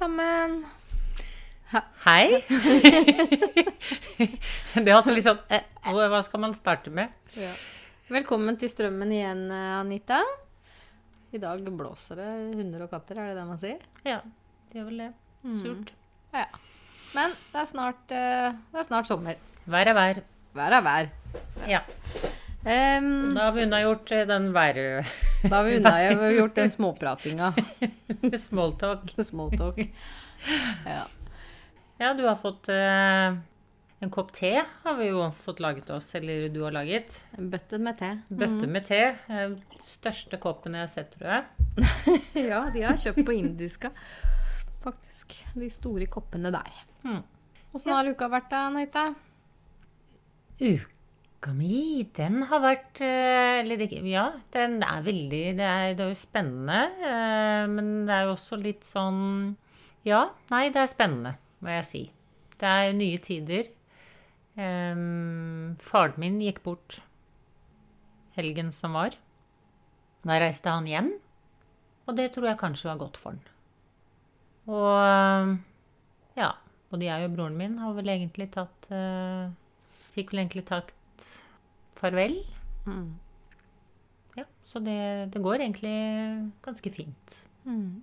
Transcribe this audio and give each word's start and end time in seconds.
sammen. 0.00 0.64
Hei. 2.06 2.40
det 4.84 4.94
hadde 4.94 5.12
litt 5.12 5.26
sånn 5.26 5.42
eh, 5.52 5.66
Hva 5.92 6.20
skal 6.24 6.40
man 6.40 6.54
starte 6.56 6.88
med? 6.94 7.12
Ja. 7.36 7.50
Velkommen 8.08 8.56
til 8.58 8.70
Strømmen 8.72 9.12
igjen, 9.12 9.42
eh, 9.52 9.74
Anita. 9.76 10.22
I 11.36 11.38
dag 11.42 11.60
blåser 11.68 12.16
det 12.22 12.30
hunder 12.56 12.86
og 12.86 12.90
katter, 12.94 13.20
er 13.20 13.28
det 13.28 13.36
det 13.42 13.46
man 13.50 13.60
sier? 13.60 13.84
Ja, 14.08 14.22
det 14.70 14.80
gjør 14.80 14.88
vel 14.88 15.04
det. 15.04 15.10
Surt. 15.60 15.92
Ja. 16.32 16.48
Men 17.12 17.36
det 17.52 17.60
er 17.60 17.68
snart, 17.68 18.04
eh, 18.08 18.56
det 18.72 18.80
er 18.80 18.88
snart 18.88 19.10
sommer. 19.10 19.36
Vær 19.68 19.92
er 19.92 20.00
vær. 20.00 20.24
Vær 20.56 20.80
er 20.80 20.88
vær. 20.88 21.12
Ja. 21.68 21.84
Em, 22.64 23.34
Da 23.34 23.48
har 23.48 23.52
vi 23.52 23.62
unnagjort 23.64 24.12
eh, 24.12 24.26
den 24.28 24.50
verre 24.52 25.04
da 25.42 25.56
har 25.56 25.64
vi 25.64 25.76
unna 25.76 26.32
gjort 26.32 26.54
den 26.54 26.70
småpratinga. 26.70 27.54
Smalltalk. 28.38 29.14
Smalltalk. 29.24 29.78
Ja. 30.86 31.06
Ja, 31.98 32.14
du 32.14 32.26
har 32.26 32.36
fått 32.36 32.68
uh, 32.68 33.38
en 34.00 34.10
kopp 34.10 34.32
te, 34.32 34.62
har 34.82 34.96
vi 34.96 35.08
jo 35.08 35.30
fått 35.44 35.60
laget 35.60 35.90
oss. 35.90 36.14
Eller 36.14 36.48
du 36.48 36.60
har 36.62 36.76
laget. 36.76 37.22
En 37.38 37.48
bøtte 37.50 37.80
med 37.80 37.98
te. 37.98 38.12
Bøtte 38.28 38.68
med 38.68 38.84
te. 38.88 39.00
Eh, 39.28 39.56
Største 39.80 40.40
koppen 40.40 40.76
jeg 40.76 40.84
har 40.84 40.92
sett, 40.92 41.16
tror 41.16 41.32
jeg. 41.32 41.48
Ja, 42.50 42.66
de 42.72 42.84
har 42.84 43.00
kjøpt 43.00 43.24
på 43.24 43.36
indiska, 43.36 43.92
faktisk. 44.84 45.38
De 45.56 45.72
store 45.72 46.08
koppene 46.12 46.52
der. 46.52 46.80
Mm. 47.04 47.20
Åssen 47.72 47.96
har 47.96 48.08
uka 48.08 48.28
vært 48.28 48.52
da, 48.52 48.64
Anita? 48.68 49.10
Uka 50.60 50.99
mi, 51.56 52.04
den 52.16 52.42
har 52.50 52.60
vært 52.60 53.00
eh, 53.00 53.62
Eller 53.62 53.80
Ja, 54.04 54.26
den 54.52 54.82
er 54.84 55.00
veldig 55.02 55.56
Det 55.56 55.64
er, 55.64 55.94
det 55.96 56.04
er 56.04 56.10
jo 56.12 56.18
spennende. 56.18 56.80
eh, 57.00 57.66
Men 57.66 58.06
det 58.06 58.12
er 58.14 58.26
jo 58.28 58.34
også 58.34 58.58
litt 58.60 58.84
sånn 58.84 59.56
Ja, 60.04 60.30
nei, 60.50 60.68
det 60.68 60.82
er 60.82 60.90
spennende, 60.92 61.34
må 61.60 61.72
jeg 61.72 61.84
si. 61.88 62.02
Det 62.60 62.68
er 62.68 62.92
nye 62.92 63.18
tider. 63.24 63.68
Em, 64.60 65.76
faren 65.80 66.16
min 66.20 66.38
gikk 66.40 66.62
bort 66.64 67.00
helgen 68.36 68.70
som 68.72 68.92
var. 68.96 69.16
Da 70.24 70.38
reiste 70.40 70.72
han 70.72 70.88
hjem, 70.88 71.10
og 72.08 72.16
det 72.16 72.30
tror 72.34 72.48
jeg 72.50 72.60
kanskje 72.60 72.88
var 72.90 73.00
godt 73.00 73.20
for 73.20 73.32
han. 73.36 73.42
Og 74.70 76.40
ja, 76.40 76.50
både 76.92 77.08
jeg 77.08 77.28
og 77.28 77.36
broren 77.36 77.56
min 77.60 77.78
har 77.80 77.92
vel 77.96 78.12
egentlig 78.12 78.50
tatt 78.54 78.88
uh, 78.92 79.48
Fikk 80.14 80.32
vel 80.32 80.42
egentlig 80.44 80.64
tatt 80.68 80.90
farvel. 82.00 82.38
Mm. 82.88 83.10
Ja, 84.38 84.46
så 84.64 84.82
det, 84.84 85.00
det 85.34 85.42
går 85.44 85.64
egentlig 85.64 85.94
ganske 86.64 86.92
fint. 86.94 87.40
Mm. 87.68 88.02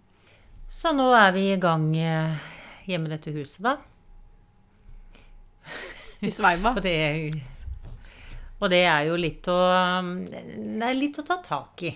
Så 0.69 0.91
nå 0.95 1.07
er 1.15 1.31
vi 1.35 1.45
i 1.53 1.59
gang 1.61 1.89
eh, 1.97 2.49
hjemme 2.87 3.09
i 3.09 3.15
dette 3.15 3.33
huset, 3.35 3.63
da. 3.65 3.77
I 6.21 6.33
sveiva. 6.33 6.73
Og 6.77 6.83
det, 6.83 6.97
og 8.57 8.71
det 8.73 8.81
er 8.89 9.03
jo 9.05 9.17
litt 9.21 9.45
å 9.53 9.57
Det 10.25 10.87
er 10.87 10.95
litt 10.97 11.19
å 11.21 11.25
ta 11.27 11.37
tak 11.45 11.83
i. 11.85 11.91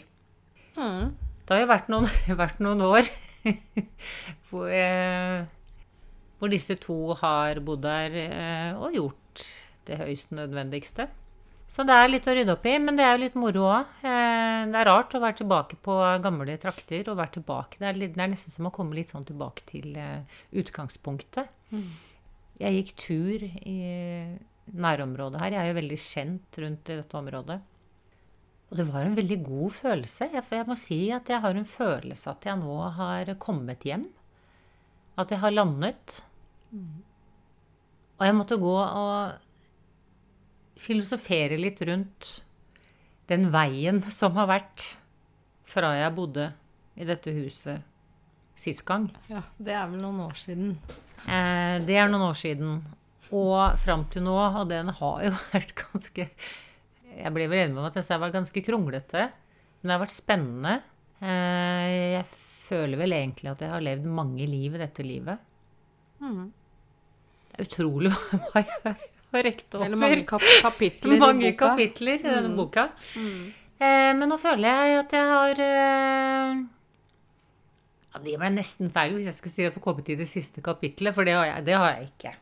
Mm. 0.77 1.09
Det 1.41 1.55
har 1.55 1.63
jo 1.63 1.71
vært 1.71 1.89
noen, 1.91 2.05
vært 2.43 2.61
noen 2.63 2.83
år 2.85 3.09
hvor, 4.51 4.69
eh, 4.69 5.41
hvor 6.37 6.53
disse 6.53 6.77
to 6.79 7.15
har 7.23 7.59
bodd 7.65 7.81
der 7.87 8.17
eh, 8.21 8.77
og 8.77 8.93
gjort 8.95 9.47
det 9.89 9.97
høyst 10.03 10.35
nødvendigste. 10.37 11.09
Så 11.71 11.85
det 11.87 11.95
er 11.95 12.09
litt 12.09 12.25
å 12.27 12.33
rydde 12.35 12.51
opp 12.51 12.65
i, 12.67 12.73
men 12.83 12.97
det 12.99 13.05
er 13.07 13.13
jo 13.15 13.21
litt 13.21 13.35
moro 13.39 13.63
òg. 13.69 13.91
Eh, 14.03 14.61
det 14.67 14.75
er 14.75 14.89
rart 14.89 15.13
å 15.15 15.21
være 15.23 15.37
tilbake 15.39 15.77
på 15.79 15.95
gamle 16.23 16.57
trakter 16.59 17.07
og 17.07 17.19
være 17.21 17.37
tilbake. 17.37 17.79
Det 17.79 17.87
er, 17.87 17.99
litt, 18.01 18.15
det 18.17 18.23
er 18.25 18.31
nesten 18.33 18.51
som 18.51 18.67
å 18.67 18.73
komme 18.75 18.97
litt 18.97 19.13
sånn 19.13 19.27
tilbake 19.29 19.63
til 19.69 19.95
eh, 19.95 20.41
utgangspunktet. 20.59 21.47
Jeg 22.59 22.75
gikk 22.75 22.91
tur 22.99 23.45
i 23.47 23.77
nærområdet 24.83 25.39
her. 25.39 25.55
Jeg 25.55 25.61
er 25.61 25.69
jo 25.69 25.77
veldig 25.79 25.99
kjent 26.03 26.59
rundt 26.63 26.91
i 26.91 26.97
dette 26.99 27.17
området. 27.17 27.57
Og 28.71 28.79
det 28.79 28.87
var 28.87 29.07
en 29.07 29.15
veldig 29.15 29.37
god 29.45 29.75
følelse. 29.77 30.27
Jeg, 30.35 30.43
jeg 30.51 30.67
må 30.67 30.77
si 30.79 30.99
at 31.15 31.31
jeg 31.31 31.43
har 31.43 31.55
en 31.55 31.67
følelse 31.67 32.33
at 32.35 32.49
jeg 32.49 32.59
nå 32.59 32.75
har 32.99 33.31
kommet 33.39 33.87
hjem. 33.87 34.05
At 35.19 35.31
jeg 35.31 35.39
har 35.39 35.55
landet. 35.55 36.19
Og 38.19 38.27
jeg 38.27 38.37
måtte 38.37 38.59
gå 38.59 38.75
og 38.75 39.47
filosofere 40.81 41.59
litt 41.59 41.81
rundt 41.87 42.31
den 43.31 43.47
veien 43.53 44.01
som 44.11 44.35
har 44.39 44.49
vært 44.49 44.87
fra 45.67 45.93
jeg 45.95 46.15
bodde 46.17 46.49
i 46.99 47.07
dette 47.07 47.31
huset 47.35 47.85
sist 48.57 48.83
gang. 48.85 49.07
Ja, 49.31 49.43
det 49.57 49.73
er 49.73 49.87
vel 49.89 50.01
noen 50.03 50.19
år 50.25 50.35
siden. 50.37 50.75
Eh, 51.25 51.77
det 51.85 51.95
er 51.97 52.09
noen 52.11 52.27
år 52.27 52.37
siden. 52.37 52.81
Og 53.31 53.77
fram 53.79 54.03
til 54.11 54.25
nå, 54.25 54.35
og 54.35 54.67
den 54.69 54.91
har 54.97 55.21
jo 55.23 55.31
vært 55.53 55.71
ganske 55.77 56.27
Jeg 57.11 57.35
ble 57.35 57.47
vel 57.51 57.65
enig 57.65 57.75
med 57.77 57.87
at 57.87 57.99
jeg 57.99 58.11
har 58.11 58.23
vært 58.25 58.39
ganske 58.39 58.63
kronglete. 58.65 59.27
Men 59.79 59.89
det 59.89 59.95
har 59.95 60.03
vært 60.03 60.15
spennende. 60.15 60.75
Eh, 61.21 62.17
jeg 62.17 62.25
føler 62.35 62.99
vel 63.01 63.15
egentlig 63.17 63.51
at 63.51 63.63
jeg 63.63 63.71
har 63.71 63.83
levd 63.83 64.09
mange 64.19 64.47
liv 64.49 64.75
i 64.75 64.83
dette 64.83 65.05
livet. 65.05 65.47
Mm. 66.21 66.51
Det 67.47 67.57
er 67.57 67.67
utrolig 67.67 68.13
hva 68.51 68.65
jeg 68.65 69.10
har 69.39 69.43
rekt 69.47 69.75
over. 69.75 69.85
Eller 69.85 69.97
mange 70.01 70.25
kap 70.27 70.43
kapitler 70.63 71.17
Mange 71.25 71.47
i 71.47 71.51
boka. 71.53 71.69
kapitler 71.71 72.19
i 72.19 72.23
denne 72.25 72.49
Mm. 72.51 72.55
boka. 72.59 72.87
Mm. 73.15 73.41
Eh, 73.81 74.11
men 74.19 74.29
nå 74.29 74.37
føler 74.37 74.67
jeg 74.69 74.99
at 75.05 75.11
jeg 75.17 75.25
har 75.31 75.61
eh, 75.65 76.61
ja, 78.13 78.19
Det 78.25 78.35
ble 78.37 78.49
nesten 78.53 78.91
feil 78.93 79.15
hvis 79.15 79.25
jeg 79.29 79.37
skulle 79.39 79.53
si 79.55 79.63
at 79.63 79.69
jeg 79.71 79.75
får 79.79 79.85
komme 79.87 80.03
til 80.05 80.17
det 80.19 80.27
siste 80.29 80.61
kapittelet, 80.61 81.15
for 81.15 81.23
det 81.27 81.33
har 81.37 81.45
jeg, 81.47 81.65
det 81.65 81.77
har 81.79 81.91
jeg 81.95 82.09
ikke. 82.11 82.33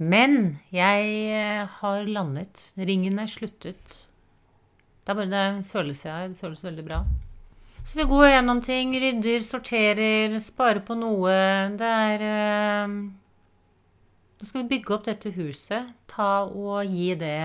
Men 0.00 0.36
jeg 0.72 1.08
eh, 1.36 1.66
har 1.80 2.04
landet. 2.08 2.66
Ringen 2.78 3.18
er 3.20 3.28
sluttet. 3.30 4.04
Det 5.04 5.12
er 5.12 5.18
bare 5.18 5.30
det 5.32 5.40
en 5.54 5.64
følelse 5.66 6.08
jeg 6.08 6.14
har. 6.16 6.28
Det 6.32 6.38
føles 6.40 6.64
veldig 6.64 6.84
bra. 6.86 7.02
Så 7.84 7.96
vi 7.96 8.04
går 8.04 8.26
gjennom 8.34 8.58
ting, 8.64 8.92
rydder, 9.00 9.40
sorterer, 9.44 10.34
sparer 10.44 10.82
på 10.84 10.96
noe. 11.00 11.32
Det 11.80 11.88
er 11.88 12.24
eh, 12.28 12.96
Nå 14.40 14.46
skal 14.48 14.62
vi 14.62 14.70
bygge 14.70 14.94
opp 14.96 15.02
dette 15.04 15.34
huset. 15.36 15.90
Ta 16.08 16.46
og 16.48 16.88
gi 16.88 17.10
det 17.20 17.36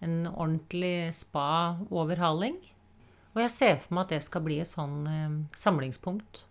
en 0.00 0.20
ordentlig 0.30 1.10
spa-overhaling. 1.18 2.54
Og 3.34 3.42
jeg 3.42 3.52
ser 3.54 3.80
for 3.82 3.96
meg 3.96 4.06
at 4.06 4.14
det 4.14 4.20
skal 4.26 4.44
bli 4.46 4.60
et 4.62 4.70
sånn 4.70 5.00
eh, 5.10 5.34
samlingspunkt 5.58 6.44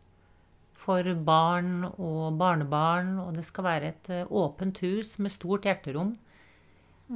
for 0.79 1.07
barn 1.23 1.85
og 1.89 2.35
barnebarn. 2.39 3.15
Og 3.23 3.39
det 3.39 3.45
skal 3.47 3.69
være 3.69 3.93
et 3.93 4.11
eh, 4.15 4.27
åpent 4.27 4.83
hus 4.83 5.15
med 5.23 5.31
stort 5.31 5.67
hjerterom. 5.67 6.17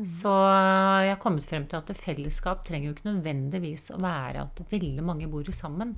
Så 0.10 0.32
jeg 0.32 1.12
har 1.12 1.20
kommet 1.22 1.46
frem 1.46 1.68
til 1.70 1.78
at 1.78 1.92
fellesskap 2.00 2.64
trenger 2.66 2.90
jo 2.90 2.94
ikke 2.96 3.12
nødvendigvis 3.12 3.92
å 3.94 4.00
være 4.02 4.48
at 4.48 4.64
veldig 4.72 5.04
mange 5.06 5.28
bor 5.30 5.52
sammen. 5.54 5.94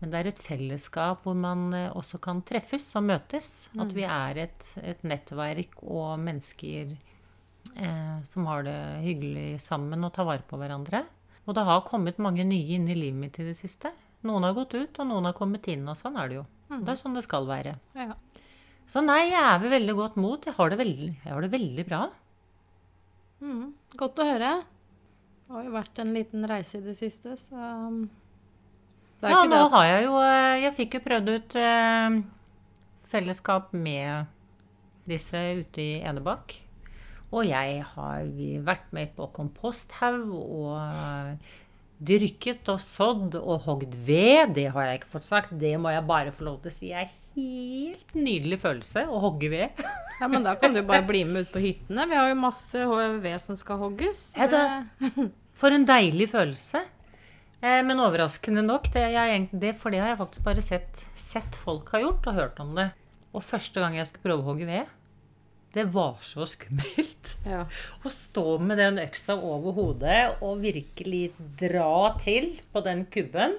Men 0.00 0.12
det 0.12 0.20
er 0.20 0.30
et 0.30 0.42
fellesskap 0.42 1.26
hvor 1.26 1.36
man 1.36 1.68
eh, 1.76 1.92
også 1.96 2.20
kan 2.24 2.40
treffes 2.46 2.88
og 2.96 3.06
møtes. 3.10 3.68
At 3.80 3.92
vi 3.96 4.06
er 4.08 4.44
et, 4.46 4.68
et 4.80 5.02
nettverk 5.04 5.76
og 5.84 6.18
mennesker 6.22 6.94
eh, 7.76 8.14
som 8.24 8.48
har 8.48 8.64
det 8.66 8.78
hyggelig 9.04 9.60
sammen 9.62 10.06
og 10.06 10.14
tar 10.16 10.28
vare 10.28 10.46
på 10.48 10.60
hverandre. 10.60 11.04
Og 11.44 11.56
det 11.56 11.66
har 11.66 11.84
kommet 11.88 12.20
mange 12.22 12.46
nye 12.48 12.78
inn 12.78 12.88
i 12.88 12.96
livet 12.96 13.20
mitt 13.20 13.38
i 13.42 13.48
det 13.48 13.56
siste. 13.58 13.92
Noen 14.28 14.44
har 14.44 14.56
gått 14.56 14.76
ut, 14.76 14.98
og 15.00 15.08
noen 15.08 15.28
har 15.30 15.36
kommet 15.36 15.68
inn, 15.72 15.86
og 15.88 15.96
sånn 15.96 16.18
er 16.20 16.28
det 16.28 16.40
jo. 16.40 16.48
Det 16.70 16.92
er 16.92 16.98
sånn 17.00 17.16
det 17.16 17.24
skal 17.26 17.48
være. 17.48 17.74
Ja. 17.96 18.14
Så 18.90 19.02
nei, 19.02 19.30
jeg 19.30 19.40
er 19.40 19.60
ved 19.62 19.72
veldig 19.72 19.94
godt 19.98 20.18
mot. 20.20 20.46
Jeg 20.46 20.56
har 20.56 20.72
det 20.72 20.78
veldig, 20.80 21.10
har 21.24 21.44
det 21.44 21.50
veldig 21.52 21.84
bra. 21.88 22.00
Mm. 23.40 23.64
Godt 23.98 24.20
å 24.20 24.26
høre. 24.28 24.50
Det 25.46 25.56
har 25.56 25.66
jo 25.66 25.74
vært 25.74 26.00
en 26.02 26.12
liten 26.14 26.46
reise 26.46 26.78
i 26.78 26.84
det 26.84 26.96
siste, 26.98 27.34
så 27.40 27.58
um, 27.58 28.02
Ja, 29.20 29.42
nå 29.44 29.52
det 29.52 29.62
har 29.74 29.86
jeg 29.88 30.04
jo 30.06 30.18
eh, 30.24 30.58
Jeg 30.62 30.76
fikk 30.78 30.96
jo 30.96 31.00
prøvd 31.04 31.32
ut 31.34 31.56
eh, 31.60 32.20
fellesskap 33.10 33.72
med 33.76 34.30
disse 35.10 35.40
ute 35.60 35.82
i 35.82 35.90
Enebakk. 36.06 36.54
Og 37.30 37.46
jeg 37.46 37.82
har 37.92 38.28
vært 38.66 38.88
med 38.94 39.12
på 39.16 39.28
komposthaug 39.34 40.30
og 40.34 40.76
eh, 40.80 41.58
dyrket 42.00 42.68
og 42.72 42.80
sådd 42.82 43.36
og 43.40 43.66
hogd 43.66 43.94
ved. 44.06 44.54
Det 44.56 44.68
har 44.74 44.88
jeg 44.88 45.00
ikke 45.00 45.12
fått 45.18 45.28
sagt. 45.28 45.52
Det 45.60 45.74
må 45.78 45.92
jeg 45.94 46.06
bare 46.08 46.32
få 46.34 46.46
lov 46.48 46.60
til 46.64 46.72
å 46.72 46.74
si 46.74 46.92
er 46.96 47.10
helt 47.36 48.14
nydelig 48.16 48.60
følelse 48.62 49.04
å 49.06 49.20
hogge 49.22 49.50
ved. 49.52 49.82
Ja, 50.20 50.28
men 50.28 50.44
da 50.46 50.56
kan 50.58 50.74
du 50.74 50.82
bare 50.86 51.04
bli 51.06 51.22
med 51.28 51.46
ut 51.46 51.52
på 51.52 51.62
hyttene. 51.62 52.08
Vi 52.10 52.18
har 52.18 52.30
jo 52.32 52.40
masse 52.40 52.86
ved 53.22 53.36
som 53.42 53.58
skal 53.58 53.78
hogges. 53.84 54.30
Ja, 54.38 54.48
For 55.60 55.76
en 55.76 55.84
deilig 55.84 56.30
følelse. 56.32 56.82
Eh, 57.60 57.82
men 57.84 58.00
overraskende 58.00 58.62
nok, 58.64 58.88
det, 58.94 59.02
jeg, 59.12 59.48
det, 59.52 59.74
for 59.80 59.92
det 59.92 60.00
har 60.00 60.14
jeg 60.14 60.20
faktisk 60.22 60.46
bare 60.46 60.64
sett, 60.64 61.02
sett 61.18 61.58
folk 61.60 61.92
har 61.92 62.06
gjort 62.06 62.30
og 62.30 62.38
hørt 62.38 62.62
om 62.62 62.72
det. 62.78 62.88
Og 63.36 63.44
første 63.44 63.82
gang 63.82 63.98
jeg 63.98 64.08
skulle 64.08 64.26
prøve 64.30 64.42
å 64.42 64.48
hogge 64.48 64.68
ved, 64.68 64.88
det 65.74 65.84
var 65.94 66.16
så 66.24 66.46
skummelt. 66.50 67.34
Ja. 67.50 67.64
Å 68.04 68.10
stå 68.12 68.58
med 68.62 68.80
den 68.80 68.98
øksa 69.02 69.36
over 69.36 69.74
hodet 69.76 70.42
og 70.44 70.60
virkelig 70.64 71.30
dra 71.60 72.16
til 72.20 72.52
på 72.72 72.82
den 72.84 73.04
kubben. 73.12 73.56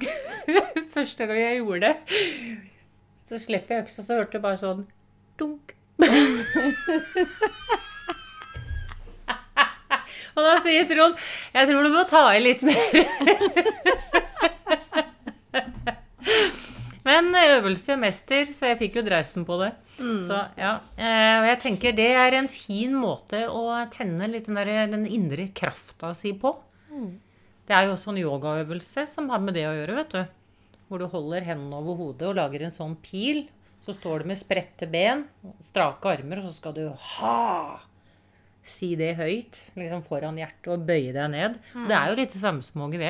Første 0.94 1.26
gang 1.28 1.38
jeg 1.40 1.58
gjorde 1.60 1.90
det, 1.90 2.16
Så 3.26 3.38
slipper 3.42 3.76
jeg 3.76 3.86
øksa, 3.86 4.04
så 4.06 4.18
hørte 4.18 4.38
jeg 4.38 4.44
bare 4.46 4.60
sånn 4.60 4.86
dunk. 5.40 5.74
Og 10.36 10.42
da 10.46 10.56
sier 10.64 10.86
Trond 10.90 11.14
jeg 11.54 11.70
tror 11.70 11.86
du 11.86 11.90
må 11.94 12.04
ta 12.08 12.24
i 12.36 12.40
litt 12.44 12.62
mer. 12.66 12.76
Men 17.06 17.32
øvelse 17.34 17.90
gjør 17.90 18.00
mester, 18.02 18.50
så 18.54 18.68
jeg 18.70 18.78
fikk 18.82 18.98
jo 19.00 19.06
dreisen 19.06 19.46
på 19.48 19.56
det. 19.62 19.70
Så 20.28 20.36
ja, 20.60 20.74
eh, 20.96 21.36
Og 21.40 21.46
jeg 21.48 21.58
tenker 21.64 21.96
det 21.96 22.10
er 22.16 22.36
en 22.38 22.48
fin 22.48 22.92
måte 22.96 23.42
å 23.52 23.64
tenne 23.92 24.28
litt 24.30 24.46
den, 24.48 24.56
der, 24.60 24.86
den 24.92 25.06
indre 25.08 25.48
krafta 25.56 26.12
si 26.16 26.32
på. 26.38 26.54
Det 27.68 27.76
er 27.76 27.86
jo 27.86 27.94
også 27.94 28.10
en 28.12 28.20
yogaøvelse 28.22 29.06
som 29.10 29.28
har 29.32 29.40
med 29.42 29.54
det 29.58 29.66
å 29.68 29.74
gjøre, 29.76 29.96
vet 30.00 30.14
du. 30.14 30.22
Hvor 30.90 30.98
du 31.02 31.06
holder 31.12 31.46
hendene 31.46 31.76
over 31.78 31.98
hodet 32.00 32.28
og 32.30 32.38
lager 32.38 32.64
en 32.66 32.74
sånn 32.74 32.96
pil. 33.04 33.44
Så 33.84 33.94
står 33.96 34.22
du 34.24 34.30
med 34.32 34.38
spredte 34.40 34.86
ben, 34.90 35.22
strake 35.64 36.04
armer, 36.10 36.40
og 36.42 36.50
så 36.50 36.56
skal 36.56 36.74
du 36.76 36.82
ha! 36.90 37.80
Si 38.66 38.92
det 38.98 39.14
høyt 39.18 39.62
liksom 39.78 40.04
foran 40.04 40.38
hjertet 40.38 40.70
og 40.74 40.86
bøye 40.86 41.14
deg 41.16 41.32
ned. 41.32 41.58
Det 41.88 41.96
er 41.96 42.12
jo 42.12 42.18
litt 42.18 42.34
det 42.34 42.42
samme 42.42 42.64
som 42.64 42.84
HGV. 42.84 43.06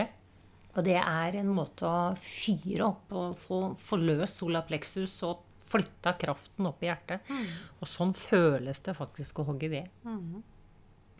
Og 0.79 0.85
det 0.87 0.99
er 1.01 1.41
en 1.41 1.51
måte 1.51 1.89
å 1.89 2.13
fyre 2.21 2.87
opp 2.87 3.15
og 3.19 3.33
få, 3.39 3.61
få 3.79 3.99
løst 3.99 4.39
solapleksus 4.39 5.17
og 5.27 5.43
flytta 5.71 6.15
kraften 6.19 6.69
opp 6.71 6.83
i 6.83 6.91
hjertet. 6.91 7.27
Og 7.81 7.91
sånn 7.91 8.15
føles 8.17 8.83
det 8.87 8.95
faktisk 8.99 9.43
å 9.43 9.49
hogge 9.51 9.71
ved. 9.73 9.91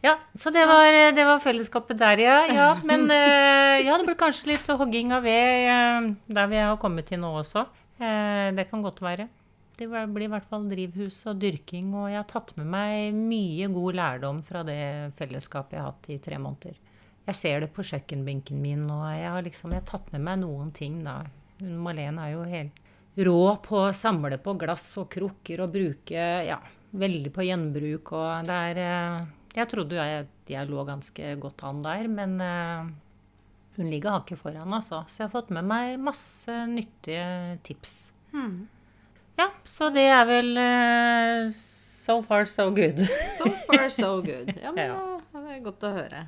Ja, 0.01 0.15
så 0.39 0.53
det 0.55 0.63
var, 0.65 0.95
det 1.13 1.25
var 1.29 1.43
fellesskapet 1.45 1.99
der, 2.01 2.23
ja. 2.25 2.39
ja 2.49 2.69
men 2.89 3.05
eh, 3.13 3.83
ja, 3.85 3.99
det 4.01 4.07
blir 4.07 4.17
kanskje 4.21 4.55
litt 4.55 4.71
hogging 4.73 5.13
av 5.13 5.27
ved 5.27 5.67
eh, 5.69 6.09
der 6.33 6.49
vi 6.49 6.63
har 6.63 6.79
kommet 6.81 7.11
til 7.11 7.21
nå 7.21 7.35
også. 7.43 7.67
Eh, 8.01 8.49
det 8.57 8.65
kan 8.71 8.81
godt 8.87 9.03
være. 9.05 9.29
Det 9.81 9.89
blir 9.89 10.27
i 10.27 10.29
hvert 10.29 10.45
fall 10.45 10.67
drivhus 10.69 11.23
og 11.31 11.39
dyrking, 11.41 11.95
og 11.97 12.11
jeg 12.11 12.19
har 12.19 12.27
tatt 12.29 12.51
med 12.59 12.67
meg 12.69 13.15
mye 13.17 13.69
god 13.73 13.97
lærdom 13.97 14.43
fra 14.45 14.61
det 14.69 14.83
fellesskapet 15.17 15.79
jeg 15.79 15.81
har 15.81 15.95
hatt 15.95 16.09
i 16.13 16.19
tre 16.21 16.37
måneder. 16.37 16.75
Jeg 17.25 17.39
ser 17.39 17.63
det 17.65 17.71
på 17.73 17.87
kjøkkenbenken 17.89 18.61
min, 18.61 18.83
og 18.93 19.07
jeg 19.09 19.31
har 19.33 19.47
liksom 19.47 19.73
jeg 19.73 19.81
har 19.81 19.89
tatt 19.89 20.13
med 20.13 20.27
meg 20.27 20.43
noen 20.43 20.69
ting, 20.77 20.99
da. 21.07 21.23
Malene 21.65 22.27
er 22.27 22.35
jo 22.35 22.45
helt 22.51 22.77
rå 23.25 23.41
på 23.65 23.79
å 23.87 23.97
samle 23.97 24.37
på 24.45 24.53
glass 24.61 24.85
og 25.01 25.09
krukker 25.13 25.65
og 25.65 25.73
bruke 25.73 26.27
Ja, 26.45 26.61
veldig 26.93 27.33
på 27.33 27.49
gjenbruk, 27.49 28.13
og 28.21 28.49
det 28.49 28.59
er 28.71 28.81
eh, 28.85 29.19
Jeg 29.57 29.71
trodde 29.73 29.97
jeg, 29.97 30.27
jeg 30.53 30.69
lå 30.69 30.85
ganske 30.89 31.35
godt 31.41 31.65
an 31.71 31.81
der, 31.89 32.11
men 32.21 32.37
eh, 32.45 32.91
hun 33.81 33.89
ligger 33.89 34.19
hakket 34.19 34.45
foran, 34.45 34.77
altså. 34.77 35.07
Så 35.09 35.23
jeg 35.23 35.31
har 35.31 35.39
fått 35.39 35.57
med 35.57 35.65
meg 35.73 35.97
masse 36.05 36.53
nyttige 36.69 37.57
tips. 37.65 37.97
Ja, 39.41 39.47
så 39.65 39.87
det 39.89 40.03
er 40.05 40.27
vel 40.29 40.51
uh, 40.53 41.49
so 41.57 42.19
far 42.21 42.45
so 42.45 42.67
good. 42.77 42.99
So 43.39 43.49
far, 43.65 43.89
so 43.89 44.21
good. 44.21 44.51
Ja, 44.61 44.69
men 44.77 44.85
Ja. 44.91 44.97
det 45.33 45.55
er 45.55 45.63
godt 45.65 45.81
å 45.89 45.93
høre. 45.95 46.27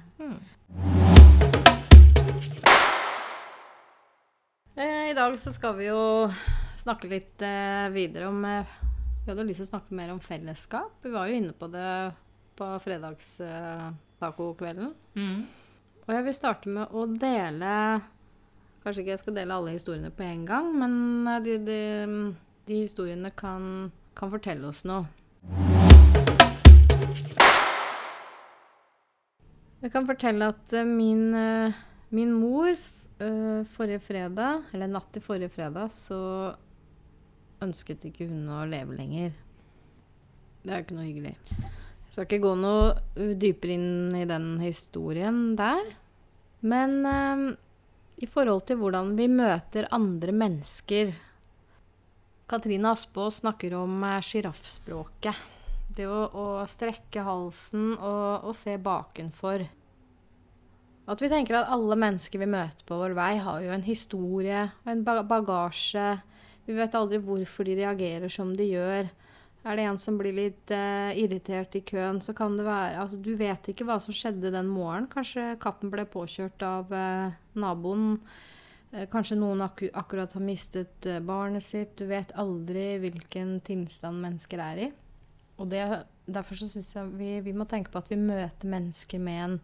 Eh, 4.77 5.11
I 5.11 5.15
dag 5.19 5.37
så 5.43 5.53
skal 5.53 5.77
vi 5.77 5.91
jo 5.91 6.01
snakke 6.81 7.09
litt 7.11 7.43
eh, 7.45 7.91
videre 7.93 8.29
om 8.31 8.41
Vi 8.47 9.29
hadde 9.29 9.45
lyst 9.45 9.61
til 9.61 9.67
å 9.69 9.73
snakke 9.75 9.93
mer 9.99 10.09
om 10.15 10.21
fellesskap. 10.25 10.95
Vi 11.05 11.13
var 11.13 11.29
jo 11.29 11.37
inne 11.43 11.53
på 11.53 11.69
det 11.75 11.91
på 12.57 12.65
fredagstacokvelden. 12.87 14.89
Mm. 15.21 15.45
Og 16.07 16.11
jeg 16.17 16.25
vil 16.31 16.39
starte 16.41 16.73
med 16.73 16.89
å 16.97 17.05
dele 17.13 17.75
Kanskje 18.83 19.03
ikke 19.05 19.13
jeg 19.13 19.21
skal 19.21 19.37
dele 19.37 19.53
alle 19.61 19.77
historiene 19.77 20.09
på 20.17 20.25
en 20.27 20.43
gang, 20.49 20.73
men 20.75 20.93
de, 21.45 21.53
de, 21.63 21.77
de 22.67 22.83
historiene 22.85 23.31
kan, 23.35 23.91
kan 24.19 24.33
fortelle 24.33 24.69
oss 24.69 24.83
noe. 24.89 25.07
Jeg 29.83 29.91
kan 29.91 30.07
fortelle 30.07 30.53
at 30.55 30.75
eh, 30.79 30.87
min, 30.87 31.33
eh, 31.35 31.79
min 32.15 32.35
mor 32.39 32.71
eh, 32.71 33.63
forrige 33.75 34.03
fredag, 34.07 34.69
eller 34.73 34.91
natt 34.93 35.11
til 35.15 35.25
forrige 35.25 35.51
fredag, 35.51 35.91
så 35.91 36.55
ønsket 37.63 38.07
ikke 38.11 38.29
hun 38.31 38.47
å 38.51 38.63
leve 38.71 38.95
lenger. 38.99 39.33
Det 40.63 40.71
er 40.71 40.79
jo 40.79 40.87
ikke 40.87 40.99
noe 40.99 41.09
hyggelig. 41.09 41.35
Jeg 42.13 42.15
skal 42.15 42.27
ikke 42.29 42.45
gå 42.45 42.53
noe 42.61 42.89
uh, 42.93 43.33
dypere 43.41 43.75
inn 43.75 44.15
i 44.19 44.27
den 44.29 44.55
historien 44.63 45.55
der. 45.59 45.95
Men 46.63 46.99
eh, 47.09 47.45
i 48.23 48.29
forhold 48.31 48.67
til 48.69 48.79
hvordan 48.79 49.17
vi 49.19 49.27
møter 49.33 49.89
andre 49.91 50.35
mennesker 50.37 51.11
Katrine 52.53 52.91
Aspaas 52.91 53.37
snakker 53.41 53.73
om 53.75 54.03
eh, 54.05 54.19
sjiraffspråket. 54.21 55.37
Det 55.97 56.05
å, 56.05 56.19
å 56.37 56.45
strekke 56.69 57.25
halsen 57.25 57.95
og, 57.95 58.45
og 58.45 58.53
se 58.57 58.75
bakenfor. 58.77 59.65
At 61.09 61.25
vi 61.25 61.31
tenker 61.33 61.57
at 61.57 61.73
alle 61.73 61.97
mennesker 61.97 62.43
vi 62.43 62.51
møter 62.53 62.85
på 62.85 62.99
vår 63.01 63.17
vei, 63.17 63.31
har 63.41 63.65
jo 63.65 63.73
en 63.73 63.87
historie 63.87 64.67
og 64.85 64.93
en 64.93 65.01
bagasje. 65.07 66.05
Vi 66.69 66.77
vet 66.77 67.01
aldri 67.01 67.23
hvorfor 67.25 67.71
de 67.71 67.81
reagerer 67.81 68.37
som 68.37 68.53
de 68.53 68.69
gjør. 68.69 69.09
Er 69.65 69.81
det 69.81 69.89
en 69.89 70.05
som 70.05 70.21
blir 70.21 70.37
litt 70.37 70.77
eh, 70.77 71.17
irritert 71.25 71.73
i 71.81 71.87
køen, 71.89 72.21
så 72.21 72.37
kan 72.37 72.61
det 72.61 72.69
være 72.69 73.01
Altså, 73.01 73.17
du 73.17 73.33
vet 73.41 73.73
ikke 73.73 73.89
hva 73.89 73.97
som 74.05 74.13
skjedde 74.13 74.53
den 74.53 74.69
morgenen. 74.69 75.09
Kanskje 75.09 75.55
katten 75.63 75.89
ble 75.89 76.05
påkjørt 76.05 76.69
av 76.69 76.93
eh, 76.93 77.33
naboen. 77.57 78.19
Eh, 78.93 79.09
Kanskje 79.09 79.39
noen 79.41 79.65
akku 79.65 79.89
akkurat 79.97 80.33
har 80.37 80.45
mistet 80.45 81.07
eh, 81.09 81.21
barnet 81.25 81.65
sitt. 81.65 81.97
Du 81.97 82.07
vet 82.11 82.33
aldri 82.37 82.99
hvilken 83.01 83.59
tilstand 83.65 84.21
mennesker 84.21 84.61
er 84.61 84.83
i. 84.87 84.91
Og 85.61 85.71
det, 85.73 85.85
derfor 86.27 86.59
så 86.59 86.69
syns 86.69 86.93
jeg 86.95 87.15
vi, 87.17 87.31
vi 87.45 87.55
må 87.57 87.67
tenke 87.69 87.93
på 87.93 88.03
at 88.03 88.11
vi 88.13 88.21
møter 88.21 88.69
mennesker 88.69 89.23
med 89.23 89.45
en 89.47 89.57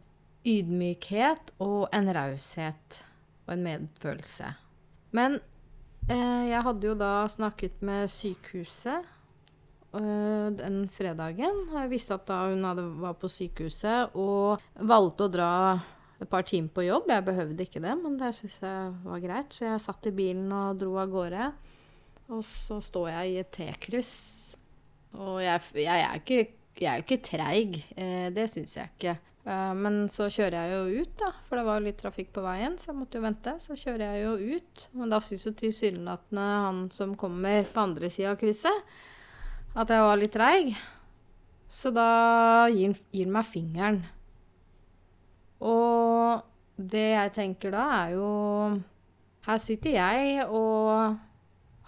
ydmykhet 0.49 1.53
og 1.65 1.89
en 1.93 2.09
raushet 2.15 3.03
og 3.47 3.55
en 3.57 3.65
medfølelse. 3.67 4.55
Men 5.17 5.39
eh, 6.09 6.49
jeg 6.49 6.65
hadde 6.65 6.89
jo 6.89 6.97
da 6.97 7.13
snakket 7.29 7.83
med 7.85 8.09
sykehuset 8.13 9.05
øh, 9.97 10.49
den 10.57 10.83
fredagen. 10.93 11.67
Jeg 11.75 11.93
visste 11.93 12.17
at 12.17 12.29
da 12.29 12.47
hun 12.49 12.65
hadde, 12.65 12.87
var 13.03 13.17
på 13.21 13.29
sykehuset 13.33 14.17
og 14.17 14.65
valgte 14.89 15.29
å 15.29 15.33
dra 15.33 15.53
et 16.19 16.31
par 16.31 16.47
timer 16.47 16.73
på 16.75 16.85
jobb. 16.87 17.11
Jeg 17.13 17.27
behøvde 17.27 17.65
ikke 17.65 17.83
det, 17.85 17.95
men 18.03 18.19
det 18.21 18.35
syns 18.37 18.61
jeg 18.65 18.93
var 19.05 19.25
greit. 19.25 19.55
Så 19.55 19.69
jeg 19.69 19.83
satt 19.85 20.11
i 20.11 20.15
bilen 20.15 20.51
og 20.53 20.79
dro 20.81 20.97
av 20.99 21.11
gårde. 21.13 21.51
Og 22.35 22.45
så 22.45 22.81
står 22.85 23.11
jeg 23.15 23.33
i 23.33 23.41
et 23.43 23.53
T-kryss. 23.55 24.15
Og 25.17 25.39
jeg, 25.41 25.63
jeg 25.81 26.05
er 26.05 26.21
ikke 26.21 26.43
jeg 26.79 26.91
er 26.93 27.01
jo 27.01 27.07
ikke 27.07 27.25
treig, 27.27 27.79
eh, 27.99 28.29
det 28.35 28.47
syns 28.51 28.77
jeg 28.77 28.91
ikke. 28.93 29.15
Eh, 29.49 29.73
men 29.79 30.05
så 30.13 30.29
kjører 30.31 30.57
jeg 30.59 30.75
jo 30.75 31.03
ut, 31.03 31.15
da, 31.21 31.31
for 31.49 31.59
det 31.59 31.65
var 31.67 31.83
litt 31.83 31.99
trafikk 31.99 32.31
på 32.37 32.45
veien, 32.45 32.77
så 32.79 32.93
jeg 32.93 32.99
måtte 33.01 33.19
jo 33.19 33.25
vente. 33.25 33.55
Så 33.63 33.79
kjører 33.79 34.05
jeg 34.07 34.27
jo 34.27 34.59
ut, 34.59 34.85
men 35.01 35.15
da 35.15 35.21
syns 35.25 35.47
jo 35.49 35.55
tilsynelatende 35.59 36.45
han 36.67 36.85
som 36.95 37.17
kommer 37.19 37.67
på 37.67 37.83
andre 37.83 38.13
sida 38.13 38.35
av 38.35 38.39
krysset, 38.41 38.95
at 39.79 39.91
jeg 39.91 40.07
var 40.07 40.21
litt 40.21 40.35
treig. 40.37 40.71
Så 41.69 41.93
da 41.93 42.69
gir 42.73 42.95
han 42.95 43.35
meg 43.35 43.49
fingeren. 43.49 44.01
Og 45.65 46.45
det 46.79 47.09
jeg 47.11 47.35
tenker 47.35 47.75
da, 47.75 47.85
er 48.05 48.15
jo 48.15 48.31
Her 49.49 49.59
sitter 49.63 49.97
jeg 49.97 50.45
og 50.47 51.17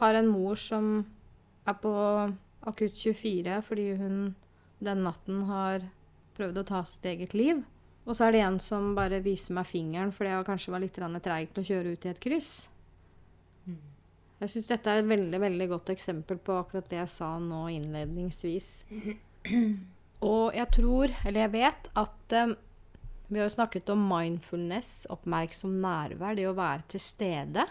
har 0.01 0.17
en 0.17 0.31
mor 0.31 0.57
som 0.59 1.05
er 1.69 1.77
på 1.83 1.93
akutt 2.67 2.97
24 2.97 3.61
fordi 3.67 3.91
hun 4.01 4.23
den 4.81 5.05
natten 5.05 5.43
har 5.45 5.85
prøvd 6.39 6.63
å 6.63 6.67
ta 6.71 6.81
sitt 6.89 7.05
eget 7.05 7.35
liv. 7.37 7.61
Og 8.09 8.17
så 8.17 8.27
er 8.27 8.33
det 8.35 8.45
en 8.47 8.57
som 8.65 8.95
bare 8.97 9.21
viser 9.21 9.55
meg 9.59 9.69
fingeren 9.69 10.13
fordi 10.15 10.33
jeg 10.33 10.47
kanskje 10.49 10.73
var 10.73 10.83
litt 10.83 10.97
treig 10.97 11.53
til 11.53 11.63
å 11.63 11.69
kjøre 11.69 11.93
ut 11.93 12.07
i 12.07 12.13
et 12.15 12.23
kryss. 12.23 12.53
Jeg 14.41 14.53
syns 14.55 14.71
dette 14.71 14.89
er 14.89 15.03
et 15.03 15.09
veldig 15.09 15.41
veldig 15.43 15.69
godt 15.69 15.93
eksempel 15.93 16.39
på 16.41 16.57
akkurat 16.63 16.89
det 16.89 17.03
jeg 17.03 17.13
sa 17.13 17.35
nå 17.45 17.67
innledningsvis. 17.77 18.69
Og 20.31 20.57
jeg 20.57 20.69
tror, 20.73 21.13
eller 21.29 21.45
jeg 21.45 21.53
vet, 21.53 21.91
at 22.01 22.35
eh, 22.37 22.55
vi 23.31 23.39
har 23.39 23.47
jo 23.47 23.55
snakket 23.55 23.91
om 23.95 24.03
mindfulness, 24.11 25.07
oppmerksom 25.13 25.77
nærvær, 25.83 26.35
det 26.35 26.49
å 26.51 26.57
være 26.57 26.83
til 26.91 27.03
stede. 27.03 27.67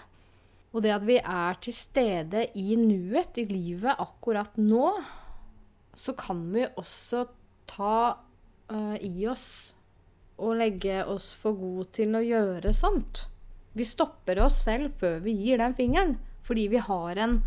Og 0.72 0.86
det 0.86 0.94
at 0.96 1.06
vi 1.08 1.18
er 1.20 1.58
til 1.60 1.75
stede 1.75 2.46
i 2.56 2.78
nuet, 2.80 3.36
i 3.42 3.46
livet 3.50 4.00
akkurat 4.00 4.56
nå, 4.62 4.94
så 6.00 6.16
kan 6.16 6.46
vi 6.54 6.63
også 6.80 7.25
ta 7.68 7.98
uh, 8.72 8.96
i 9.04 9.28
oss 9.28 9.50
og 10.39 10.56
legge 10.62 11.01
oss 11.12 11.34
for 11.36 11.58
gode 11.60 11.89
til 11.98 12.16
å 12.16 12.24
gjøre 12.24 12.72
sånt. 12.74 13.25
Vi 13.75 13.84
stopper 13.84 14.39
oss 14.46 14.62
selv 14.63 14.96
før 15.01 15.20
vi 15.25 15.36
gir 15.42 15.60
den 15.60 15.75
fingeren, 15.75 16.16
fordi 16.46 16.70
vi 16.72 16.80
har 16.82 17.20
en 17.20 17.42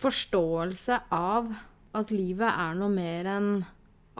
forståelse 0.00 1.02
av 1.12 1.52
at 1.92 2.14
livet 2.14 2.48
er 2.48 2.78
noe 2.78 2.90
mer 2.92 3.28
enn 3.34 3.50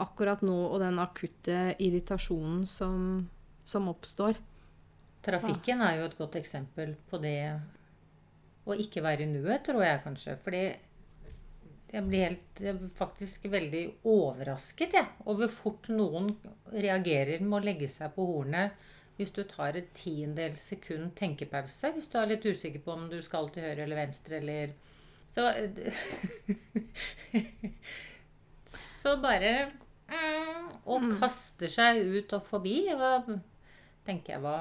akkurat 0.01 0.41
nå 0.45 0.55
og 0.69 0.79
den 0.81 0.99
akutte 1.01 1.75
irritasjonen 1.81 2.63
som, 2.69 3.27
som 3.63 3.89
oppstår. 3.91 4.39
Trafikken 5.23 5.83
er 5.85 5.99
jo 5.99 6.07
et 6.09 6.17
godt 6.17 6.39
eksempel 6.39 6.95
på 7.09 7.19
det 7.23 7.37
å 8.67 8.75
ikke 8.79 9.03
være 9.03 9.25
i 9.25 9.29
nuet, 9.29 9.63
tror 9.67 9.83
jeg 9.85 10.01
kanskje. 10.03 10.35
Fordi 10.39 10.63
jeg 11.93 12.07
blir 12.07 12.25
helt 12.25 12.63
jeg 12.63 12.79
blir 12.79 12.91
faktisk 12.97 13.45
veldig 13.53 13.83
overrasket 14.09 14.97
jeg, 14.97 15.07
over 15.29 15.51
fort 15.51 15.89
noen 15.93 16.31
reagerer 16.73 17.43
med 17.43 17.59
å 17.59 17.63
legge 17.67 17.89
seg 17.91 18.13
på 18.15 18.25
hornet 18.27 18.89
hvis 19.17 19.33
du 19.35 19.43
tar 19.45 19.77
et 19.77 19.91
tiendedels 19.93 20.63
sekund 20.73 21.11
tenkepause. 21.17 21.91
Hvis 21.93 22.09
du 22.09 22.17
er 22.17 22.31
litt 22.31 22.45
usikker 22.45 22.81
på 22.81 22.95
om 22.95 23.05
du 23.11 23.19
skal 23.21 23.49
til 23.53 23.65
høyre 23.67 23.85
eller 23.85 23.99
venstre 23.99 24.39
eller 24.41 24.73
Så 25.33 25.45
Så 28.73 29.17
bare 29.21 29.53
Og 30.83 31.09
kaster 31.19 31.71
seg 31.71 32.01
ut 32.03 32.33
og 32.35 32.45
forbi. 32.45 32.77
Og 32.93 33.35
tenker 34.07 34.35
jeg 34.35 34.43
hva 34.43 34.57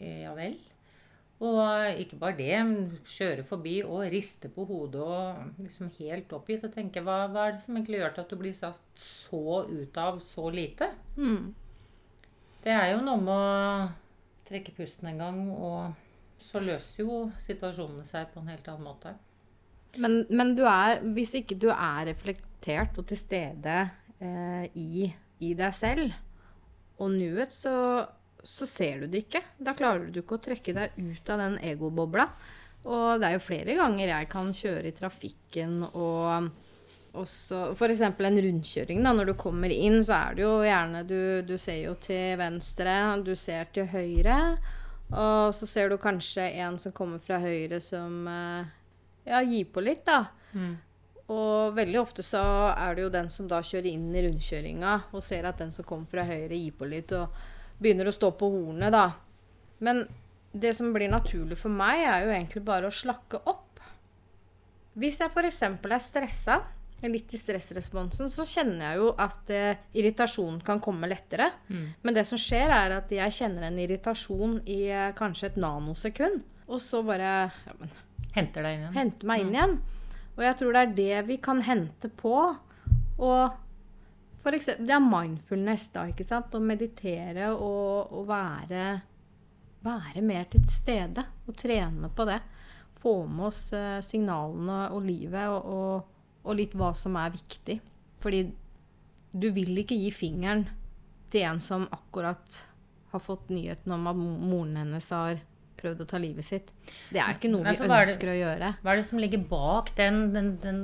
Ja 0.00 0.36
vel. 0.36 0.60
Og 1.42 1.98
ikke 1.98 2.20
bare 2.20 2.36
det, 2.38 2.52
men 2.68 3.00
kjøre 3.02 3.42
forbi 3.42 3.80
og 3.82 4.04
riste 4.12 4.46
på 4.52 4.62
hodet 4.68 5.02
og 5.02 5.56
liksom 5.58 5.88
helt 5.96 6.30
oppgitt. 6.36 6.68
Og 6.68 6.74
tenke 6.74 7.02
hva, 7.02 7.24
hva 7.32 7.48
er 7.48 7.56
det 7.56 7.64
som 7.64 7.74
egentlig 7.74 7.98
gjør 7.98 8.14
til 8.14 8.22
at 8.22 8.30
du 8.30 8.38
blir 8.38 8.54
satt 8.54 9.02
så 9.02 9.64
ut 9.66 9.98
av 9.98 10.20
så 10.22 10.46
lite? 10.54 10.92
Mm. 11.16 11.50
Det 12.62 12.70
er 12.70 12.92
jo 12.92 13.02
noe 13.02 13.18
med 13.18 13.34
å 13.34 13.90
trekke 14.46 14.74
pusten 14.76 15.10
en 15.10 15.18
gang, 15.24 15.42
og 15.50 16.38
så 16.42 16.62
løser 16.62 17.02
jo 17.02 17.24
situasjonene 17.42 18.06
seg 18.06 18.30
på 18.30 18.38
en 18.38 18.52
helt 18.52 18.70
annen 18.70 18.86
måte. 18.86 19.16
Men, 19.98 20.22
men 20.30 20.54
du 20.56 20.62
er, 20.68 21.02
hvis 21.16 21.34
ikke 21.40 21.58
du 21.58 21.68
er 21.74 22.06
reflektert 22.12 22.96
og 23.02 23.08
til 23.10 23.18
stede 23.18 23.80
eh, 24.22 24.64
i, 24.78 25.06
i 25.42 25.52
deg 25.58 25.74
selv 25.74 26.14
og 27.02 27.10
nuet, 27.10 27.50
så 27.50 27.74
så 28.42 28.66
ser 28.66 29.00
du 29.02 29.06
det 29.06 29.26
ikke. 29.26 29.42
Da 29.62 29.74
klarer 29.78 30.10
du 30.10 30.20
ikke 30.22 30.38
å 30.38 30.42
trekke 30.42 30.74
deg 30.74 30.98
ut 30.98 31.30
av 31.30 31.40
den 31.44 31.60
egobobla. 31.62 32.26
Og 32.82 33.22
det 33.22 33.28
er 33.28 33.36
jo 33.36 33.44
flere 33.44 33.78
ganger 33.78 34.08
jeg 34.08 34.28
kan 34.32 34.50
kjøre 34.56 34.90
i 34.90 34.96
trafikken 34.96 35.84
og 35.92 36.48
også 37.12 37.68
F.eks. 37.76 38.02
en 38.08 38.40
rundkjøring. 38.46 39.02
da, 39.04 39.12
Når 39.14 39.30
du 39.30 39.34
kommer 39.38 39.70
inn, 39.70 40.00
så 40.02 40.16
er 40.16 40.38
det 40.38 40.46
jo 40.46 40.54
gjerne 40.66 41.02
du, 41.06 41.18
du 41.46 41.54
ser 41.60 41.84
jo 41.84 41.94
til 42.02 42.38
venstre, 42.40 42.96
du 43.22 43.34
ser 43.38 43.68
til 43.74 43.86
høyre. 43.92 44.38
Og 45.12 45.52
så 45.54 45.68
ser 45.68 45.92
du 45.92 45.98
kanskje 46.00 46.48
en 46.64 46.80
som 46.80 46.94
kommer 46.96 47.20
fra 47.22 47.38
høyre 47.42 47.78
som 47.84 48.24
eh, 48.32 48.70
ja, 49.28 49.42
gir 49.44 49.68
på 49.70 49.84
litt, 49.84 50.06
da. 50.08 50.24
Mm. 50.56 50.72
Og 51.32 51.72
veldig 51.76 51.98
ofte 52.00 52.24
så 52.26 52.42
er 52.74 52.96
det 52.96 53.06
jo 53.06 53.14
den 53.14 53.30
som 53.32 53.48
da 53.48 53.62
kjører 53.64 53.88
inn 53.92 54.10
i 54.12 54.24
rundkjøringa 54.26 54.94
og 55.14 55.24
ser 55.24 55.48
at 55.48 55.60
den 55.62 55.72
som 55.72 55.86
kommer 55.88 56.10
fra 56.10 56.26
høyre, 56.28 56.54
gir 56.58 56.76
på 56.76 56.88
litt. 56.90 57.14
og 57.16 57.32
begynner 57.82 58.08
å 58.08 58.14
stå 58.14 58.30
på 58.38 58.50
hornet, 58.52 58.92
da. 58.94 59.08
Men 59.82 60.04
det 60.52 60.74
som 60.78 60.92
blir 60.94 61.10
naturlig 61.10 61.58
for 61.58 61.72
meg, 61.72 62.04
er 62.04 62.26
jo 62.26 62.34
egentlig 62.34 62.62
bare 62.66 62.88
å 62.88 62.94
slakke 62.94 63.40
opp. 63.50 63.80
Hvis 64.98 65.18
jeg 65.22 65.32
f.eks. 65.32 65.62
er 65.64 66.04
stressa, 66.04 66.60
litt 67.02 67.32
i 67.34 67.40
stressresponsen, 67.40 68.28
så 68.30 68.44
kjenner 68.46 68.92
jeg 68.92 69.00
jo 69.00 69.08
at 69.24 69.50
eh, 69.50 69.80
irritasjonen 69.98 70.60
kan 70.62 70.78
komme 70.84 71.08
lettere. 71.10 71.48
Mm. 71.66 71.86
Men 72.04 72.14
det 72.14 72.26
som 72.28 72.38
skjer, 72.38 72.70
er 72.70 72.94
at 73.00 73.10
jeg 73.10 73.38
kjenner 73.40 73.66
en 73.66 73.80
irritasjon 73.82 74.60
i 74.70 74.84
eh, 74.92 75.08
kanskje 75.18 75.50
et 75.50 75.58
nanosekund. 75.58 76.44
Og 76.68 76.78
så 76.84 77.02
bare 77.06 77.32
ja, 77.50 77.74
men, 77.80 77.90
Henter 78.32 78.64
deg 78.64 78.76
inn 78.76 78.84
igjen. 78.84 78.94
Henter 78.96 79.28
meg 79.28 79.42
inn 79.42 79.56
igjen. 79.56 79.74
Og 80.36 80.44
jeg 80.46 80.58
tror 80.58 80.74
det 80.74 80.82
er 80.82 80.94
det 80.96 81.24
vi 81.28 81.36
kan 81.42 81.60
hente 81.64 82.08
på. 82.08 82.36
Og 83.22 83.42
for 84.42 84.56
eksempel, 84.56 84.88
det 84.88 84.96
er 84.96 85.04
mindfulness, 85.04 85.90
da. 85.94 86.06
ikke 86.10 86.26
sant? 86.26 86.54
Å 86.54 86.62
meditere 86.62 87.52
og, 87.52 88.14
og 88.16 88.26
være, 88.30 88.86
være 89.84 90.24
mer 90.24 90.48
til 90.50 90.64
stede. 90.70 91.26
Og 91.46 91.58
trene 91.58 92.10
på 92.10 92.26
det. 92.28 92.40
Få 93.02 93.16
med 93.26 93.50
oss 93.50 93.62
eh, 93.76 94.00
signalene 94.04 94.86
og 94.94 95.06
livet 95.06 95.52
og, 95.52 95.70
og, 95.76 96.26
og 96.46 96.58
litt 96.58 96.74
hva 96.78 96.92
som 96.98 97.18
er 97.20 97.34
viktig. 97.34 97.78
Fordi 98.22 98.44
du 99.32 99.48
vil 99.54 99.78
ikke 99.82 99.98
gi 99.98 100.10
fingeren 100.14 100.66
til 101.32 101.46
en 101.48 101.62
som 101.64 101.86
akkurat 101.90 102.58
har 103.12 103.20
fått 103.20 103.50
nyheten 103.52 103.92
om 103.94 104.06
at 104.08 104.18
moren 104.18 104.76
hennes 104.76 105.08
har 105.12 105.40
prøvd 105.82 106.02
å 106.04 106.08
ta 106.08 106.18
livet 106.22 106.46
sitt. 106.46 106.70
Det 107.12 107.20
er 107.20 107.34
ikke 107.36 107.50
noe 107.52 107.64
vi 107.66 107.76
ønsker 107.76 107.92
er 108.00 108.08
det- 108.08 108.32
å 108.34 108.40
gjøre. 108.40 108.72
Hva 108.82 108.92
er 108.92 108.96
det 109.02 109.06
som 109.08 109.18
ligger 109.22 109.42
bak 109.50 109.90
den, 109.98 110.20
den, 110.32 110.50
den, 110.62 110.80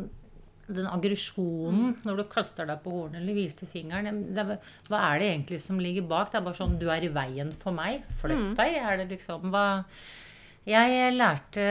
den 0.68 0.86
aggresjonen 0.90 1.94
når 2.04 2.16
du 2.20 2.24
kaster 2.32 2.66
deg 2.68 2.82
på 2.84 2.92
hornet 2.92 3.22
eller 3.22 3.34
viser 3.38 3.66
fingeren? 3.70 4.20
Det 4.34 4.44
hva 4.90 5.02
er 5.14 5.18
det 5.22 5.28
egentlig 5.32 5.60
som 5.64 5.78
ligger 5.80 6.06
bak? 6.10 6.30
Det 6.32 6.40
er 6.40 6.46
bare 6.48 6.58
sånn 6.60 6.78
Du 6.80 6.88
er 6.90 7.04
i 7.06 7.12
veien 7.14 7.52
for 7.56 7.72
meg. 7.72 8.02
Flytt 8.20 8.56
deg. 8.58 8.74
Er 8.82 8.96
det 9.02 9.08
liksom 9.16 9.50
hva 9.54 9.84
Jeg 10.68 11.14
lærte 11.16 11.62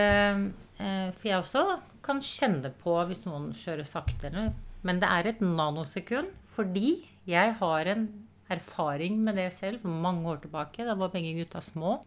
eh, 0.79 1.11
For 1.11 1.27
jeg 1.29 1.41
også 1.43 1.65
kan 2.07 2.21
kjenne 2.23 2.71
på 2.81 2.93
hvis 3.09 3.25
noen 3.27 3.51
kjører 3.53 3.85
sakte, 3.85 4.29
eller 4.31 4.53
Men 4.87 4.99
det 5.01 5.09
er 5.11 5.27
et 5.33 5.41
nanosekund 5.43 6.31
fordi 6.47 7.03
jeg 7.27 7.57
har 7.59 7.89
en 7.91 8.05
erfaring 8.49 9.17
med 9.25 9.35
det 9.35 9.49
selv 9.51 9.81
for 9.83 9.91
mange 9.91 10.23
år 10.31 10.37
tilbake. 10.45 10.85
Da 10.87 10.93
var 10.95 11.09
begge 11.11 11.33
gutta 11.35 11.59
små. 11.59 11.97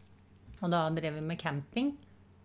Og 0.61 0.73
da 0.73 0.85
drev 0.93 1.17
vi 1.19 1.25
med 1.25 1.41
camping. 1.41 1.95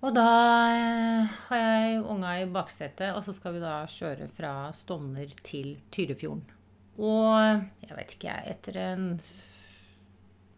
Og 0.06 0.14
da 0.14 0.28
eh, 0.76 1.36
har 1.48 1.62
jeg 1.62 2.04
unga 2.04 2.36
i 2.42 2.50
baksetet, 2.52 3.16
og 3.16 3.24
så 3.26 3.34
skal 3.36 3.56
vi 3.56 3.64
da 3.64 3.80
kjøre 3.90 4.28
fra 4.32 4.54
Stovner 4.76 5.32
til 5.46 5.76
Tyrifjorden. 5.94 6.44
Og 7.02 7.36
jeg 7.84 7.96
vet 7.98 8.16
ikke, 8.16 8.32
jeg, 8.32 8.56
etter 8.56 8.78
en 8.84 9.08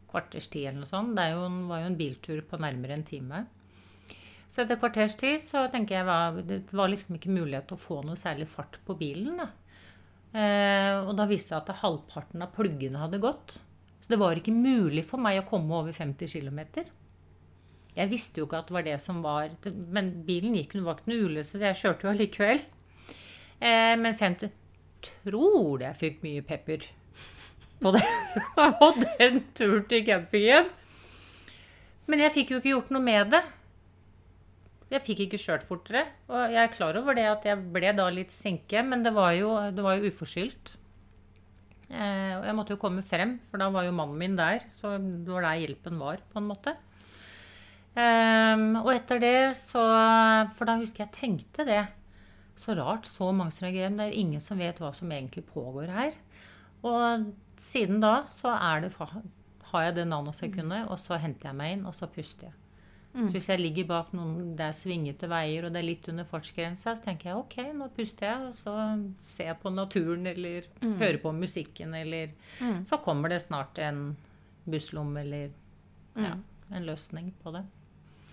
kvarters 0.07 0.49
tid 0.53 0.67
eller 0.67 0.83
noe 0.83 0.89
sånt 0.89 1.15
Det 1.17 1.23
jo 1.31 1.45
en, 1.47 1.63
var 1.69 1.81
jo 1.81 1.87
en 1.89 1.97
biltur 1.97 2.43
på 2.45 2.59
nærmere 2.61 2.97
en 2.97 3.07
time. 3.07 3.45
Så 4.47 4.63
etter 4.63 4.79
kvarters 4.79 5.15
tid 5.19 5.39
så 5.43 5.65
tenker 5.71 5.99
jeg 5.99 6.07
var, 6.07 6.37
det 6.47 6.61
var 6.75 6.91
liksom 6.91 7.17
ikke 7.17 7.33
mulighet 7.33 7.67
til 7.69 7.79
å 7.79 7.83
få 7.83 8.01
noe 8.05 8.19
særlig 8.19 8.47
fart 8.51 8.77
på 8.85 8.95
bilen. 8.99 9.41
da. 9.41 9.49
Eh, 10.37 10.93
og 11.01 11.15
da 11.17 11.25
viste 11.29 11.55
det 11.55 11.63
seg 11.63 11.71
at 11.73 11.81
halvparten 11.83 12.43
av 12.45 12.53
pluggene 12.55 13.01
hadde 13.01 13.21
gått. 13.23 13.57
Så 13.99 14.13
det 14.13 14.19
var 14.21 14.39
ikke 14.39 14.55
mulig 14.55 15.03
for 15.07 15.21
meg 15.21 15.41
å 15.41 15.47
komme 15.47 15.81
over 15.81 15.95
50 15.95 16.31
km. 16.31 16.61
Jeg 17.97 18.11
visste 18.11 18.41
jo 18.41 18.45
ikke 18.45 18.59
at 18.61 18.69
det 18.69 18.75
var 18.75 18.85
det 18.85 18.97
som 19.01 19.23
var 19.25 19.49
Men 19.93 20.11
bilen 20.27 20.53
gikk 20.53 20.75
det 20.75 20.83
var 20.85 20.99
ikke 20.99 21.11
noe 21.11 21.29
ulykke, 21.29 21.61
jeg 21.63 21.79
kjørte 21.79 22.05
jo 22.05 22.13
allikevel. 22.13 22.63
Eh, 23.57 23.95
men 23.97 24.13
50 24.13 24.53
Tror 25.07 25.77
det 25.79 25.91
jeg 25.91 25.99
fikk 26.01 26.23
mye 26.25 26.43
pepper 26.45 26.85
på, 27.81 27.91
det, 27.93 28.01
på 28.81 28.87
den 28.97 29.43
turen 29.57 29.85
til 29.89 30.01
campingen. 30.07 30.71
Men 32.09 32.23
jeg 32.23 32.33
fikk 32.33 32.53
jo 32.53 32.59
ikke 32.61 32.73
gjort 32.73 32.89
noe 32.95 33.03
med 33.03 33.29
det. 33.35 33.43
Jeg 34.89 35.03
fikk 35.03 35.21
ikke 35.25 35.39
kjørt 35.41 35.65
fortere. 35.67 36.05
Og 36.31 36.55
jeg 36.55 36.61
er 36.63 36.73
klar 36.73 36.97
over 36.99 37.17
det 37.17 37.27
at 37.29 37.45
jeg 37.45 37.61
ble 37.75 37.93
da 37.95 38.07
litt 38.13 38.33
sinke, 38.33 38.81
men 38.87 39.03
det 39.05 39.13
var 39.15 39.33
jo, 39.37 39.51
det 39.75 39.85
var 39.85 39.99
jo 39.99 40.09
uforskyldt. 40.09 40.73
Eh, 41.87 42.33
og 42.39 42.47
jeg 42.47 42.55
måtte 42.57 42.75
jo 42.75 42.81
komme 42.81 43.03
frem, 43.05 43.37
for 43.47 43.61
da 43.61 43.69
var 43.71 43.85
jo 43.87 43.95
mannen 43.95 44.19
min 44.19 44.39
der. 44.39 44.65
Så 44.79 44.95
det 44.97 45.31
var 45.31 45.45
der 45.45 45.61
hjelpen 45.61 46.01
var, 46.01 46.23
på 46.31 46.41
en 46.41 46.49
måte. 46.49 46.73
Ehm, 47.97 48.75
og 48.83 48.91
etter 48.93 49.21
det 49.21 49.37
så 49.57 49.81
For 50.57 50.69
da 50.69 50.77
husker 50.77 51.05
jeg 51.05 51.15
tenkte 51.15 51.65
det. 51.65 51.83
Så 52.57 52.75
rart, 52.77 53.09
så 53.09 53.31
mange 53.33 53.53
som 53.53 53.65
reagerer. 53.67 53.89
Men 53.89 53.97
det 54.01 54.05
er 54.07 54.13
jo 54.13 54.25
ingen 54.25 54.43
som 54.43 54.61
vet 54.61 54.79
hva 54.81 54.93
som 54.93 55.11
egentlig 55.13 55.45
pågår 55.49 55.91
her. 55.93 56.15
Og 56.85 57.27
siden 57.61 57.99
da 58.01 58.21
så 58.29 58.53
er 58.53 58.85
det, 58.85 58.93
har 59.71 59.83
jeg 59.83 59.97
det 59.97 60.07
nanosekundet, 60.07 60.87
og 60.89 60.99
så 61.01 61.17
henter 61.21 61.49
jeg 61.49 61.57
meg 61.57 61.75
inn, 61.75 61.85
og 61.89 61.95
så 61.97 62.09
puster 62.09 62.49
jeg. 62.49 62.57
Så 63.17 63.31
hvis 63.33 63.47
jeg 63.49 63.59
ligger 63.59 63.87
bak 63.89 64.11
noen 64.13 64.51
det 64.57 64.65
er 64.67 64.75
svingete 64.77 65.25
veier, 65.31 65.65
og 65.65 65.73
det 65.73 65.79
er 65.79 65.87
litt 65.87 66.07
under 66.11 66.27
fartsgrensa, 66.27 66.93
så 66.93 67.01
tenker 67.01 67.31
jeg 67.31 67.39
ok, 67.39 67.55
nå 67.73 67.87
puster 67.95 68.27
jeg, 68.27 68.49
og 68.49 68.53
så 68.53 68.73
ser 69.25 69.49
jeg 69.49 69.57
på 69.63 69.71
naturen, 69.73 70.27
eller 70.29 70.67
hører 70.99 71.17
på 71.23 71.31
musikken, 71.33 71.95
eller 71.97 72.35
Mm. 72.59 72.85
Så 72.85 72.97
kommer 72.97 73.29
det 73.29 73.41
snart 73.41 73.79
en 73.79 74.17
busslomme, 74.65 75.21
eller 75.21 75.49
ja, 76.15 76.35
en 76.71 76.85
løsning 76.85 77.33
på 77.43 77.51
det. 77.53 77.63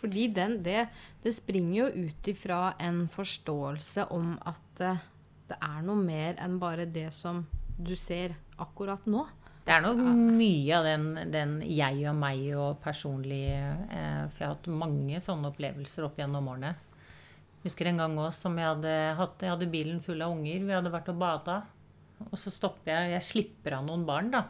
Fordi 0.04 0.26
den, 0.36 0.58
det, 0.60 0.82
det 1.24 1.32
springer 1.32 1.78
jo 1.78 2.08
ut 2.08 2.28
ifra 2.28 2.74
en 2.84 3.06
forståelse 3.08 4.10
om 4.12 4.34
at 4.44 4.84
eh, 4.84 4.98
det 5.48 5.56
er 5.56 5.80
noe 5.86 5.96
mer 5.96 6.36
enn 6.44 6.58
bare 6.60 6.84
det 6.84 7.08
som 7.16 7.40
du 7.80 7.94
ser 7.96 8.34
akkurat 8.60 9.06
nå. 9.08 9.24
Det 9.64 9.72
er 9.72 9.80
nok 9.80 9.96
mye 10.04 10.76
av 10.76 10.84
den, 10.84 11.06
den 11.32 11.54
jeg 11.64 12.02
og 12.10 12.18
meg 12.20 12.42
og 12.52 12.82
personlig 12.84 13.46
eh, 13.56 14.26
For 14.28 14.42
jeg 14.42 14.48
har 14.50 14.58
hatt 14.58 14.68
mange 14.68 15.22
sånne 15.24 15.48
opplevelser 15.54 16.04
opp 16.04 16.20
gjennom 16.20 16.50
årene. 16.52 16.74
Jeg 17.62 17.70
husker 17.70 17.88
en 17.88 18.02
gang 18.02 18.18
også 18.20 18.44
som 18.44 18.60
jeg 18.60 18.68
hadde 18.68 18.92
hatt 19.16 19.40
Jeg 19.40 19.54
hadde 19.54 19.70
bilen 19.72 20.04
full 20.04 20.20
av 20.20 20.34
unger. 20.36 20.60
Vi 20.60 20.76
hadde 20.76 20.92
vært 20.92 21.08
og 21.14 21.22
bada. 21.22 21.62
Og 22.28 22.36
så 22.36 22.52
stopper 22.52 22.92
jeg 22.92 23.16
Jeg 23.16 23.28
slipper 23.30 23.78
av 23.78 23.88
noen 23.88 24.04
barn, 24.04 24.28
da. 24.36 24.44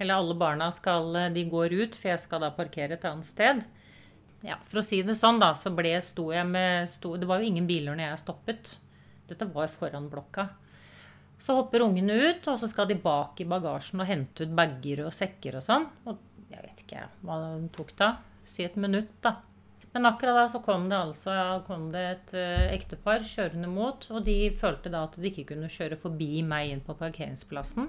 Eller 0.00 0.16
alle 0.16 0.38
barna 0.40 0.70
skal 0.72 1.12
De 1.36 1.44
går 1.52 1.76
ut, 1.76 2.00
for 2.00 2.14
jeg 2.14 2.24
skal 2.24 2.46
da 2.46 2.54
parkere 2.56 2.96
et 2.96 3.04
annet 3.04 3.28
sted. 3.28 3.60
Ja, 4.46 4.58
For 4.70 4.80
å 4.80 4.86
si 4.86 5.00
det 5.02 5.16
sånn, 5.18 5.40
da, 5.42 5.50
så 5.58 5.72
ble, 5.74 5.96
sto 6.04 6.28
jeg 6.30 6.46
med 6.46 6.86
sto, 6.90 7.16
Det 7.18 7.26
var 7.26 7.42
jo 7.42 7.50
ingen 7.50 7.66
biler 7.66 7.96
når 7.96 8.12
jeg 8.12 8.22
stoppet. 8.22 8.76
Dette 9.28 9.48
var 9.50 9.70
foran 9.72 10.08
blokka. 10.10 10.46
Så 11.38 11.54
hopper 11.58 11.84
ungene 11.84 12.14
ut, 12.14 12.46
og 12.50 12.58
så 12.58 12.68
skal 12.70 12.88
de 12.90 12.98
bak 12.98 13.38
i 13.42 13.46
bagasjen 13.46 14.02
og 14.02 14.08
hente 14.08 14.46
ut 14.46 14.54
bager 14.58 15.04
og 15.06 15.14
sekker 15.14 15.58
og 15.58 15.64
sånn. 15.64 15.86
Og 16.10 16.18
jeg 16.50 16.64
vet 16.64 16.82
ikke 16.84 17.04
hva 17.26 17.42
det 17.42 17.68
tok 17.76 17.92
da. 17.98 18.14
Si 18.48 18.64
et 18.64 18.78
minutt, 18.80 19.12
da. 19.22 19.36
Men 19.92 20.08
akkurat 20.10 20.36
da 20.36 20.44
så 20.50 20.60
kom 20.62 20.88
det 20.90 20.98
altså 20.98 21.32
kom 21.66 21.88
det 21.94 22.02
et 22.08 22.34
uh, 22.36 22.66
ektepar 22.74 23.22
kjørende 23.24 23.70
mot, 23.70 24.04
og 24.12 24.26
de 24.26 24.50
følte 24.54 24.92
da 24.92 25.06
at 25.06 25.16
de 25.16 25.30
ikke 25.30 25.48
kunne 25.54 25.70
kjøre 25.72 25.98
forbi 25.98 26.42
meg 26.46 26.74
inn 26.74 26.84
på 26.84 26.96
parkeringsplassen. 26.98 27.88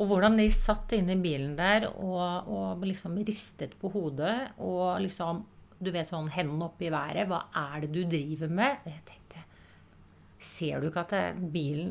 Og 0.00 0.08
hvordan 0.08 0.38
de 0.38 0.48
satt 0.54 0.94
inne 0.96 1.14
i 1.16 1.22
bilen 1.22 1.54
der 1.58 1.86
og, 1.90 2.48
og 2.48 2.84
liksom 2.86 3.18
ristet 3.26 3.76
på 3.80 3.90
hodet 3.92 4.36
og 4.62 5.00
liksom 5.04 5.42
Du 5.80 5.90
vet 5.94 6.10
sånn 6.10 6.28
hendene 6.34 6.68
oppe 6.68 6.86
i 6.88 6.92
været. 6.92 7.28
Hva 7.30 7.46
er 7.56 7.84
det 7.84 7.90
du 7.94 8.02
driver 8.04 8.52
med? 8.52 8.84
Jeg 8.84 9.00
tenkte 9.08 9.16
Ser 10.40 10.80
du 10.80 10.86
ikke 10.88 11.02
at 11.04 11.10
det 11.12 11.18
er, 11.20 11.40
bilen, 11.52 11.88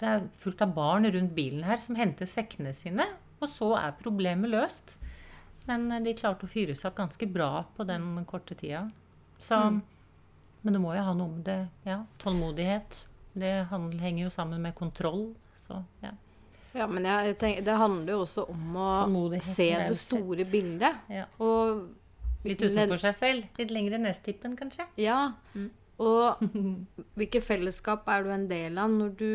det 0.00 0.08
er 0.10 0.24
fullt 0.42 0.62
av 0.64 0.72
barn 0.74 1.06
rundt 1.06 1.36
bilen 1.36 1.62
her 1.62 1.78
som 1.78 1.94
henter 1.94 2.26
sekkene 2.26 2.72
sine? 2.74 3.04
Og 3.38 3.46
så 3.46 3.68
er 3.78 3.94
problemet 4.00 4.50
løst. 4.50 4.96
Men 5.68 5.86
eh, 5.94 6.02
de 6.02 6.14
klarte 6.18 6.48
å 6.48 6.50
fyre 6.50 6.74
seg 6.74 6.88
opp 6.90 6.96
ganske 6.98 7.28
bra 7.30 7.62
på 7.76 7.86
den 7.86 8.24
korte 8.26 8.56
tida. 8.58 8.88
Så, 9.38 9.58
Men 10.66 10.74
det 10.74 10.80
må 10.82 10.96
jo 10.96 11.04
ha 11.06 11.12
noe 11.14 11.36
med 11.36 11.44
det 11.46 11.60
Ja, 11.86 12.00
tålmodighet. 12.18 13.04
Det 13.36 13.52
henger 13.70 14.22
jo 14.24 14.32
sammen 14.34 14.62
med 14.64 14.74
kontroll. 14.74 15.28
Så 15.54 15.78
ja. 16.02 16.10
Ja, 16.76 16.86
men 16.90 17.06
jeg 17.08 17.36
tenker, 17.40 17.62
det 17.64 17.78
handler 17.78 18.16
jo 18.16 18.24
også 18.24 18.48
om 18.52 18.74
å 18.76 18.88
se 19.40 19.68
det 19.78 19.96
store 20.00 20.44
bildet. 20.50 21.06
ja. 21.12 21.28
Og 21.38 21.86
Litt 22.46 22.62
utenfor 22.62 23.00
seg 23.02 23.14
selv. 23.14 23.46
Litt 23.58 23.70
lenger 23.74 23.98
nestippen, 23.98 24.56
kanskje. 24.58 24.86
Ja. 25.00 25.32
Og 25.98 26.42
hvilke 27.18 27.40
fellesskap 27.42 28.08
er 28.12 28.22
du 28.26 28.30
en 28.34 28.46
del 28.50 28.76
av 28.78 28.90
når 28.92 29.14
du 29.16 29.30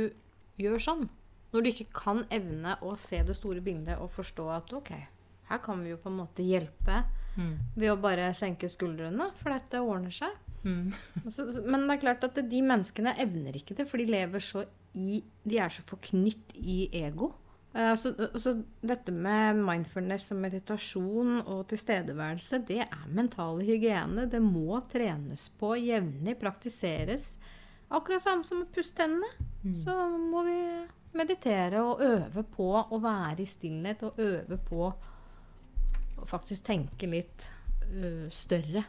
gjør 0.62 0.78
sånn? 0.84 1.08
Når 1.52 1.64
du 1.66 1.70
ikke 1.72 1.90
kan 1.94 2.22
evne 2.32 2.78
å 2.88 2.94
se 3.00 3.20
det 3.28 3.36
store 3.36 3.60
bildet 3.66 3.98
og 4.00 4.12
forstå 4.14 4.46
at 4.56 4.72
ok, 4.78 4.92
her 5.50 5.60
kan 5.66 5.82
vi 5.84 5.90
jo 5.92 5.98
på 6.04 6.12
en 6.12 6.22
måte 6.24 6.46
hjelpe 6.48 7.04
Mm. 7.32 7.54
ved 7.80 7.88
å 7.88 7.96
bare 7.96 8.26
senke 8.36 8.68
skuldrene, 8.68 9.30
for 9.40 9.54
dette 9.54 9.80
ordner 9.80 10.12
seg. 10.12 10.34
Mm. 10.68 10.90
Så- 11.32 11.62
men 11.64 11.86
det 11.88 11.94
er 11.96 12.02
klart 12.02 12.26
at 12.28 12.36
de 12.50 12.60
menneskene 12.62 13.14
evner 13.24 13.56
ikke 13.56 13.78
det, 13.78 13.86
for 13.88 13.96
de 14.04 14.06
lever 14.12 14.44
så 14.44 14.66
i 15.00 15.22
De 15.48 15.56
er 15.64 15.70
så 15.72 15.80
forknytt 15.88 16.52
i 16.60 16.90
ego. 16.92 17.30
Eh, 17.74 17.94
Så, 17.96 18.12
så 18.36 18.56
dette 18.84 19.12
med 19.16 19.56
mindfulness 19.64 20.32
og 20.34 20.42
meditasjon 20.44 21.38
og 21.46 21.68
tilstedeværelse, 21.72 22.60
det 22.68 22.82
er 22.84 23.06
mental 23.08 23.62
hygiene. 23.64 24.26
Det 24.32 24.42
må 24.44 24.82
trenes 24.92 25.48
på 25.60 25.76
jevnlig, 25.80 26.38
praktiseres. 26.40 27.38
Akkurat 27.92 28.24
samme 28.24 28.44
som 28.48 28.64
å 28.64 28.68
pusse 28.72 28.96
tennene. 28.96 29.28
Så 29.76 29.94
må 30.18 30.44
vi 30.48 30.58
meditere 31.14 31.82
og 31.84 32.00
øve 32.02 32.44
på 32.44 32.68
å 32.82 33.00
være 33.04 33.44
i 33.44 33.46
stillhet 33.52 34.04
og 34.08 34.20
øve 34.24 34.58
på 34.58 34.86
å 34.88 36.26
faktisk 36.26 36.64
tenke 36.70 37.08
litt 37.12 37.50
uh, 37.92 38.30
større. 38.32 38.86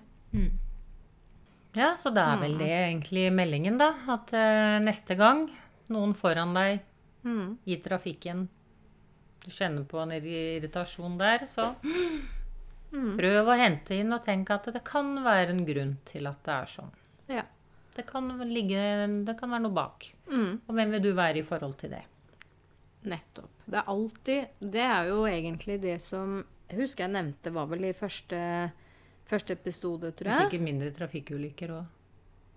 Ja, 1.75 1.95
så 1.97 2.12
det 2.15 2.23
er 2.23 2.39
vel 2.41 2.59
det 2.61 2.71
egentlig 2.71 3.27
meldingen, 3.35 3.79
da. 3.81 3.91
At 4.15 4.31
uh, 4.37 4.79
neste 4.85 5.17
gang 5.19 5.47
noen 5.93 6.15
foran 6.15 6.55
deg 6.55 6.83
Mm. 7.23 7.53
i 7.71 7.77
trafikken 7.79 8.49
du 9.44 9.50
kjenner 9.50 9.84
på 9.88 9.99
en 10.02 10.12
irritasjon 10.18 11.18
der, 11.20 11.46
så 11.50 11.72
Mm. 12.92 13.14
prøv 13.16 13.46
å 13.49 13.54
hente 13.56 13.96
inn 13.96 14.12
og 14.12 14.20
tenk 14.20 14.50
at 14.52 14.66
det 14.75 14.82
kan 14.84 15.14
være 15.25 15.54
en 15.54 15.62
grunn 15.64 15.94
til 16.04 16.26
at 16.28 16.42
det 16.44 16.52
er 16.52 16.66
sånn. 16.68 16.90
Ja. 17.32 17.44
Det 17.96 18.04
kan, 18.04 18.26
ligge, 18.50 18.82
det 19.25 19.34
kan 19.38 19.49
være 19.52 19.64
noe 19.64 19.72
bak. 19.72 20.11
Mm. 20.28 20.58
Og 20.66 20.76
hvem 20.76 20.92
vil 20.92 21.02
du 21.06 21.11
være 21.16 21.40
i 21.40 21.44
forhold 21.46 21.78
til 21.80 21.94
det? 21.94 22.02
Nettopp. 23.08 23.49
Det 23.64 23.80
er 23.80 23.88
alltid 23.90 24.68
Det 24.75 24.84
er 24.84 25.08
jo 25.08 25.22
egentlig 25.26 25.78
det 25.82 25.96
som 26.04 26.37
Jeg 26.68 26.78
husker 26.78 27.06
jeg 27.06 27.14
nevnte 27.16 27.50
var 27.57 27.66
vel 27.72 27.88
i 27.88 27.94
første, 27.96 28.38
første 29.28 29.57
episode, 29.57 30.12
tror 30.12 30.31
jeg. 30.31 30.44
Sikkert 30.46 30.64
mindre 30.68 30.92
trafikkulykker 30.96 31.72
òg. 31.78 31.88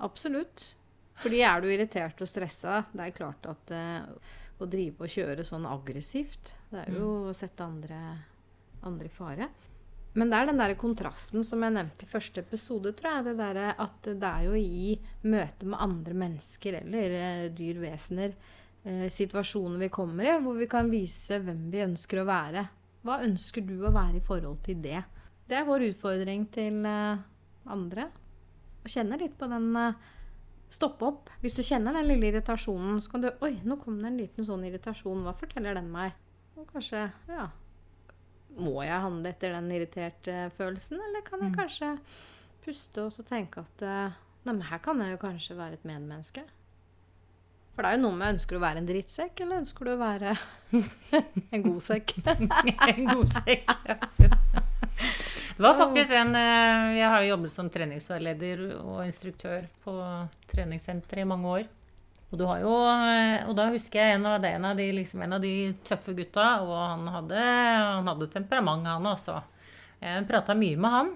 Absolutt. 0.03 0.73
Fordi 1.23 1.41
er 1.47 1.63
du 1.63 1.69
irritert 1.71 2.19
og 2.19 2.27
stressa, 2.27 2.81
det 2.91 3.07
er 3.07 3.15
klart 3.15 3.47
at 3.47 3.71
eh, 3.71 4.35
å 4.59 4.67
drive 4.71 5.03
og 5.03 5.11
kjøre 5.11 5.43
sånn 5.45 5.67
aggressivt, 5.67 6.55
det 6.71 6.85
er 6.85 6.97
jo 6.97 7.09
å 7.29 7.35
sette 7.35 7.65
andre, 7.65 8.01
andre 8.87 9.09
i 9.09 9.13
fare. 9.13 9.49
Men 10.15 10.31
det 10.31 10.37
er 10.37 10.47
den 10.47 10.61
der 10.61 10.73
kontrasten 10.79 11.43
som 11.43 11.63
jeg 11.65 11.75
nevnte 11.75 12.07
i 12.07 12.09
første 12.09 12.39
episode, 12.45 12.93
tror 12.95 13.17
jeg. 13.17 13.25
Det 13.27 13.33
der 13.41 13.59
at 13.73 14.07
det 14.07 14.29
er 14.29 14.45
jo 14.47 14.55
i 14.55 14.93
møte 15.27 15.67
med 15.67 15.81
andre 15.83 16.15
mennesker 16.21 16.77
eller 16.79 17.15
eh, 17.17 17.41
dyr, 17.51 17.81
vesener, 17.83 18.37
eh, 18.87 19.09
situasjoner 19.11 19.83
vi 19.83 19.91
kommer 19.91 20.29
i, 20.29 20.37
hvor 20.39 20.55
vi 20.55 20.69
kan 20.71 20.87
vise 20.91 21.41
hvem 21.43 21.67
vi 21.73 21.83
ønsker 21.83 22.23
å 22.23 22.29
være. 22.29 22.63
Hva 23.03 23.19
ønsker 23.27 23.67
du 23.67 23.75
å 23.83 23.91
være 23.91 24.21
i 24.21 24.23
forhold 24.23 24.63
til 24.63 24.79
det? 24.85 25.03
Det 25.45 25.59
er 25.59 25.67
vår 25.67 25.89
utfordring 25.91 26.47
til 26.55 26.79
eh, 26.87 27.19
andre. 27.75 28.07
Å 28.85 28.91
kjenne 28.95 29.19
litt 29.19 29.35
på 29.35 29.51
den 29.51 29.67
eh, 29.81 29.99
Stoppe 30.75 31.07
opp. 31.07 31.29
Hvis 31.43 31.55
du 31.55 31.61
kjenner 31.63 31.95
den 31.95 32.09
lille 32.09 32.27
irritasjonen, 32.31 32.97
så 33.03 33.13
kan 33.13 33.23
du 33.23 33.29
Oi, 33.45 33.53
nå 33.63 33.77
kom 33.79 33.99
det 34.01 34.09
en 34.09 34.19
liten 34.19 34.47
sånn 34.47 34.65
irritasjon. 34.67 35.23
Hva 35.23 35.35
forteller 35.39 35.77
den 35.77 35.87
meg? 35.93 36.17
Og 36.59 36.67
kanskje 36.71 37.07
Ja. 37.31 37.49
Må 38.55 38.79
jeg 38.85 39.03
handle 39.03 39.31
etter 39.33 39.51
den 39.51 39.71
irriterte 39.75 40.35
følelsen, 40.55 40.99
eller 41.03 41.23
kan 41.27 41.41
jeg 41.43 41.55
kanskje 41.57 41.89
puste 42.63 43.03
og 43.03 43.11
så 43.11 43.25
tenke 43.27 43.65
at 43.65 43.83
eh, 43.83 44.13
Nei, 44.45 44.53
men 44.53 44.61
her 44.69 44.79
kan 44.79 44.99
jeg 45.01 45.15
jo 45.15 45.17
kanskje 45.23 45.57
være 45.57 45.79
et 45.79 45.87
medmenneske. 45.89 46.43
For 47.75 47.83
det 47.83 47.89
er 47.89 47.97
jo 47.97 48.03
noe 48.05 48.15
med 48.15 48.35
Ønsker 48.35 48.55
du 48.55 48.59
å 48.61 48.63
være 48.63 48.79
en 48.83 48.87
drittsekk, 48.87 49.41
eller 49.43 49.63
ønsker 49.63 49.89
du 49.89 49.91
å 49.95 49.99
være 49.99 50.35
en 51.57 51.65
god 51.65 51.81
sekk? 51.83 52.15
en 52.93 53.09
god 53.09 53.33
sekk. 53.35 53.73
Det 55.55 55.63
var 55.63 55.73
faktisk 55.73 56.11
en 56.11 56.35
eh, 56.35 56.97
Jeg 56.97 57.09
har 57.09 57.21
jo 57.23 57.29
jobbet 57.29 57.51
som 57.53 57.69
treningsveileder 57.71 58.63
og 58.81 59.05
instruktør 59.05 59.69
på 59.85 59.93
treningssenteret 60.51 61.23
i 61.23 61.29
mange 61.29 61.47
år. 61.47 61.69
Og, 62.27 62.35
du 62.41 62.43
har 62.49 62.59
jo, 62.59 62.73
eh, 62.91 63.45
og 63.47 63.55
da 63.55 63.69
husker 63.71 64.01
jeg 64.01 64.17
en 64.17 64.27
av, 64.27 64.41
det, 64.43 64.51
en, 64.57 64.67
av 64.67 64.75
de, 64.75 64.89
liksom, 64.97 65.23
en 65.23 65.37
av 65.37 65.45
de 65.45 65.53
tøffe 65.87 66.11
gutta, 66.17 66.49
og 66.65 66.75
han 66.75 67.07
hadde, 67.07 67.39
han 67.39 68.11
hadde 68.11 68.29
temperament, 68.33 68.91
han 68.91 69.07
også. 69.13 69.39
Jeg 70.03 70.27
prata 70.27 70.57
mye 70.59 70.75
med 70.75 70.95
han. 70.97 71.15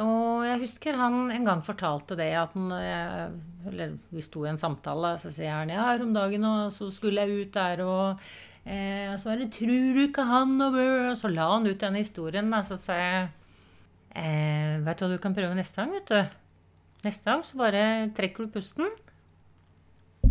Og 0.00 0.48
jeg 0.48 0.62
husker 0.64 0.96
han 0.96 1.30
en 1.32 1.44
gang 1.44 1.60
fortalte 1.64 2.16
det 2.16 2.32
at 2.36 2.52
han 2.56 2.72
eh, 2.76 3.22
Eller 3.68 3.94
vi 4.12 4.24
sto 4.24 4.42
i 4.44 4.50
en 4.50 4.60
samtale, 4.60 5.14
så 5.20 5.30
sier 5.32 5.52
han 5.52 5.72
ja, 5.72 5.86
her 5.90 6.04
om 6.04 6.12
dagen 6.16 6.44
og 6.48 6.68
så 6.72 6.90
skulle 6.92 7.24
jeg 7.24 7.46
ut 7.46 7.56
der 7.56 7.80
og 7.84 8.28
eh, 8.64 9.12
Så 9.16 9.30
var 9.30 9.40
det 9.40 9.52
'Tror 9.52 9.96
du 9.96 10.02
ikke 10.04 10.24
han? 10.28 10.60
Og 10.60 10.76
så 11.16 11.32
la 11.32 11.48
han 11.54 11.66
ut 11.66 11.80
den 11.80 11.96
historien, 11.96 12.52
og 12.52 12.64
Så 12.64 12.76
sa 12.76 12.92
jeg 12.92 13.28
eh, 14.16 14.76
Vet 14.86 14.98
du 14.98 15.06
hva 15.06 15.12
du 15.12 15.22
kan 15.22 15.36
prøve 15.36 15.56
neste 15.58 15.82
gang, 15.82 15.92
vet 15.94 16.12
du? 16.12 16.38
Neste 17.06 17.30
gang 17.30 17.44
så 17.46 17.58
bare 17.60 17.82
trekker 18.16 18.46
du 18.46 18.54
pusten. 18.56 18.88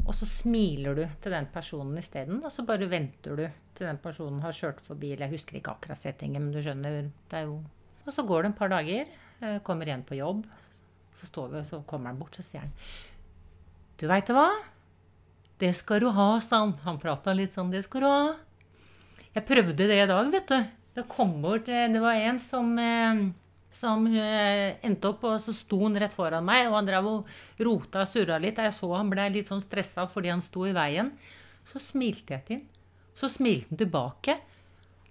Og 0.06 0.14
så 0.14 0.28
smiler 0.30 0.98
du 0.98 1.04
til 1.22 1.34
den 1.34 1.48
personen 1.54 1.98
isteden, 1.98 2.42
og 2.46 2.52
så 2.54 2.66
bare 2.68 2.90
venter 2.90 3.40
du 3.40 3.46
til 3.76 3.88
den 3.88 3.98
personen 4.02 4.44
har 4.44 4.54
kjørt 4.54 4.84
forbi. 4.84 5.14
Eller 5.14 5.28
jeg 5.28 5.40
husker 5.40 5.58
ikke 5.60 5.74
akkurat 5.74 6.00
settingen, 6.00 6.44
men 6.46 6.54
du 6.54 6.62
skjønner. 6.62 7.10
det 7.32 7.40
er 7.40 7.50
jo... 7.50 7.62
Og 8.06 8.14
så 8.14 8.26
går 8.28 8.44
det 8.44 8.52
en 8.52 8.60
par 8.60 8.70
dager, 8.70 9.10
eh, 9.42 9.58
kommer 9.66 9.90
igjen 9.90 10.06
på 10.06 10.20
jobb. 10.20 10.46
Så, 11.16 11.30
står 11.32 11.54
vi, 11.54 11.64
så 11.66 11.82
kommer 11.88 12.12
han 12.12 12.20
bort, 12.20 12.36
så 12.36 12.44
sier 12.44 12.66
han 12.66 12.74
Du 13.98 14.06
veit 14.12 14.30
hva? 14.30 14.50
Det 15.58 15.72
skal 15.74 16.04
du 16.04 16.10
ha, 16.12 16.42
sa 16.44 16.66
han. 16.66 16.76
Han 16.84 17.00
prata 17.00 17.34
litt 17.34 17.56
sånn. 17.56 17.72
Det 17.72 17.86
skal 17.86 18.04
du 18.04 18.10
ha. 18.12 18.34
Jeg 19.36 19.48
prøvde 19.48 19.88
det 19.88 19.96
i 19.96 20.08
dag, 20.12 20.32
vet 20.32 20.52
du. 20.52 20.68
Det 20.96 21.08
kom 21.12 21.40
bort 21.44 21.68
eh, 21.72 21.88
Det 21.92 22.04
var 22.04 22.20
en 22.20 22.38
som 22.40 22.76
eh, 22.80 23.26
som 23.76 24.06
eh, 24.08 24.78
endte 24.88 25.10
opp, 25.12 25.26
og 25.28 25.40
så 25.44 25.52
sto 25.56 25.82
han 25.84 25.98
rett 26.00 26.16
foran 26.16 26.46
meg, 26.48 26.70
og 26.70 26.78
han 26.80 26.88
drev 26.88 27.10
og 27.12 27.36
rota 27.68 28.06
og 28.06 28.10
surra 28.12 28.38
litt. 28.40 28.58
og 28.62 28.70
Jeg 28.70 28.78
så 28.78 28.92
han 28.96 29.12
ble 29.12 29.28
litt 29.34 29.52
sånn 29.52 29.64
stressa 29.64 30.08
fordi 30.08 30.32
han 30.32 30.44
sto 30.46 30.64
i 30.70 30.74
veien. 30.76 31.12
Så 31.68 31.82
smilte 31.84 32.38
jeg 32.38 32.46
til 32.48 32.60
han. 32.62 32.68
Så 33.16 33.30
smilte 33.32 33.72
han 33.74 33.80
tilbake. 33.84 34.38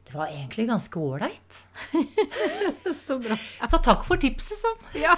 Det 0.04 0.12
var 0.16 0.28
egentlig 0.32 0.66
ganske 0.68 1.00
ålreit. 1.00 1.60
Så 3.04 3.18
bra. 3.24 3.36
Så 3.72 3.80
takk 3.84 4.04
for 4.04 4.20
tipset, 4.20 4.58
sa 4.60 4.72
han. 4.74 5.00
Ja, 5.04 5.16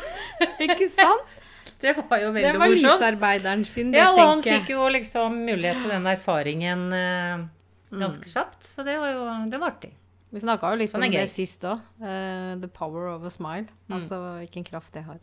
ikke 0.62 0.88
sant? 0.92 1.26
Det 1.82 1.92
var 1.98 2.20
jo 2.22 2.30
Det 2.32 2.54
var 2.56 2.70
lysarbeideren 2.72 3.64
sin, 3.68 3.90
det, 3.92 3.98
Ja, 4.00 4.12
og 4.14 4.20
han 4.22 4.40
fikk 4.42 4.70
jo 4.72 4.86
liksom 4.88 5.34
mulighet 5.44 5.82
til 5.82 5.90
den 5.92 6.06
erfaringen 6.08 6.86
eh, 6.96 7.44
Mm. 7.86 8.00
ganske 8.02 8.26
kjapt. 8.26 8.64
Så 8.66 8.82
det 8.82 8.96
var 8.98 9.12
jo 9.14 9.26
det 9.50 9.58
var 9.62 9.70
artig. 9.70 9.92
Vi 10.36 10.42
snakka 10.44 10.68
jo 10.74 10.80
litt 10.82 10.92
om 10.92 11.00
det 11.00 11.22
sist 11.32 11.62
òg. 11.64 11.80
the 12.60 12.68
power 12.68 13.08
of 13.08 13.24
a 13.24 13.32
smile. 13.32 13.72
Altså 13.88 14.18
hvilken 14.42 14.66
kraft 14.68 14.92
det 14.92 15.06
har. 15.06 15.20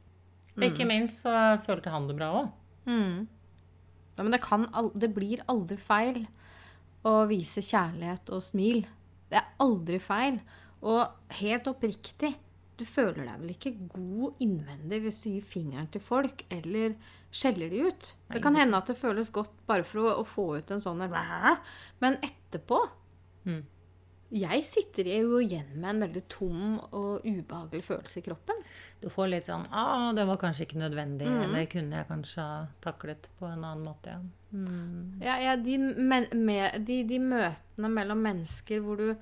Mm. 0.56 0.64
Ikke 0.66 0.88
minst 0.90 1.22
så 1.22 1.34
følte 1.62 1.94
han 1.94 2.08
det 2.10 2.16
bra 2.18 2.32
òg. 2.40 2.48
Mm. 2.90 3.28
Ja, 4.18 4.24
men 4.24 4.34
det, 4.34 4.42
det 5.02 5.12
blir 5.14 5.44
aldri 5.50 5.78
feil 5.78 6.24
å 7.06 7.14
vise 7.30 7.62
kjærlighet 7.62 8.32
og 8.34 8.42
smil. 8.46 8.88
Det 9.30 9.38
er 9.38 9.52
aldri 9.62 10.00
feil. 10.02 10.40
Og 10.82 11.38
helt 11.40 11.70
oppriktig, 11.70 12.34
du 12.78 12.84
føler 12.90 13.22
deg 13.28 13.38
vel 13.44 13.54
ikke 13.54 13.76
god 13.94 14.42
innvendig 14.42 15.00
hvis 15.04 15.22
du 15.22 15.30
gir 15.30 15.46
fingeren 15.46 15.92
til 15.94 16.02
folk 16.02 16.42
eller 16.54 16.98
skjeller 17.34 17.70
de 17.70 17.86
ut. 17.86 18.10
Det 18.34 18.42
kan 18.42 18.58
hende 18.58 18.82
at 18.82 18.90
det 18.90 18.98
føles 18.98 19.30
godt 19.34 19.54
bare 19.70 19.86
for 19.86 20.02
å, 20.02 20.18
å 20.24 20.26
få 20.26 20.50
ut 20.58 20.74
en 20.74 20.82
sånn 20.82 21.06
Men 22.02 22.18
etterpå 22.26 22.82
Mm. 23.44 23.64
Jeg 24.34 24.64
sitter 24.66 25.08
jo 25.14 25.38
igjen 25.44 25.76
med 25.78 25.90
en 25.92 26.04
veldig 26.08 26.24
tom 26.32 26.62
og 26.90 27.26
ubehagelig 27.26 27.84
følelse 27.86 28.22
i 28.22 28.26
kroppen. 28.26 28.64
Du 29.04 29.06
får 29.14 29.30
litt 29.30 29.46
sånn 29.46 29.68
ah, 29.70 30.10
det 30.16 30.26
var 30.26 30.40
kanskje 30.42 30.66
ikke 30.66 30.82
nødvendig. 30.82 31.28
Mm. 31.30 31.42
Eller 31.46 31.68
kunne 31.70 32.00
jeg 32.00 32.10
kanskje 32.10 32.46
ha 32.48 32.64
taklet 32.82 33.30
på 33.38 33.46
en 33.50 33.62
annen 33.62 33.86
måte. 33.86 34.16
Ja. 34.16 34.24
Mm. 34.54 35.22
Ja, 35.22 35.38
ja 35.42 35.54
de, 35.58 35.78
men, 35.98 36.28
med, 36.46 36.82
de, 36.88 37.04
de 37.10 37.22
møtene 37.22 37.94
mellom 37.94 38.26
mennesker 38.26 38.82
hvor 38.86 39.02
du, 39.02 39.14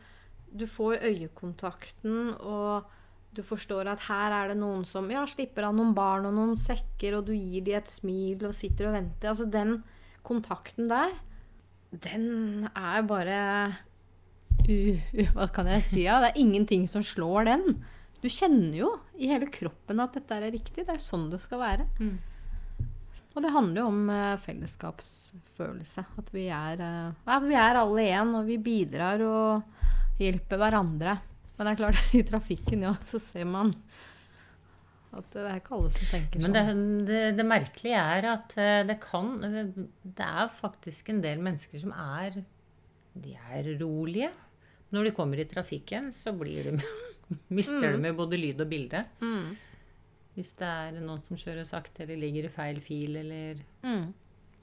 du 0.52 0.66
får 0.68 1.04
øyekontakten, 1.08 2.34
og 2.40 2.88
du 3.36 3.44
forstår 3.48 3.88
at 3.92 4.08
her 4.10 4.36
er 4.36 4.52
det 4.52 4.60
noen 4.60 4.84
som 4.88 5.08
ja, 5.12 5.24
slipper 5.28 5.68
av 5.68 5.76
noen 5.76 5.96
barn 5.96 6.28
og 6.28 6.36
noen 6.36 6.58
sekker, 6.60 7.20
og 7.20 7.28
du 7.28 7.36
gir 7.36 7.64
dem 7.68 7.80
et 7.80 7.92
smil 7.92 8.48
og 8.48 8.56
sitter 8.56 8.90
og 8.90 8.98
venter. 9.00 9.32
Altså 9.32 9.48
den 9.52 9.80
kontakten 10.24 10.92
der, 10.92 11.16
den 11.92 12.68
er 12.72 13.08
bare 13.08 13.40
u, 14.68 14.78
u, 14.98 15.26
Hva 15.36 15.48
kan 15.54 15.70
jeg 15.72 15.86
si? 15.88 16.04
Ja? 16.06 16.20
Det 16.24 16.32
er 16.32 16.42
ingenting 16.44 16.88
som 16.90 17.06
slår 17.06 17.50
den. 17.50 17.80
Du 18.22 18.28
kjenner 18.30 18.76
jo 18.78 18.92
i 19.18 19.32
hele 19.32 19.50
kroppen 19.52 20.04
at 20.04 20.18
dette 20.18 20.38
er 20.38 20.54
riktig. 20.54 20.86
Det 20.86 20.94
er 20.94 21.02
sånn 21.02 21.30
det 21.32 21.42
skal 21.42 21.62
være. 21.64 21.88
Mm. 22.02 22.20
Og 23.32 23.44
det 23.44 23.52
handler 23.52 23.82
jo 23.82 23.88
om 23.90 24.06
uh, 24.12 24.38
fellesskapsfølelse. 24.44 26.06
At 26.22 26.30
vi 26.36 26.46
er, 26.54 26.84
uh, 26.84 27.18
ja, 27.28 27.40
vi 27.44 27.58
er 27.58 27.82
alle 27.82 28.08
én, 28.12 28.36
og 28.38 28.48
vi 28.48 28.60
bidrar 28.62 29.24
og 29.26 30.22
hjelper 30.22 30.62
hverandre. 30.62 31.18
Men 31.58 31.68
det 31.68 31.74
er 31.74 31.82
klart, 31.82 32.08
i 32.20 32.24
trafikken 32.28 32.88
ja, 32.88 32.96
så 33.08 33.22
ser 33.22 33.50
man 33.50 33.76
at 35.12 35.34
det 35.34 35.42
er 35.44 35.58
ikke 35.60 35.76
alle 35.76 35.90
som 35.92 36.08
tenker 36.08 36.40
Men 36.40 36.54
sånn. 36.56 36.56
det, 36.56 37.08
det, 37.10 37.22
det 37.36 37.46
merkelige 37.48 38.00
er 38.16 38.28
at 38.32 38.54
eh, 38.56 38.78
det 38.88 38.96
kan 39.04 39.34
Det 39.44 40.24
er 40.24 40.54
faktisk 40.56 41.12
en 41.12 41.20
del 41.24 41.42
mennesker 41.44 41.82
som 41.84 41.92
er 41.92 42.38
De 43.14 43.34
er 43.36 43.68
rolige. 43.82 44.30
Når 44.92 45.04
de 45.08 45.12
kommer 45.16 45.40
i 45.40 45.46
trafikken, 45.48 46.12
så 46.16 46.34
blir 46.38 46.64
de 46.72 46.78
mister 47.58 47.92
de 47.94 47.98
med 48.02 48.16
både 48.18 48.38
lyd 48.40 48.62
og 48.64 48.70
bilde. 48.72 49.06
Mm. 49.22 49.56
Hvis 50.36 50.54
det 50.60 50.68
er 50.68 50.98
noen 51.00 51.22
som 51.28 51.38
kjører 51.40 51.66
sakte 51.68 52.04
eller 52.06 52.20
ligger 52.20 52.48
i 52.48 52.52
feil 52.54 52.82
fil, 52.84 53.16
eller 53.20 53.62
Mm. 53.84 54.14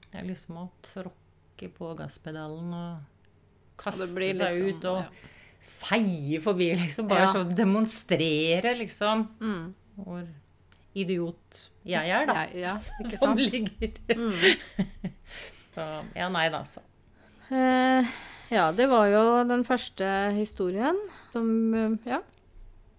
Det 0.09 0.17
er 0.23 0.25
liksom 0.25 0.57
å 0.57 0.69
tråkke 0.83 1.69
på 1.77 1.91
gasspedalen 1.99 2.71
og 2.73 3.01
kaste 3.77 4.07
seg 4.09 4.39
sånn, 4.39 4.69
ut 4.71 4.81
sånn, 4.81 4.87
og 4.89 5.03
ja. 5.03 5.33
feie 5.61 6.41
forbi, 6.41 6.71
liksom. 6.81 7.09
Bare 7.11 7.27
Ja. 7.27 7.33
sånn 7.35 7.51
demonstrere, 7.55 8.73
liksom. 8.79 9.27
Mm. 9.43 9.75
Hvor 9.99 10.25
idiot 10.97 11.69
jeg 11.85 12.09
er, 12.09 12.25
da. 12.27 12.47
Ja, 12.57 12.73
som 13.19 13.37
ligger 13.37 13.93
Mm. 14.17 14.33
Så 15.75 15.85
ja, 16.17 16.29
nei 16.33 16.49
da, 16.51 16.63
så. 16.65 16.81
Eh, 17.53 18.09
ja, 18.49 18.71
det 18.73 18.89
var 18.91 19.09
jo 19.13 19.23
den 19.49 19.65
første 19.67 20.07
historien 20.37 20.97
som 21.33 21.49
eh, 21.75 21.97
ja, 22.09 22.23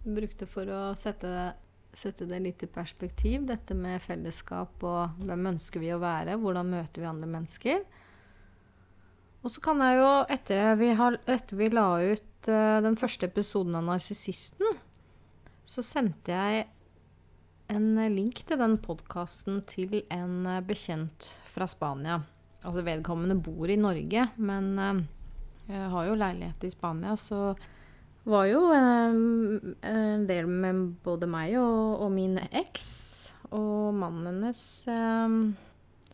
brukte 0.06 0.48
for 0.50 0.70
å 0.70 0.82
sette, 1.00 1.54
sette 1.96 2.28
det 2.30 2.42
litt 2.44 2.66
i 2.66 2.72
perspektiv. 2.72 3.48
Dette 3.50 3.78
med 3.78 4.02
fellesskap 4.04 4.84
og 4.88 5.22
hvem 5.24 5.54
ønsker 5.56 5.84
vi 5.84 5.94
å 5.96 6.02
være, 6.02 6.38
hvordan 6.42 6.74
møter 6.76 7.04
vi 7.04 7.12
andre 7.12 7.32
mennesker. 7.38 7.84
Og 9.40 9.54
så 9.54 9.64
kan 9.64 9.80
jeg 9.84 10.02
jo, 10.02 10.10
etter 10.36 10.76
vi, 10.80 10.92
har, 11.00 11.16
etter 11.30 11.60
vi 11.60 11.70
la 11.72 11.88
ut 12.04 12.50
uh, 12.52 12.82
den 12.84 12.98
første 13.00 13.30
episoden 13.30 13.78
av 13.80 13.86
Narsissisten, 13.88 14.82
så 15.64 15.84
sendte 15.86 16.36
jeg 16.36 16.66
en 17.70 17.94
link 18.12 18.42
til 18.50 18.60
den 18.60 18.76
podkasten 18.82 19.62
til 19.70 20.02
en 20.10 20.42
eh, 20.50 20.64
bekjent 20.66 21.28
fra 21.54 21.68
Spania. 21.70 22.18
Altså 22.66 22.82
vedkommende 22.82 23.38
bor 23.38 23.70
i 23.70 23.78
Norge, 23.78 24.24
men 24.42 24.72
eh, 24.82 25.04
jeg 25.69 25.89
har 25.93 26.08
jo 26.08 26.17
leilighet 26.17 26.63
i 26.65 26.71
Spania, 26.73 27.13
så 27.17 27.53
var 28.29 28.45
jo 28.49 28.63
en, 28.73 29.75
en 29.86 30.25
del 30.29 30.49
med 30.49 30.82
både 31.05 31.29
meg 31.29 31.55
og, 31.62 32.01
og 32.05 32.12
min 32.13 32.39
eks. 32.41 32.89
Og 33.55 33.93
mannen 33.97 34.27
hennes 34.29 34.62
eh, 34.89 35.38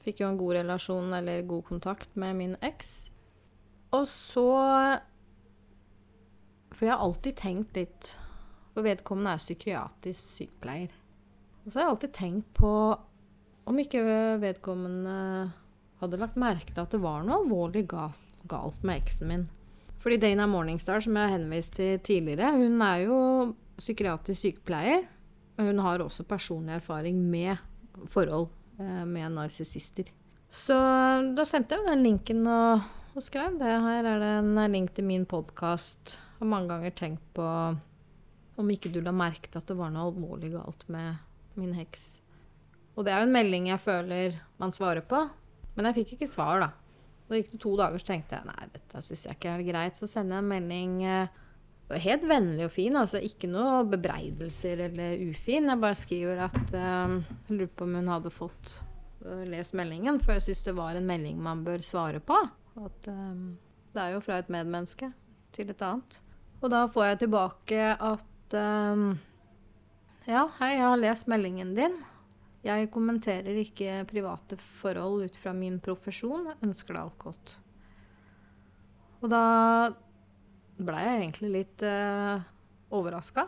fikk 0.05 0.21
jo 0.21 0.29
en 0.29 0.39
god 0.39 0.57
relasjon, 0.59 1.09
eller 1.17 1.47
god 1.47 1.65
kontakt, 1.71 2.11
med 2.19 2.37
min 2.39 2.55
eks. 2.63 2.93
Og 3.95 4.07
så 4.09 4.49
For 6.75 6.87
jeg 6.87 6.91
har 6.91 7.03
alltid 7.05 7.37
tenkt 7.39 7.77
litt 7.77 8.09
For 8.73 8.83
vedkommende 8.83 9.35
er 9.37 9.43
psykiatrisk 9.43 10.39
sykepleier. 10.39 10.95
Og 11.63 11.69
så 11.69 11.77
har 11.77 11.85
jeg 11.85 11.93
alltid 11.93 12.15
tenkt 12.17 12.49
på 12.57 12.71
om 13.65 13.79
ikke 13.81 14.01
vedkommende 14.43 15.13
hadde 16.01 16.19
lagt 16.21 16.35
merke 16.37 16.69
til 16.69 16.83
at 16.83 16.91
det 16.93 17.01
var 17.01 17.23
noe 17.25 17.39
alvorlig 17.41 17.85
galt, 17.89 18.24
galt 18.49 18.83
med 18.85 19.01
eksen 19.01 19.31
min. 19.31 19.45
Fordi 20.03 20.19
Dana 20.21 20.45
Morningstar, 20.45 21.01
som 21.01 21.15
jeg 21.17 21.25
har 21.25 21.37
henvist 21.37 21.77
til 21.79 21.99
tidligere, 22.05 22.51
hun 22.53 22.81
er 22.85 23.05
jo 23.07 23.19
psykiatrisk 23.79 24.41
sykepleier. 24.41 25.07
Og 25.55 25.69
hun 25.71 25.79
har 25.81 26.03
også 26.03 26.25
personlig 26.27 26.75
erfaring 26.75 27.17
med 27.31 27.57
forhold 28.11 28.49
eh, 28.79 29.05
med 29.07 29.33
narsissister. 29.37 30.11
Så 30.51 30.75
da 31.35 31.45
sendte 31.47 31.77
jeg 31.77 31.87
den 31.87 32.03
linken 32.05 32.43
og, 32.47 32.83
og 33.15 33.23
skrev 33.23 33.57
det. 33.59 33.71
Her 33.87 34.11
er 34.11 34.21
det 34.21 34.31
en 34.43 34.59
link 34.71 34.93
til 34.95 35.07
min 35.07 35.25
podkast. 35.25 36.19
Har 36.39 36.51
mange 36.51 36.69
ganger 36.73 36.95
tenkt 36.95 37.25
på 37.33 37.47
om 38.55 38.69
ikke 38.71 38.91
du 38.93 39.01
la 39.03 39.11
merke 39.15 39.49
til 39.49 39.59
at 39.59 39.67
det 39.71 39.79
var 39.79 39.91
noe 39.91 40.11
alvorlig 40.11 40.53
galt 40.53 40.85
med 40.91 41.17
min 41.59 41.73
heks. 41.75 42.05
Og 42.95 43.03
det 43.03 43.11
er 43.11 43.23
jo 43.23 43.27
en 43.27 43.35
melding 43.35 43.67
jeg 43.71 43.83
føler 43.83 44.37
man 44.61 44.71
svarer 44.75 45.03
på. 45.03 45.25
Men 45.75 45.89
jeg 45.89 45.97
fikk 46.01 46.15
ikke 46.15 46.31
svar, 46.31 46.61
da. 46.63 46.69
Da 47.25 47.39
gikk 47.39 47.55
det 47.55 47.61
to 47.63 47.73
dager, 47.79 48.01
så 48.01 48.11
tenkte 48.11 48.37
jeg 48.37 48.47
nei, 48.49 48.67
dette 48.73 49.01
syns 49.01 49.25
jeg 49.25 49.37
ikke 49.37 49.55
er 49.55 49.65
greit. 49.65 49.97
Så 49.97 50.09
sender 50.09 50.37
jeg 50.37 50.45
en 50.45 50.51
melding 50.51 50.97
eh, 51.09 51.41
helt 52.05 52.25
vennlig 52.29 52.67
og 52.67 52.73
fin, 52.73 52.97
altså 52.97 53.21
ikke 53.21 53.49
noe 53.49 53.83
bebreidelser 53.89 54.85
eller 54.87 55.23
ufin. 55.29 55.69
Jeg 55.71 55.81
bare 55.81 55.97
skriver 55.99 56.43
at 56.47 56.75
eh, 56.77 57.17
jeg 57.47 57.57
lurer 57.57 57.73
på 57.73 57.87
om 57.87 57.97
hun 57.99 58.13
hadde 58.13 58.33
fått 58.33 58.77
uh, 59.25 59.43
lest 59.49 59.75
meldingen, 59.77 60.19
for 60.21 60.35
jeg 60.35 60.47
syns 60.47 60.63
det 60.67 60.77
var 60.77 60.97
en 60.97 61.09
melding 61.09 61.41
man 61.41 61.65
bør 61.65 61.83
svare 61.85 62.21
på. 62.23 62.37
At 62.85 63.09
eh, 63.11 63.35
det 63.95 64.03
er 64.03 64.15
jo 64.15 64.23
fra 64.23 64.41
et 64.41 64.51
medmenneske 64.51 65.11
til 65.55 65.71
et 65.71 65.85
annet. 65.85 66.19
Og 66.61 66.71
da 66.73 66.85
får 66.91 67.11
jeg 67.11 67.23
tilbake 67.25 67.93
at 67.93 68.57
eh, 68.57 69.05
ja, 70.25 70.47
hei, 70.59 70.75
jeg 70.75 70.85
har 70.85 71.01
lest 71.01 71.29
meldingen 71.31 71.75
din. 71.77 71.97
Jeg 72.65 72.89
kommenterer 72.93 73.59
ikke 73.61 73.99
private 74.09 74.57
forhold 74.81 75.27
ut 75.27 75.37
fra 75.37 75.53
min 75.53 75.77
profesjon. 75.83 76.49
Ønsker 76.65 76.95
deg 76.95 77.03
alt 77.03 77.19
godt. 77.21 77.53
Og 79.21 79.29
da 79.29 79.43
blei 80.75 81.03
jeg 81.05 81.19
egentlig 81.19 81.51
litt 81.53 81.85
uh, 81.85 82.41
overraska, 82.95 83.45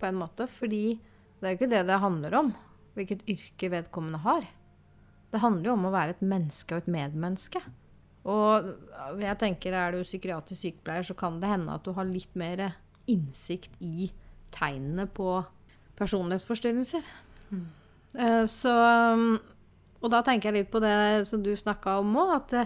på 0.00 0.08
en 0.08 0.20
måte. 0.22 0.46
Fordi 0.50 0.84
det 0.94 1.48
er 1.48 1.54
jo 1.54 1.58
ikke 1.58 1.72
det 1.72 1.82
det 1.88 1.98
handler 2.02 2.38
om, 2.38 2.54
hvilket 2.94 3.26
yrke 3.30 3.72
vedkommende 3.74 4.22
har. 4.22 4.46
Det 5.30 5.42
handler 5.42 5.70
jo 5.70 5.76
om 5.76 5.88
å 5.88 5.94
være 5.94 6.16
et 6.16 6.24
menneske 6.26 6.74
og 6.74 6.84
et 6.84 6.94
medmenneske. 6.94 7.62
Og 8.30 8.70
jeg 9.22 9.38
tenker, 9.40 9.74
er 9.74 9.94
du 9.94 10.04
psykiatrisk 10.04 10.66
sykepleier, 10.66 11.06
så 11.06 11.16
kan 11.16 11.38
det 11.40 11.50
hende 11.50 11.74
at 11.74 11.86
du 11.86 11.94
har 11.96 12.08
litt 12.08 12.34
mer 12.38 12.66
innsikt 13.10 13.78
i 13.80 14.10
tegnene 14.54 15.06
på 15.10 15.40
personlighetsforstyrrelser. 15.98 17.06
Eh, 17.50 17.79
så 18.50 18.74
Og 20.00 20.08
da 20.10 20.22
tenker 20.24 20.50
jeg 20.50 20.62
litt 20.62 20.70
på 20.72 20.80
det 20.82 21.26
som 21.28 21.42
du 21.44 21.52
snakka 21.56 21.98
om 22.00 22.14
òg, 22.16 22.30
at 22.38 22.54
det, 22.54 22.64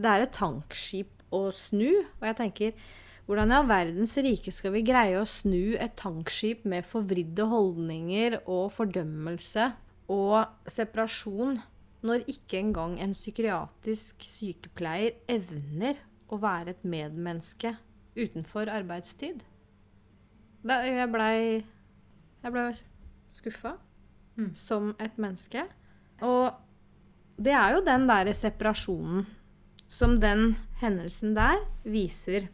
det 0.00 0.10
er 0.10 0.24
et 0.24 0.32
tankskip 0.34 1.20
å 1.34 1.50
snu. 1.54 2.00
Og 2.18 2.24
jeg 2.24 2.38
tenker 2.38 2.88
hvordan 3.30 3.52
i 3.52 3.56
all 3.60 3.68
verdens 3.68 4.16
rike 4.24 4.50
skal 4.50 4.72
vi 4.74 4.82
greie 4.82 5.18
å 5.20 5.26
snu 5.28 5.76
et 5.78 5.92
tankskip 6.00 6.64
med 6.66 6.88
forvridde 6.88 7.44
holdninger 7.46 8.40
og 8.40 8.72
fordømmelse 8.74 9.68
og 10.10 10.66
separasjon 10.66 11.60
når 12.02 12.24
ikke 12.32 12.58
engang 12.58 12.96
en 12.98 13.12
psykiatrisk 13.14 14.24
sykepleier 14.24 15.20
evner 15.30 16.00
å 16.32 16.40
være 16.42 16.74
et 16.74 16.82
medmenneske 16.82 17.76
utenfor 18.16 18.72
arbeidstid? 18.72 19.44
Da 20.66 20.80
jeg 20.88 21.12
blei 21.12 21.36
Jeg 22.40 22.52
blei 22.56 22.66
skuffa 23.36 23.76
Mm. 24.38 24.54
som 24.54 24.94
et 24.98 25.18
menneske. 25.20 25.64
Og 26.22 26.52
det 27.40 27.52
er 27.56 27.74
jo 27.74 27.84
den 27.84 28.06
derre 28.08 28.34
separasjonen 28.36 29.26
som 29.90 30.14
den 30.20 30.54
hendelsen 30.80 31.34
der 31.34 31.62
viser. 31.82 32.48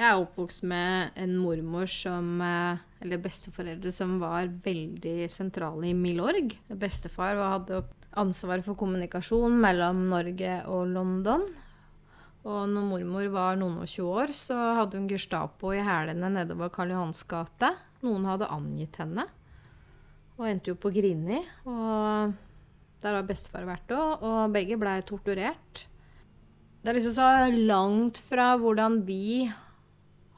Jeg 0.00 0.06
er 0.08 0.16
oppvokst 0.16 0.64
med 0.64 1.16
en 1.20 1.34
mormor 1.36 1.90
som 1.90 2.40
eh, 2.40 2.78
Eller 3.00 3.20
besteforeldre 3.20 3.92
som 3.92 4.18
var 4.20 4.48
veldig 4.64 5.28
sentrale 5.32 5.88
i 5.88 5.96
Milorg. 5.96 6.52
Bestefar 6.68 7.38
hadde 7.40 7.82
ansvaret 8.20 8.64
for 8.64 8.76
kommunikasjon 8.76 9.54
mellom 9.60 10.02
Norge 10.10 10.58
og 10.68 10.88
London. 10.92 11.46
Og 12.44 12.68
når 12.68 12.86
mormor 12.88 13.28
var 13.32 13.56
noen 13.60 13.78
og 13.80 13.88
20 13.88 14.10
år, 14.22 14.32
så 14.36 14.56
hadde 14.80 15.00
hun 15.00 15.08
Gestapo 15.08 15.72
i 15.72 15.80
hælene 15.84 16.28
nedover 16.32 16.68
Karl 16.72 16.92
Johans 16.92 17.22
gate. 17.28 17.72
Noen 18.04 18.28
hadde 18.28 18.48
angitt 18.52 19.00
henne. 19.00 19.26
Og 20.40 20.48
endte 20.48 20.72
jo 20.72 20.78
på 20.80 20.92
Grini. 20.94 21.42
Og 21.68 22.32
der 23.04 23.16
har 23.16 23.26
bestefar 23.28 23.68
vært 23.68 23.92
òg. 23.92 24.24
Og 24.24 24.54
begge 24.54 24.78
blei 24.80 24.98
torturert. 25.04 25.84
Det 26.80 26.88
er 26.88 26.96
liksom 26.96 27.12
så 27.12 27.28
langt 27.68 28.22
fra 28.24 28.54
hvordan 28.56 29.02
vi 29.04 29.44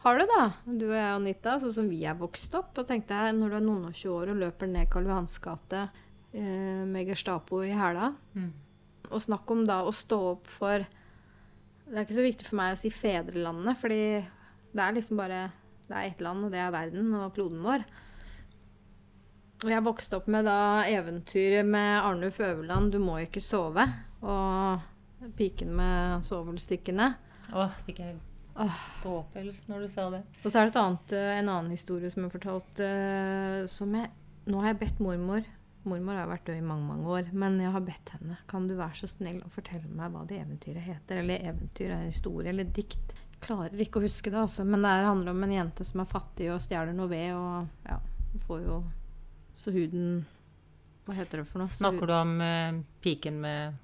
har 0.03 0.19
det, 0.19 0.27
da. 0.27 0.47
Du 0.67 0.89
og 0.89 0.97
jeg, 0.97 1.11
Anita, 1.15 1.55
sånn 1.63 1.75
som 1.77 1.91
vi 1.91 2.01
er 2.03 2.19
vokst 2.19 2.55
opp. 2.59 2.75
Og 2.83 2.89
tenkte 2.89 3.15
jeg, 3.15 3.37
når 3.39 3.53
du 3.53 3.59
er 3.61 3.65
noen 3.69 3.87
og 3.93 3.95
20 3.95 4.17
år 4.17 4.33
og 4.33 4.41
løper 4.43 4.71
ned 4.71 4.91
Karl 4.91 5.07
Johans 5.07 5.39
gate 5.43 5.85
eh, 5.87 6.83
med 6.89 7.09
Gestapo 7.11 7.63
i 7.63 7.75
hæla 7.77 8.13
Mm. 8.35 8.53
Og 9.13 9.21
snakk 9.21 9.51
om 9.53 9.61
da 9.69 9.83
å 9.85 9.91
stå 9.93 10.17
opp 10.31 10.47
for 10.49 10.81
Det 10.81 11.99
er 11.99 12.07
ikke 12.07 12.17
så 12.17 12.23
viktig 12.25 12.47
for 12.47 12.57
meg 12.57 12.73
å 12.73 12.79
si 12.81 12.89
fedrelandet, 12.89 13.77
fordi 13.77 14.05
det 14.73 14.81
er 14.81 14.95
liksom 14.97 15.19
bare 15.21 15.41
Det 15.85 15.97
er 15.99 16.07
ett 16.07 16.23
land, 16.25 16.47
og 16.47 16.55
det 16.55 16.63
er 16.63 16.73
verden 16.73 17.11
og 17.19 17.35
kloden 17.37 17.61
vår. 17.61 17.85
Og 19.63 19.71
jeg 19.71 19.85
vokste 19.87 20.19
opp 20.19 20.27
med 20.33 20.49
da 20.49 20.83
eventyret 20.91 21.67
med 21.67 22.01
Arnulf 22.01 22.41
Øverland 22.43 22.93
'Du 22.93 22.99
må 22.99 23.19
ikke 23.23 23.41
sove', 23.41 23.87
og 24.23 24.81
'Piken 25.39 25.71
med 25.71 26.25
svovelstikkene'. 26.27 27.15
Åh, 27.55 27.71
fikk 27.87 27.99
jeg 27.99 28.17
ståpels 28.85 29.63
når 29.69 29.81
du 29.81 29.89
sa 29.89 30.11
det. 30.11 30.23
Og 30.45 30.51
så 30.51 30.59
er 30.59 30.67
det 30.67 30.75
et 30.75 30.83
annet, 30.83 31.13
eh, 31.13 31.39
en 31.39 31.49
annen 31.49 31.71
historie 31.71 32.11
som 32.11 32.25
jeg 32.25 32.33
fortalte 32.33 32.85
eh, 32.85 33.67
som 33.67 33.95
jeg 33.95 34.11
Nå 34.43 34.59
har 34.59 34.73
jeg 34.73 34.79
bedt 34.81 35.01
mormor 35.01 35.45
Mormor 35.87 36.17
har 36.19 36.27
vært 36.27 36.47
død 36.47 36.59
i 36.59 36.67
mange 36.67 36.87
mange 36.87 37.07
år, 37.07 37.29
men 37.33 37.61
jeg 37.61 37.71
har 37.71 37.81
bedt 37.81 38.11
henne 38.15 38.37
Kan 38.51 38.69
du 38.69 38.75
være 38.75 38.95
så 38.95 39.09
snill 39.11 39.41
å 39.43 39.51
fortelle 39.51 39.89
meg 39.91 40.13
hva 40.15 40.25
det 40.27 40.39
eventyret 40.39 40.83
heter? 40.83 41.23
Eller 41.23 41.43
eventyr, 41.43 41.91
eller 41.91 42.11
historie, 42.11 42.49
eller 42.51 42.65
dikt. 42.65 43.15
Jeg 43.33 43.41
klarer 43.43 43.83
ikke 43.83 43.99
å 43.99 44.05
huske 44.05 44.31
det, 44.31 44.39
altså. 44.39 44.63
Men 44.65 44.83
det 44.83 44.93
handler 45.07 45.35
om 45.35 45.43
en 45.43 45.55
jente 45.55 45.87
som 45.87 46.05
er 46.05 46.11
fattig 46.11 46.53
og 46.55 46.63
stjeler 46.63 46.95
noe 46.95 47.11
ved, 47.11 47.35
og 47.35 47.89
ja, 47.89 47.99
får 48.47 48.63
jo 48.63 48.77
så 49.55 49.73
huden 49.75 50.25
Hva 51.07 51.15
heter 51.19 51.43
det 51.43 51.47
for 51.51 51.59
noe? 51.63 51.69
Snakker 51.69 52.07
du 52.07 52.13
om 52.15 52.41
eh, 52.41 52.73
piken 53.03 53.41
med 53.41 53.75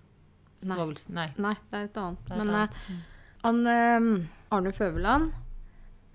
Nei. 0.63 0.77
Nei. 1.15 1.29
Nei, 1.39 1.55
det 1.71 1.79
er 1.79 1.85
et 1.87 1.97
annet. 2.03 2.31
er 2.31 2.35
et 2.35 2.39
Men 2.39 2.49
annet. 2.55 2.75
eh, 2.91 2.95
han 3.45 3.67
eh, 3.67 4.27
Arne 4.51 4.73
Føveland 4.75 5.33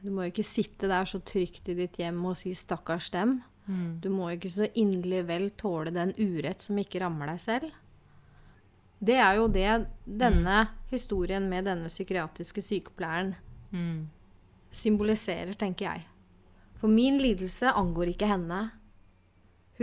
Du 0.03 0.09
må 0.11 0.25
jo 0.25 0.31
ikke 0.33 0.43
sitte 0.43 0.89
der 0.91 1.05
så 1.07 1.21
trygt 1.23 1.69
i 1.71 1.75
ditt 1.77 1.95
hjem 1.97 2.25
og 2.25 2.35
si 2.35 2.51
'stakkars 2.51 3.09
dem'. 3.13 3.37
Mm. 3.67 4.01
Du 4.01 4.09
må 4.09 4.27
ikke 4.33 4.49
så 4.51 4.67
inderlig 4.75 5.25
vel 5.27 5.49
tåle 5.51 5.93
den 5.95 6.11
urett 6.19 6.61
som 6.61 6.75
ikke 6.77 6.99
rammer 6.99 7.27
deg 7.27 7.39
selv. 7.39 7.71
Det 8.99 9.15
er 9.15 9.35
jo 9.37 9.47
det 9.47 9.87
denne 10.05 10.67
historien 10.91 11.47
med 11.49 11.63
denne 11.65 11.87
psykiatriske 11.87 12.61
sykepleieren 12.61 13.35
Mm. 13.71 14.09
symboliserer, 14.71 15.53
tenker 15.57 15.85
jeg. 15.85 16.05
For 16.75 16.87
min 16.89 17.17
lidelse 17.21 17.71
angår 17.73 18.07
ikke 18.13 18.27
henne. 18.27 18.71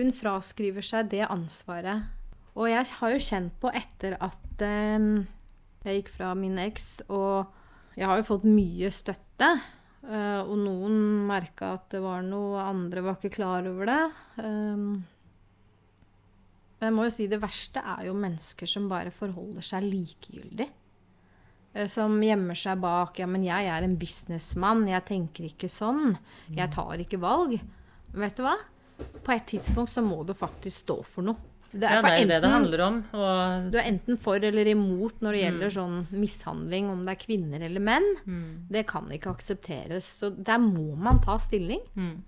Hun 0.00 0.14
fraskriver 0.16 0.84
seg 0.84 1.10
det 1.12 1.26
ansvaret. 1.28 2.08
Og 2.56 2.70
jeg 2.70 2.88
har 2.96 3.12
jo 3.12 3.20
kjent 3.20 3.52
på 3.60 3.68
etter 3.76 4.16
at 4.16 4.64
eh, 4.64 5.10
jeg 5.84 6.00
gikk 6.00 6.10
fra 6.14 6.32
min 6.36 6.56
eks, 6.60 6.88
og 7.12 7.52
jeg 7.98 8.08
har 8.08 8.16
jo 8.20 8.26
fått 8.32 8.48
mye 8.48 8.90
støtte. 8.94 9.50
Uh, 10.00 10.40
og 10.48 10.54
noen 10.56 10.94
merka 11.28 11.74
at 11.76 11.90
det 11.92 11.98
var 12.00 12.22
noe, 12.24 12.56
andre 12.62 13.02
var 13.04 13.18
ikke 13.18 13.34
klar 13.34 13.66
over 13.68 13.90
det. 13.90 14.02
Um, 14.40 15.02
jeg 16.80 16.94
må 16.96 17.04
jo 17.04 17.12
si 17.12 17.26
det 17.28 17.42
verste 17.42 17.82
er 17.84 18.06
jo 18.08 18.16
mennesker 18.16 18.68
som 18.70 18.88
bare 18.88 19.12
forholder 19.12 19.66
seg 19.66 19.84
likegyldig. 19.84 20.70
Som 21.92 22.16
gjemmer 22.24 22.56
seg 22.58 22.80
bak 22.82 23.20
ja, 23.20 23.28
men 23.30 23.44
jeg 23.46 23.68
er 23.70 23.84
en 23.86 23.98
businessmann, 24.00 24.88
jeg 24.88 25.04
tenker 25.06 25.44
ikke 25.52 25.68
sånn. 25.70 26.16
Jeg 26.56 26.72
tar 26.74 27.04
ikke 27.04 27.20
valg. 27.22 27.52
Vet 28.16 28.40
du 28.40 28.42
hva? 28.42 28.56
På 29.24 29.32
et 29.34 29.46
tidspunkt 29.46 29.90
så 29.92 30.02
må 30.02 30.24
du 30.26 30.32
faktisk 30.34 30.84
stå 30.86 30.98
for 31.04 31.22
noe. 31.22 31.36
Det 31.72 31.86
Ja, 31.86 32.00
det 32.02 32.10
er 32.10 32.16
enten, 32.18 32.28
det 32.28 32.42
det 32.42 32.50
handler 32.50 32.80
om. 32.82 32.96
Og 33.14 33.70
Du 33.70 33.78
er 33.78 33.84
enten 33.86 34.16
for 34.18 34.34
eller 34.42 34.66
imot 34.66 35.20
når 35.22 35.32
det 35.36 35.42
gjelder 35.44 35.70
sånn 35.70 36.06
mishandling, 36.10 36.88
om 36.90 37.04
det 37.04 37.12
er 37.14 37.20
kvinner 37.26 37.62
eller 37.62 37.80
menn. 37.80 38.08
mm, 38.26 38.66
Det 38.70 38.86
kan 38.86 39.06
ikke 39.08 39.30
aksepteres. 39.30 40.02
Så 40.18 40.30
der 40.36 40.58
må 40.58 40.96
man 40.96 41.20
ta 41.20 41.38
stilling. 41.38 41.80
mm, 41.94 42.22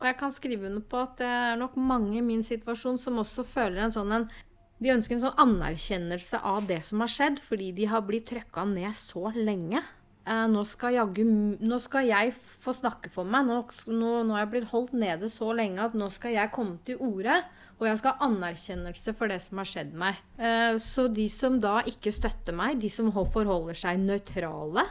Og 0.00 0.06
jeg 0.06 0.16
kan 0.18 0.30
skrive 0.30 0.66
under 0.66 0.80
på 0.80 1.02
at 1.02 1.16
det 1.18 1.26
er 1.26 1.56
nok 1.56 1.76
mange 1.76 2.16
i 2.18 2.22
min 2.22 2.42
situasjon 2.42 2.98
som 2.98 3.16
også 3.16 3.44
føler 3.44 3.78
en 3.84 3.92
sånn 3.92 4.12
en 4.12 4.30
De 4.78 4.90
ønsker 4.92 5.12
en 5.16 5.20
sånn 5.22 5.38
anerkjennelse 5.38 6.40
av 6.44 6.66
det 6.66 6.84
som 6.84 7.00
har 7.00 7.08
skjedd, 7.08 7.38
fordi 7.40 7.74
de 7.74 7.86
har 7.86 8.02
blitt 8.02 8.26
trøkka 8.26 8.64
ned 8.68 8.92
så 8.92 9.32
lenge. 9.34 9.80
Eh, 10.26 10.46
nå, 10.50 10.64
skal 10.66 10.96
jeg, 10.96 11.26
nå 11.62 11.78
skal 11.82 12.08
jeg 12.08 12.32
få 12.34 12.74
snakke 12.74 13.10
for 13.14 13.28
meg. 13.30 13.46
Nå, 13.46 13.60
nå, 13.94 14.10
nå 14.26 14.34
har 14.34 14.42
jeg 14.42 14.52
blitt 14.56 14.72
holdt 14.72 14.96
nede 14.98 15.30
så 15.30 15.52
lenge 15.54 15.84
at 15.84 15.94
nå 15.94 16.08
skal 16.10 16.34
jeg 16.34 16.52
komme 16.54 16.80
til 16.86 16.98
orde. 16.98 17.38
Og 17.76 17.86
jeg 17.86 18.00
skal 18.00 18.16
ha 18.16 18.26
anerkjennelse 18.26 19.14
for 19.14 19.30
det 19.30 19.38
som 19.44 19.60
har 19.60 19.68
skjedd 19.70 19.94
meg. 19.98 20.18
Eh, 20.40 20.74
så 20.82 21.06
de 21.12 21.28
som 21.30 21.60
da 21.62 21.78
ikke 21.86 22.14
støtter 22.14 22.56
meg, 22.56 22.80
de 22.82 22.90
som 22.90 23.12
forholder 23.12 23.76
seg 23.78 24.00
nøytrale 24.02 24.86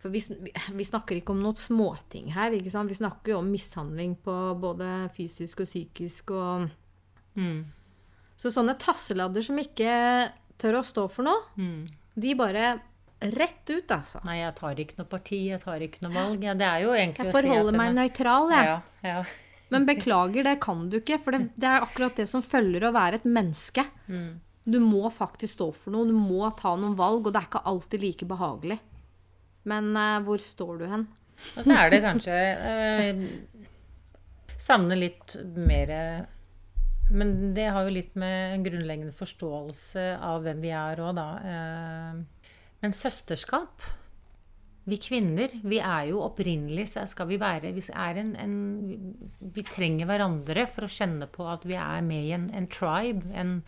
For 0.00 0.14
vi, 0.14 0.22
vi, 0.48 0.84
snakker 0.86 1.18
ikke 1.18 1.34
om 1.34 1.42
noen 1.44 1.58
småting 1.60 2.30
her. 2.32 2.54
ikke 2.56 2.72
sant? 2.72 2.88
Vi 2.88 2.96
snakker 3.02 3.34
jo 3.34 3.42
om 3.42 3.50
mishandling 3.52 4.16
på 4.24 4.36
både 4.62 5.10
fysisk 5.12 5.60
og 5.60 5.68
psykisk 5.68 6.32
og 6.32 6.70
mm, 7.36 7.58
Så 8.40 8.54
sånne 8.54 8.78
tasseladder 8.80 9.44
som 9.44 9.60
ikke 9.60 9.90
tør 10.60 10.80
å 10.80 10.86
stå 10.86 11.04
for 11.12 11.26
noe, 11.26 11.50
mm. 11.56 11.84
de 12.20 12.32
bare 12.36 12.64
rett 13.20 13.70
ut, 13.70 13.92
altså. 13.92 14.20
Nei, 14.24 14.38
jeg 14.40 14.56
tar 14.56 14.80
ikke 14.80 14.98
noe 15.00 15.08
parti, 15.10 15.38
jeg 15.50 15.60
tar 15.62 15.84
ikke 15.84 16.02
noe 16.06 16.14
valg. 16.14 16.44
Ja, 16.44 16.56
det 16.56 16.66
er 16.66 16.84
jo 16.86 16.92
egentlig 16.96 17.26
Jeg 17.26 17.28
å 17.28 17.32
si 17.32 17.36
at 17.36 17.48
forholder 17.48 17.78
meg 17.80 17.94
nøytral, 17.96 18.52
jeg. 18.54 18.68
Ja, 18.70 18.80
ja. 19.04 19.22
Men 19.72 19.86
beklager, 19.86 20.46
det 20.46 20.56
kan 20.64 20.88
du 20.90 20.98
ikke. 20.98 21.20
For 21.22 21.36
det, 21.36 21.52
det 21.60 21.68
er 21.70 21.84
akkurat 21.84 22.16
det 22.18 22.26
som 22.30 22.42
følger 22.42 22.88
å 22.88 22.94
være 22.96 23.20
et 23.20 23.28
menneske. 23.28 23.84
Mm. 24.10 24.40
Du 24.66 24.80
må 24.82 25.08
faktisk 25.14 25.54
stå 25.54 25.68
for 25.76 25.94
noe. 25.94 26.08
Du 26.08 26.16
må 26.16 26.42
ta 26.58 26.74
noen 26.76 26.96
valg, 26.98 27.28
og 27.28 27.32
det 27.32 27.40
er 27.40 27.48
ikke 27.48 27.62
alltid 27.70 28.04
like 28.04 28.28
behagelig. 28.28 28.80
Men 29.70 29.92
uh, 29.94 30.18
hvor 30.26 30.42
står 30.42 30.80
du 30.80 30.88
hen? 30.90 31.06
Og 31.54 31.64
så 31.64 31.76
er 31.76 31.92
det 31.92 32.02
kanskje 32.04 32.36
uh, 32.60 33.20
Savne 34.60 34.96
litt 34.98 35.38
mer 35.56 35.92
Men 37.08 37.30
det 37.56 37.70
har 37.72 37.86
jo 37.86 37.94
litt 37.94 38.12
med 38.20 38.56
en 38.56 38.64
grunnleggende 38.66 39.14
forståelse 39.16 40.04
av 40.20 40.44
hvem 40.44 40.60
vi 40.64 40.72
er 40.76 41.00
òg, 41.00 41.14
da. 41.16 41.28
Eh, 41.52 42.39
men 42.80 42.94
søsterskap 42.96 43.84
Vi 44.88 44.96
kvinner, 45.02 45.52
vi 45.62 45.78
er 45.78 46.08
jo 46.10 46.22
opprinnelig 46.24 46.88
så 46.94 47.04
skal 47.08 47.28
vi 47.30 47.38
være 47.40 47.72
Vi, 47.76 47.84
en, 47.92 48.34
en, 48.40 48.54
vi 49.38 49.64
trenger 49.68 50.08
hverandre 50.08 50.64
for 50.72 50.86
å 50.86 50.92
kjenne 50.92 51.28
på 51.30 51.46
at 51.50 51.66
vi 51.68 51.76
er 51.78 52.00
med 52.06 52.26
i 52.26 52.32
en, 52.34 52.48
en 52.56 52.68
tribe. 52.70 53.28
En, 53.36 53.60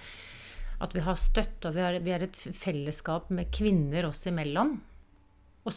at 0.82 0.96
vi 0.96 1.04
har 1.04 1.18
støtte, 1.20 1.68
og 1.68 1.76
vi 1.76 1.84
er, 1.84 1.98
vi 2.02 2.14
er 2.16 2.24
et 2.26 2.38
fellesskap 2.58 3.28
med 3.30 3.52
kvinner 3.54 4.08
oss 4.08 4.24
imellom. 4.26 4.72
Og 5.62 5.76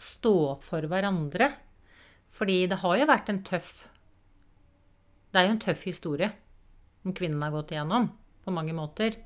stå 0.00 0.32
opp 0.48 0.64
for 0.66 0.88
hverandre. 0.90 1.52
Fordi 2.30 2.64
det 2.70 2.80
har 2.82 2.96
jo 2.98 3.10
vært 3.10 3.30
en 3.32 3.42
tøff 3.42 3.70
Det 5.30 5.40
er 5.40 5.48
jo 5.48 5.54
en 5.56 5.62
tøff 5.62 5.80
historie 5.86 6.28
som 7.02 7.14
kvinnen 7.16 7.42
har 7.42 7.52
gått 7.54 7.72
igjennom 7.74 8.10
på 8.44 8.54
mange 8.54 8.74
måter. 8.76 9.16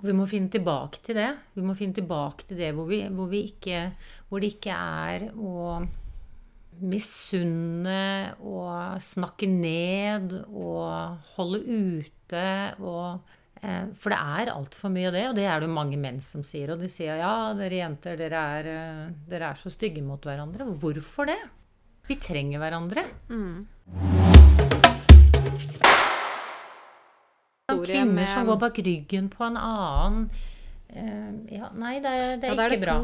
Og 0.00 0.06
vi 0.08 0.16
må 0.16 0.24
finne 0.28 0.48
tilbake 0.48 1.02
til 1.04 1.18
det. 1.20 1.28
Vi 1.52 1.62
må 1.64 1.74
finne 1.76 1.96
tilbake 1.98 2.46
til 2.48 2.60
det 2.62 2.70
hvor, 2.76 2.88
vi, 2.88 3.02
hvor, 3.12 3.28
vi 3.28 3.44
ikke, 3.50 3.90
hvor 4.30 4.40
det 4.40 4.54
ikke 4.54 4.72
er 4.72 5.26
å 5.36 5.82
misunne 6.80 8.32
og 8.40 9.02
snakke 9.04 9.44
ned 9.50 10.32
og 10.48 11.20
holde 11.34 11.60
ute 11.60 12.46
og 12.80 13.20
eh, 13.60 13.90
For 14.00 14.14
det 14.14 14.20
er 14.40 14.52
altfor 14.54 14.92
mye 14.94 15.10
av 15.10 15.16
det, 15.18 15.26
og 15.28 15.36
det 15.36 15.44
er 15.44 15.60
det 15.60 15.68
jo 15.68 15.76
mange 15.76 16.00
menn 16.00 16.22
som 16.24 16.40
sier. 16.46 16.72
Og 16.72 16.80
de 16.80 16.88
sier 16.88 17.20
ja, 17.20 17.52
dere 17.58 17.82
jenter, 17.82 18.16
dere 18.16 18.44
er, 18.56 18.70
eh, 18.72 19.06
dere 19.28 19.52
er 19.52 19.60
så 19.60 19.72
stygge 19.72 20.00
mot 20.06 20.24
hverandre. 20.24 20.64
Hvorfor 20.80 21.28
det? 21.28 21.40
Vi 22.08 22.16
trenger 22.16 22.64
hverandre. 22.64 23.04
Historie 27.70 28.00
Kvinner 28.00 28.32
som 28.34 28.48
går 28.50 28.58
bak 28.66 28.80
ryggen 28.86 29.30
på 29.32 29.46
en 29.48 29.60
annen 29.60 30.30
Uh, 30.90 31.46
ja, 31.54 31.68
Nei, 31.78 32.00
det 32.02 32.12
det 32.42 32.48
Ja, 32.50 32.54
er 32.56 32.64
er 32.64 32.72
ikke 32.74 32.82
bra. 32.82 32.94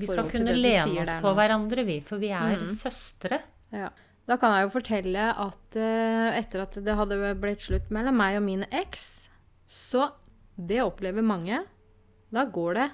Vi 0.00 0.06
skal 0.08 0.30
kunne 0.32 0.54
lene 0.56 1.02
oss 1.02 1.10
på 1.20 1.32
hverandre, 1.36 1.84
vi, 1.84 1.98
for 2.00 2.22
vi 2.22 2.30
er 2.32 2.56
mm. 2.56 2.70
søstre. 2.72 3.42
Ja. 3.68 3.90
Da 4.26 4.38
kan 4.40 4.54
jeg 4.56 4.64
jo 4.66 4.72
fortelle 4.74 5.26
at 5.28 5.76
uh, 5.76 6.28
etter 6.32 6.64
at 6.64 6.78
det 6.82 6.96
hadde 6.96 7.34
blitt 7.42 7.60
slutt 7.66 7.92
mellom 7.92 8.16
meg 8.16 8.38
og 8.40 8.46
min 8.46 8.64
eks, 8.72 9.28
så 9.68 10.08
det 10.56 10.80
opplever 10.86 11.26
mange. 11.26 11.60
Da 12.32 12.46
går 12.48 12.80
det 12.80 12.88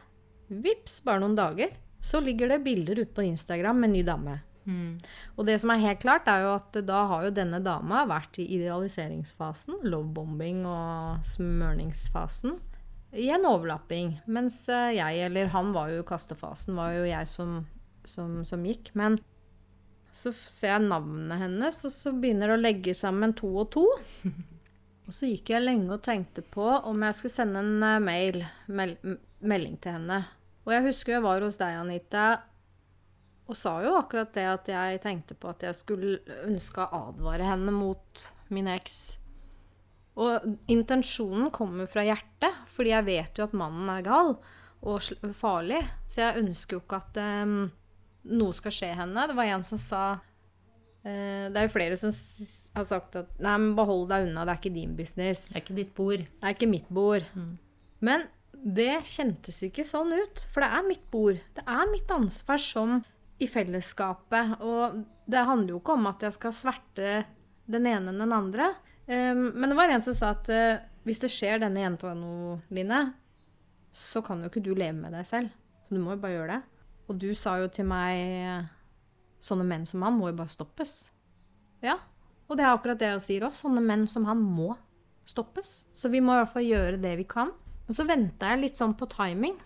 vips, 0.66 0.98
bare 1.06 1.22
noen 1.22 1.38
dager, 1.38 1.70
så 2.02 2.20
ligger 2.20 2.50
det 2.50 2.64
bilder 2.66 3.04
ute 3.04 3.14
på 3.14 3.24
Instagram 3.24 3.84
med 3.84 3.94
ny 3.94 4.02
dame. 4.02 4.40
Mm. 4.64 4.98
Og 5.36 5.46
det 5.48 5.58
som 5.62 5.72
er 5.74 5.82
helt 5.82 6.02
klart, 6.04 6.28
er 6.30 6.44
jo 6.44 6.52
at 6.56 6.78
da 6.86 7.02
har 7.10 7.26
jo 7.26 7.34
denne 7.34 7.60
dama 7.64 8.04
vært 8.10 8.38
i 8.42 8.46
idealiseringsfasen, 8.58 9.82
lovebombing 9.88 10.62
og 10.68 11.26
smørningsfasen, 11.32 12.58
i 13.12 13.28
en 13.34 13.44
overlapping. 13.48 14.16
Mens 14.32 14.62
eh, 14.72 14.94
jeg, 14.96 15.26
eller 15.26 15.52
han 15.52 15.74
var 15.74 15.92
jo 15.92 16.00
i 16.00 16.08
kastefasen, 16.08 16.78
var 16.78 16.94
jo 16.96 17.04
jeg 17.08 17.28
som, 17.28 17.58
som, 18.08 18.40
som 18.48 18.64
gikk. 18.64 18.92
Men 18.98 19.18
så 20.12 20.32
ser 20.32 20.76
jeg 20.76 20.86
navnet 20.86 21.40
hennes, 21.40 21.82
og 21.88 21.92
så 21.92 22.14
begynner 22.16 22.52
det 22.52 22.56
å 22.56 22.62
legge 22.62 22.96
sammen 22.96 23.36
to 23.36 23.52
og 23.64 23.70
to. 23.76 23.86
Og 25.02 25.16
så 25.16 25.26
gikk 25.26 25.50
jeg 25.50 25.64
lenge 25.64 25.90
og 25.90 26.04
tenkte 26.06 26.44
på 26.46 26.62
om 26.62 27.02
jeg 27.02 27.16
skulle 27.18 27.34
sende 27.34 27.58
en 27.58 27.82
eh, 27.82 27.98
mail, 28.00 28.36
mel 28.70 28.92
melding 29.42 29.74
til 29.82 29.96
henne. 29.96 30.20
Og 30.62 30.70
jeg 30.76 30.84
husker 30.86 31.16
jeg 31.16 31.24
var 31.24 31.42
hos 31.42 31.58
deg, 31.58 31.74
Anita, 31.80 32.26
Og 33.50 33.58
sa 33.58 33.74
jo 33.84 33.96
akkurat 33.98 34.30
det 34.36 34.44
at 34.46 34.70
jeg 34.70 35.00
tenkte 35.02 35.34
på 35.38 35.50
at 35.50 35.64
jeg 35.66 35.76
skulle 35.76 36.20
ønske 36.46 36.84
å 36.84 37.02
advare 37.08 37.48
henne 37.48 37.74
mot 37.74 38.26
min 38.54 38.70
eks. 38.70 38.98
Og 40.22 40.46
intensjonen 40.70 41.50
kommer 41.54 41.88
fra 41.90 42.04
hjertet, 42.04 42.58
fordi 42.74 42.92
jeg 42.92 43.08
vet 43.08 43.38
jo 43.38 43.46
at 43.48 43.56
mannen 43.56 43.88
er 43.92 44.04
gal 44.06 44.34
og 44.82 45.32
farlig. 45.38 45.80
Så 46.10 46.22
jeg 46.22 46.42
ønsker 46.42 46.76
jo 46.76 46.82
ikke 46.82 47.00
at 47.00 47.22
um, 47.46 47.56
noe 48.34 48.56
skal 48.56 48.74
skje 48.76 48.92
henne. 48.98 49.26
Det 49.30 49.38
var 49.38 49.50
en 49.54 49.64
som 49.66 49.80
sa 49.80 50.02
uh, 50.18 51.46
Det 51.48 51.56
er 51.56 51.66
jo 51.66 51.74
flere 51.74 51.98
som 51.98 52.12
har 52.76 52.86
sagt 52.88 53.18
at 53.22 53.32
Nei, 53.42 53.56
men 53.56 53.72
behold 53.78 54.08
deg 54.12 54.28
unna, 54.28 54.44
det 54.46 54.54
er 54.54 54.62
ikke 54.62 54.76
din 54.76 54.94
business. 54.98 55.48
Det 55.50 55.58
er 55.58 55.64
ikke 55.64 55.80
ditt 55.80 55.94
bord. 55.96 56.26
Det 56.26 56.48
er 56.50 56.56
ikke 56.58 56.70
mitt 56.70 56.92
bord. 56.92 57.26
Men 58.02 58.28
det 58.62 58.92
kjentes 59.10 59.62
ikke 59.66 59.86
sånn 59.86 60.12
ut, 60.14 60.44
for 60.52 60.62
det 60.62 60.70
er 60.76 60.86
mitt 60.86 61.06
bord. 61.10 61.40
Det 61.56 61.64
er 61.66 61.88
mitt 61.90 62.12
ansvar 62.14 62.60
som 62.62 63.00
i 63.42 63.48
fellesskapet. 63.50 64.56
Og 64.62 65.02
det 65.30 65.46
handler 65.48 65.74
jo 65.74 65.80
ikke 65.82 65.96
om 65.98 66.08
at 66.10 66.24
jeg 66.26 66.36
skal 66.36 66.54
sverte 66.56 67.14
den 67.70 67.88
ene 67.90 68.12
enn 68.12 68.22
den 68.22 68.34
andre. 68.36 68.72
Um, 69.06 69.48
men 69.56 69.70
det 69.70 69.78
var 69.78 69.90
en 69.90 70.04
som 70.04 70.14
sa 70.16 70.32
at 70.36 70.48
eh, 70.52 70.82
hvis 71.06 71.22
det 71.24 71.32
skjer 71.34 71.62
denne 71.62 71.82
jenta 71.82 72.12
noe, 72.14 72.60
Line, 72.70 73.00
så 73.92 74.22
kan 74.24 74.40
jo 74.42 74.50
ikke 74.50 74.62
du 74.64 74.72
leve 74.72 74.94
med 74.98 75.14
deg 75.16 75.26
selv. 75.28 75.50
Så 75.86 75.96
du 75.96 76.00
må 76.02 76.14
jo 76.14 76.22
bare 76.22 76.36
gjøre 76.36 76.54
det. 76.54 76.86
Og 77.10 77.18
du 77.20 77.32
sa 77.36 77.56
jo 77.60 77.66
til 77.72 77.88
meg 77.90 78.70
sånne 79.42 79.66
menn 79.66 79.84
som 79.88 80.04
han 80.06 80.14
må 80.16 80.30
jo 80.30 80.38
bare 80.38 80.54
stoppes. 80.54 81.10
Ja. 81.82 81.98
Og 82.46 82.56
det 82.58 82.64
er 82.64 82.72
akkurat 82.76 83.00
det 83.00 83.10
jeg 83.10 83.24
sier 83.26 83.48
også. 83.48 83.66
Sånne 83.66 83.82
menn 83.84 84.06
som 84.10 84.28
han 84.28 84.40
må 84.40 84.70
stoppes. 85.28 85.82
Så 85.92 86.10
vi 86.12 86.22
må 86.22 86.36
i 86.36 86.42
hvert 86.42 86.54
fall 86.54 86.68
gjøre 86.68 87.02
det 87.02 87.16
vi 87.18 87.26
kan. 87.28 87.50
Og 87.88 87.96
så 87.96 88.06
venta 88.08 88.52
jeg 88.52 88.62
litt 88.62 88.78
sånn 88.78 88.94
på 88.98 89.08
timing. 89.10 89.58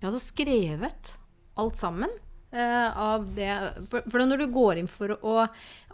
Jeg 0.00 0.08
hadde 0.08 0.22
skrevet 0.22 1.14
alt 1.62 1.78
sammen. 1.78 2.10
Eh, 2.52 2.98
av 2.98 3.26
det 3.36 3.50
for, 3.90 4.04
for 4.06 4.24
når 4.24 4.44
du 4.44 4.46
går 4.52 4.80
inn 4.80 4.90
for 4.90 5.14
å 5.16 5.34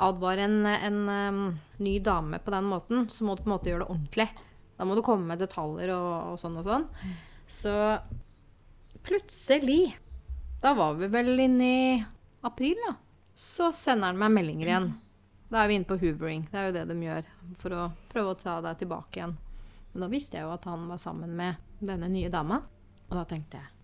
advare 0.09 0.47
en, 0.47 0.61
en 0.67 1.01
um, 1.09 1.41
ny 1.83 1.97
dame 2.05 2.41
på 2.43 2.55
den 2.55 2.69
måten, 2.71 3.09
så 3.11 3.27
må 3.27 3.37
du 3.37 3.45
på 3.45 3.51
en 3.51 3.55
måte 3.57 3.73
gjøre 3.73 3.87
det 3.87 3.93
ordentlig. 3.95 4.29
Da 4.79 4.87
må 4.87 4.95
du 4.95 5.03
komme 5.07 5.27
med 5.27 5.43
detaljer 5.43 5.95
og, 5.97 6.35
og 6.35 6.39
sånn 6.39 6.61
og 6.61 6.69
sånn. 6.69 6.87
Så 7.51 7.73
plutselig, 9.07 9.97
da 10.63 10.75
var 10.79 10.99
vi 11.01 11.09
vel 11.11 11.33
inne 11.49 11.69
i 11.69 11.91
april, 12.47 12.79
da, 12.87 12.95
så 13.35 13.73
sender 13.75 14.13
han 14.13 14.21
meg 14.21 14.35
meldinger 14.37 14.71
igjen. 14.71 14.89
Da 15.49 15.63
er 15.63 15.71
vi 15.71 15.79
inne 15.79 15.89
på 15.89 15.97
hoovering. 15.99 16.45
Det 16.51 16.61
er 16.61 16.69
jo 16.69 16.77
det 16.77 16.87
de 16.91 16.97
gjør 17.07 17.29
for 17.59 17.75
å 17.75 17.85
prøve 18.13 18.35
å 18.35 18.39
ta 18.39 18.59
deg 18.65 18.83
tilbake 18.83 19.21
igjen. 19.21 19.35
Men 19.93 20.05
da 20.05 20.11
visste 20.13 20.37
jeg 20.37 20.45
jo 20.45 20.53
at 20.53 20.67
han 20.69 20.85
var 20.91 21.01
sammen 21.01 21.33
med 21.39 21.81
denne 21.81 22.11
nye 22.13 22.31
dama. 22.33 22.61
Og 23.09 23.17
da 23.17 23.25
tenkte 23.29 23.63
jeg 23.63 23.75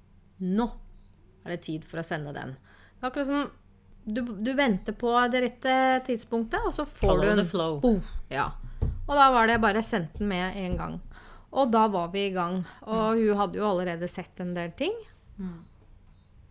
nå 0.55 0.67
er 1.45 1.55
det 1.55 1.63
tid 1.67 1.85
for 1.87 2.01
å 2.01 2.07
sende 2.07 2.35
den. 2.37 2.57
Det 2.57 3.05
er 3.05 3.11
akkurat 3.11 3.31
som 3.31 3.45
du, 4.05 4.21
du 4.21 4.53
venter 4.57 4.97
på 4.97 5.13
det 5.33 5.41
rette 5.47 5.75
tidspunktet, 6.09 6.61
og 6.65 6.75
så 6.77 6.85
får 6.85 7.09
Follow 7.09 7.25
du 7.25 7.41
en 7.41 7.49
flow. 7.49 8.01
Ja. 8.33 8.51
Og 9.05 9.15
da 9.17 9.29
var 9.33 9.49
det 9.49 9.61
bare 9.63 9.85
sendt 9.85 10.19
den 10.21 10.29
med 10.33 10.57
en 10.61 10.81
gang. 10.81 10.99
Og 11.55 11.71
da 11.73 11.87
var 11.93 12.11
vi 12.13 12.27
i 12.29 12.35
gang. 12.35 12.63
Og 12.89 13.21
hun 13.21 13.39
hadde 13.39 13.61
jo 13.61 13.69
allerede 13.69 14.09
sett 14.11 14.41
en 14.43 14.53
del 14.57 14.75
ting. 14.77 14.95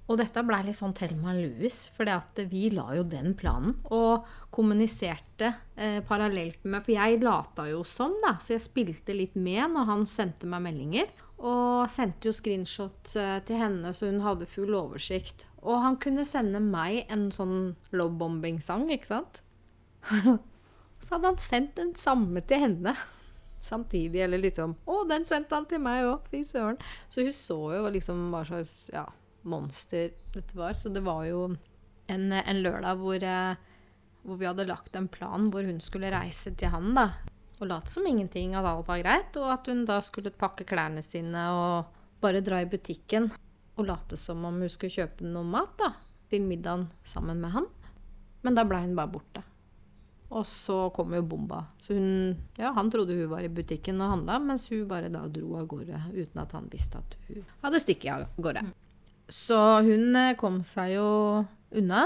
Og 0.03 0.17
dette 0.19 0.43
blei 0.45 0.60
litt 0.67 0.77
sånn 0.77 0.93
Thelma 0.95 1.34
Louis, 1.36 1.75
for 1.95 2.10
vi 2.51 2.67
la 2.73 2.89
jo 2.97 3.03
den 3.08 3.34
planen. 3.39 3.77
Og 3.95 4.27
kommuniserte 4.53 5.53
eh, 5.75 5.99
parallelt 6.06 6.65
med 6.67 6.84
For 6.84 6.95
jeg 6.95 7.21
lata 7.23 7.67
jo 7.71 7.84
som, 7.88 8.15
da. 8.23 8.36
Så 8.39 8.56
jeg 8.56 8.65
spilte 8.65 9.15
litt 9.15 9.36
med 9.36 9.73
når 9.75 9.89
han 9.89 10.06
sendte 10.10 10.49
meg 10.49 10.65
meldinger. 10.67 11.12
Og 11.43 11.89
sendte 11.91 12.29
jo 12.29 12.36
screenshot 12.36 13.15
eh, 13.19 13.39
til 13.43 13.60
henne, 13.60 13.91
så 13.91 14.08
hun 14.08 14.21
hadde 14.23 14.47
full 14.47 14.71
oversikt. 14.77 15.43
Og 15.63 15.82
han 15.84 15.97
kunne 15.99 16.23
sende 16.27 16.62
meg 16.63 17.03
en 17.12 17.27
sånn 17.36 17.73
lovebombing-sang, 17.95 18.88
ikke 18.95 19.10
sant? 19.10 19.41
så 21.03 21.15
hadde 21.15 21.34
han 21.34 21.41
sendt 21.41 21.75
den 21.79 21.91
samme 21.99 22.43
til 22.47 22.63
henne 22.63 22.95
samtidig. 23.71 24.23
Eller 24.23 24.43
liksom 24.43 24.77
Å, 24.88 25.01
den 25.10 25.27
sendte 25.27 25.60
han 25.60 25.67
til 25.67 25.84
meg 25.84 26.08
òg! 26.08 26.32
Fy 26.32 26.45
søren. 26.47 26.79
Så 27.12 27.27
hun 27.27 27.36
så 27.36 27.60
jo 27.75 27.91
liksom 27.91 28.29
hva 28.32 28.45
slags 28.47 28.77
ja, 28.93 29.06
monster 29.43 30.15
dette 30.36 30.56
var. 30.60 30.79
Så 30.79 30.93
det 30.95 31.03
var 31.03 31.25
jo 31.27 31.49
en, 32.08 32.25
en 32.32 32.63
lørdag 32.63 33.03
hvor, 33.03 33.19
eh, 33.19 33.60
hvor 34.23 34.39
vi 34.39 34.47
hadde 34.47 34.69
lagt 34.71 34.95
en 34.95 35.12
plan 35.12 35.51
hvor 35.51 35.67
hun 35.67 35.84
skulle 35.84 36.12
reise 36.15 36.56
til 36.56 36.71
han, 36.71 36.93
da. 36.95 37.10
Og 37.63 37.69
late 37.69 37.93
som 37.93 38.04
ingenting, 38.08 38.58
at 38.60 38.67
alt 38.67 38.88
var 38.89 38.99
greit. 38.99 39.38
Og 39.39 39.47
at 39.54 39.69
hun 39.71 39.86
da 39.88 40.02
skulle 40.04 40.34
pakke 40.36 40.67
klærne 40.67 41.04
sine 41.06 41.45
og 41.56 42.02
bare 42.23 42.43
dra 42.43 42.60
i 42.60 42.67
butikken. 42.67 43.30
Og 43.80 43.88
late 43.88 44.19
som 44.19 44.43
om 44.43 44.60
hun 44.60 44.71
skulle 44.71 44.91
kjøpe 44.91 45.23
noe 45.23 45.47
mat 45.47 45.71
da, 45.80 45.93
til 46.30 46.43
middagen 46.43 46.89
sammen 47.08 47.39
med 47.39 47.56
han. 47.56 47.69
Men 48.43 48.58
da 48.60 48.65
blei 48.67 48.84
hun 48.84 48.97
bare 48.99 49.13
borte. 49.13 49.45
Og 50.34 50.43
så 50.49 50.89
kom 50.95 51.13
jo 51.15 51.21
bomba. 51.23 51.62
Så 51.80 51.95
hun, 51.95 52.34
ja, 52.58 52.73
han 52.76 52.89
trodde 52.91 53.15
hun 53.15 53.32
var 53.32 53.45
i 53.45 53.52
butikken 53.54 54.02
og 54.02 54.12
handla, 54.15 54.39
mens 54.43 54.65
hun 54.71 54.88
bare 54.89 55.12
da 55.13 55.23
dro 55.32 55.56
av 55.62 55.69
gårde 55.71 55.99
uten 56.12 56.41
at 56.41 56.56
han 56.58 56.67
visste 56.71 56.99
at 56.99 57.15
hun 57.30 57.45
hadde 57.63 57.82
stikket 57.84 58.12
av 58.15 58.41
gårde. 58.43 58.65
Så 59.32 59.60
hun 59.86 60.17
eh, 60.19 60.34
kom 60.36 60.60
seg 60.67 60.97
jo 60.97 61.08
unna. 61.71 62.04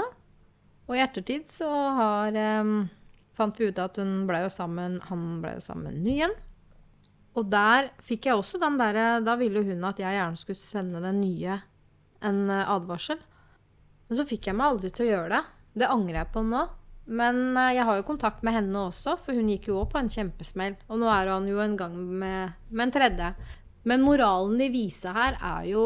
Og 0.86 0.94
i 0.94 1.02
ettertid 1.02 1.48
så 1.48 1.68
har 1.98 2.36
eh, 2.38 2.74
fant 3.38 3.58
vi 3.60 3.70
ut 3.70 3.80
at 3.82 3.98
hun 4.02 4.26
ble 4.28 4.42
jo 4.44 4.50
sammen 4.52 4.98
Han 5.08 5.38
ble 5.44 5.56
jo 5.56 5.64
sammen 5.64 5.88
med 5.88 5.96
en 5.96 6.04
ny 6.04 6.16
en. 6.26 6.36
Og 7.38 7.46
der 7.52 7.92
fikk 8.02 8.26
jeg 8.28 8.38
også 8.38 8.60
den 8.62 8.78
derre 8.80 9.20
Da 9.24 9.36
ville 9.40 9.62
hun 9.66 9.86
at 9.86 10.00
jeg 10.02 10.18
gjerne 10.18 10.40
skulle 10.40 10.60
sende 10.60 11.02
den 11.04 11.20
nye 11.22 11.60
en 12.26 12.48
eh, 12.50 12.70
advarsel. 12.70 13.20
Men 14.08 14.18
så 14.18 14.26
fikk 14.26 14.48
jeg 14.48 14.58
meg 14.58 14.72
aldri 14.72 14.90
til 14.90 15.06
å 15.06 15.12
gjøre 15.12 15.36
det. 15.36 15.42
Det 15.78 15.90
angrer 15.92 16.22
jeg 16.22 16.32
på 16.34 16.42
nå. 16.42 16.64
Men 17.20 17.56
eh, 17.56 17.74
jeg 17.76 17.86
har 17.86 18.00
jo 18.00 18.06
kontakt 18.08 18.42
med 18.42 18.56
henne 18.56 18.88
også, 18.88 19.14
for 19.22 19.38
hun 19.38 19.50
gikk 19.52 19.70
jo 19.70 19.78
òg 19.82 19.92
på 19.92 20.00
en 20.00 20.10
kjempesmell. 20.12 20.74
Og 20.88 20.98
nå 20.98 21.10
er 21.12 21.30
han 21.30 21.46
jo 21.46 21.60
en 21.62 21.76
gang 21.78 21.94
med, 21.94 22.56
med 22.72 22.88
en 22.88 22.94
tredje. 22.96 23.30
Men 23.88 24.04
moralen 24.04 24.58
de 24.60 24.68
viser 24.72 25.14
her, 25.14 25.38
er 25.38 25.70
jo 25.70 25.84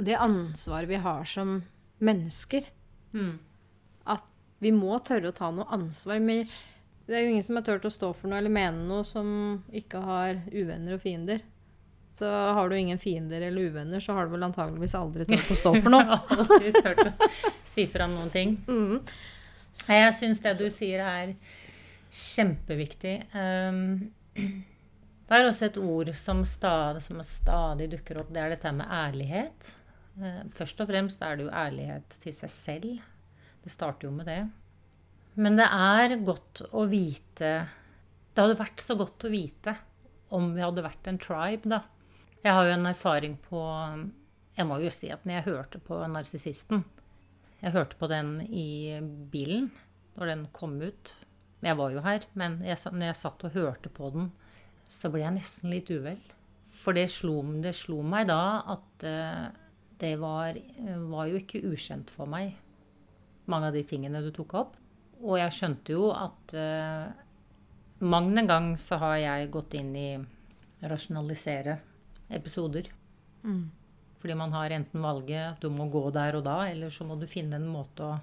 det 0.00 0.16
ansvaret 0.18 0.90
vi 0.90 1.02
har 1.02 1.28
som 1.28 1.58
mennesker. 2.04 2.66
Mm. 3.12 3.36
At 4.08 4.24
vi 4.62 4.72
må 4.74 4.98
tørre 5.04 5.30
å 5.30 5.36
ta 5.36 5.52
noe 5.54 5.68
ansvar. 5.74 6.22
Men 6.22 6.48
det 7.08 7.16
er 7.16 7.24
jo 7.24 7.30
ingen 7.32 7.44
som 7.46 7.56
har 7.56 7.64
turt 7.66 7.86
å 7.88 7.92
stå 7.92 8.10
for 8.16 8.28
noe 8.30 8.38
eller 8.42 8.52
mene 8.52 8.84
noe 8.88 9.04
som 9.08 9.28
ikke 9.72 10.00
har 10.04 10.42
uvenner 10.52 10.98
og 10.98 11.00
fiender. 11.02 11.40
Så 12.18 12.28
har 12.28 12.68
du 12.68 12.74
ingen 12.76 12.98
fiender 12.98 13.44
eller 13.46 13.70
uvenner, 13.70 14.02
så 14.02 14.12
har 14.16 14.26
du 14.26 14.32
vel 14.34 14.42
antageligvis 14.48 14.96
aldri 14.98 15.24
turt 15.28 15.52
å 15.54 15.56
stå 15.56 15.72
for 15.78 15.92
noe. 15.94 16.18
Aldri 16.34 16.72
turt 16.74 17.04
å 17.06 17.30
si 17.64 17.86
fra 17.88 18.08
noen 18.10 18.28
ting. 18.34 18.56
Mm. 18.68 19.00
Jeg 19.88 20.14
syns 20.18 20.42
det 20.42 20.56
du 20.58 20.66
sier 20.74 21.04
er 21.06 21.32
kjempeviktig. 22.10 23.14
Um, 23.32 24.10
det 24.34 25.36
er 25.36 25.46
også 25.46 25.68
et 25.68 25.78
ord 25.80 26.10
som 26.16 26.40
stadig, 26.48 27.02
som 27.04 27.20
stadig 27.26 27.90
dukker 27.92 28.20
opp. 28.22 28.32
Det 28.34 28.42
er 28.42 28.54
dette 28.54 28.72
med 28.74 28.88
ærlighet. 28.88 29.72
Eh, 30.18 30.40
Først 30.56 30.80
og 30.82 30.88
fremst 30.88 31.22
er 31.22 31.36
det 31.36 31.46
jo 31.46 31.52
ærlighet 31.52 32.16
til 32.22 32.34
seg 32.34 32.52
selv. 32.54 33.02
Det 33.62 33.72
starter 33.74 34.08
jo 34.08 34.14
med 34.16 34.26
det. 34.30 34.40
Men 35.38 35.58
det 35.58 35.68
er 35.70 36.16
godt 36.26 36.64
å 36.74 36.84
vite 36.90 37.50
Det 38.34 38.42
hadde 38.42 38.58
vært 38.58 38.82
så 38.82 38.96
godt 38.98 39.26
å 39.26 39.32
vite 39.32 39.76
om 40.34 40.50
vi 40.52 40.60
hadde 40.60 40.84
vært 40.84 41.06
en 41.08 41.16
tribe, 41.16 41.70
da. 41.72 41.78
Jeg 42.44 42.52
har 42.52 42.66
jo 42.66 42.72
en 42.74 42.88
erfaring 42.90 43.36
på 43.46 43.60
Jeg 44.58 44.66
må 44.68 44.80
jo 44.82 44.90
si 44.92 45.08
at 45.14 45.24
når 45.24 45.38
jeg 45.38 45.46
hørte 45.46 45.80
på 45.82 46.00
Narsissisten 46.10 46.82
Jeg 47.62 47.74
hørte 47.76 47.98
på 48.00 48.10
den 48.10 48.40
i 48.44 48.98
bilen 49.32 49.70
når 50.18 50.32
den 50.32 50.44
kom 50.50 50.72
ut. 50.82 51.12
Jeg 51.62 51.78
var 51.78 51.92
jo 51.94 52.02
her, 52.02 52.24
men 52.34 52.56
jeg, 52.66 52.74
når 52.90 53.12
jeg 53.12 53.18
satt 53.20 53.44
og 53.46 53.54
hørte 53.54 53.90
på 53.94 54.08
den, 54.10 54.32
så 54.90 55.10
ble 55.14 55.22
jeg 55.22 55.36
nesten 55.36 55.70
litt 55.70 55.92
uvel. 55.94 56.18
For 56.74 56.96
det 56.96 57.04
slo, 57.12 57.36
det 57.62 57.70
slo 57.78 58.00
meg 58.02 58.26
da 58.26 58.64
at 58.74 59.06
eh, 59.06 59.44
det 60.02 60.10
var, 60.18 60.58
var 61.06 61.30
jo 61.30 61.38
ikke 61.38 61.62
ukjent 61.70 62.10
for 62.14 62.30
meg, 62.30 62.56
mange 63.46 63.70
av 63.70 63.78
de 63.78 63.84
tingene 63.86 64.22
du 64.26 64.32
tok 64.34 64.56
opp. 64.58 64.74
Og 65.22 65.38
jeg 65.40 65.54
skjønte 65.54 65.94
jo 65.96 66.10
at 66.14 66.54
uh, 66.54 67.08
mang 68.04 68.30
en 68.38 68.50
gang 68.50 68.72
så 68.78 69.00
har 69.02 69.16
jeg 69.22 69.52
gått 69.54 69.74
inn 69.78 69.94
i 69.98 70.08
rasjonalisere 70.86 71.78
episoder. 72.30 72.90
Fordi 74.18 74.34
man 74.34 74.52
har 74.54 74.74
enten 74.74 75.02
valget 75.02 75.54
at 75.54 75.62
du 75.62 75.70
må 75.70 75.88
gå 75.90 76.04
der 76.14 76.38
og 76.38 76.44
da, 76.46 76.60
eller 76.70 76.90
så 76.90 77.06
må 77.06 77.16
du 77.18 77.26
finne 77.30 77.58
en 77.58 77.66
måte 77.70 78.06
å 78.06 78.18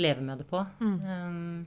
leve 0.00 0.24
med 0.24 0.40
det 0.42 0.48
på. 0.50 0.60
Um, 0.80 1.64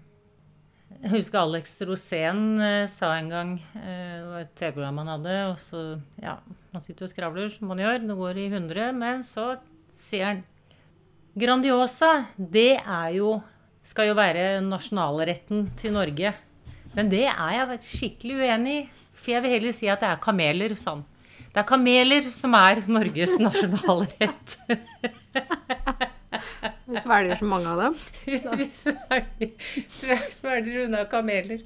jeg 0.88 1.12
husker 1.12 1.44
Alex 1.44 1.76
Rosén 1.86 2.62
eh, 2.64 2.86
sa 2.90 3.12
en 3.18 3.28
gang 3.30 3.50
eh, 3.76 4.14
Det 4.18 4.28
var 4.30 4.44
et 4.46 4.54
TV-program 4.56 5.02
han 5.02 5.12
hadde. 5.12 5.36
og 5.52 5.58
så, 5.62 5.82
ja, 6.24 6.38
Han 6.72 6.86
sitter 6.86 7.06
og 7.06 7.12
skravler, 7.12 7.50
som 7.54 7.74
han 7.74 7.84
gjør. 7.84 8.00
Det 8.08 8.18
går 8.22 8.40
i 8.40 8.46
100. 8.48 8.88
Men 8.98 9.26
så 9.28 9.50
sier 9.94 10.32
han 10.32 10.46
Grandiosa, 11.38 12.32
det 12.38 12.80
er 12.80 13.12
jo 13.20 13.36
Skal 13.88 14.10
jo 14.10 14.18
være 14.18 14.60
nasjonalretten 14.66 15.70
til 15.80 15.94
Norge. 15.96 16.34
Men 16.98 17.12
det 17.12 17.26
er 17.30 17.54
jeg 17.56 17.80
skikkelig 17.86 18.42
uenig 18.42 18.74
i. 18.82 18.88
For 19.18 19.34
jeg 19.34 19.44
vil 19.46 19.54
heller 19.56 19.74
si 19.74 19.88
at 19.90 20.04
det 20.04 20.10
er 20.12 20.20
kameler, 20.22 20.76
sann. 20.78 21.06
Det 21.54 21.62
er 21.64 21.66
kameler 21.70 22.28
som 22.34 22.54
er 22.58 22.84
Norges 22.86 23.38
nasjonalrett. 23.48 24.58
Vi 26.88 27.02
svelger 27.02 27.40
så 27.40 27.48
mange 27.50 27.72
av 27.72 27.82
dem. 27.82 27.98
Vi 28.28 28.68
svelger, 29.90 30.84
unna 30.86 31.06
kameler. 31.10 31.64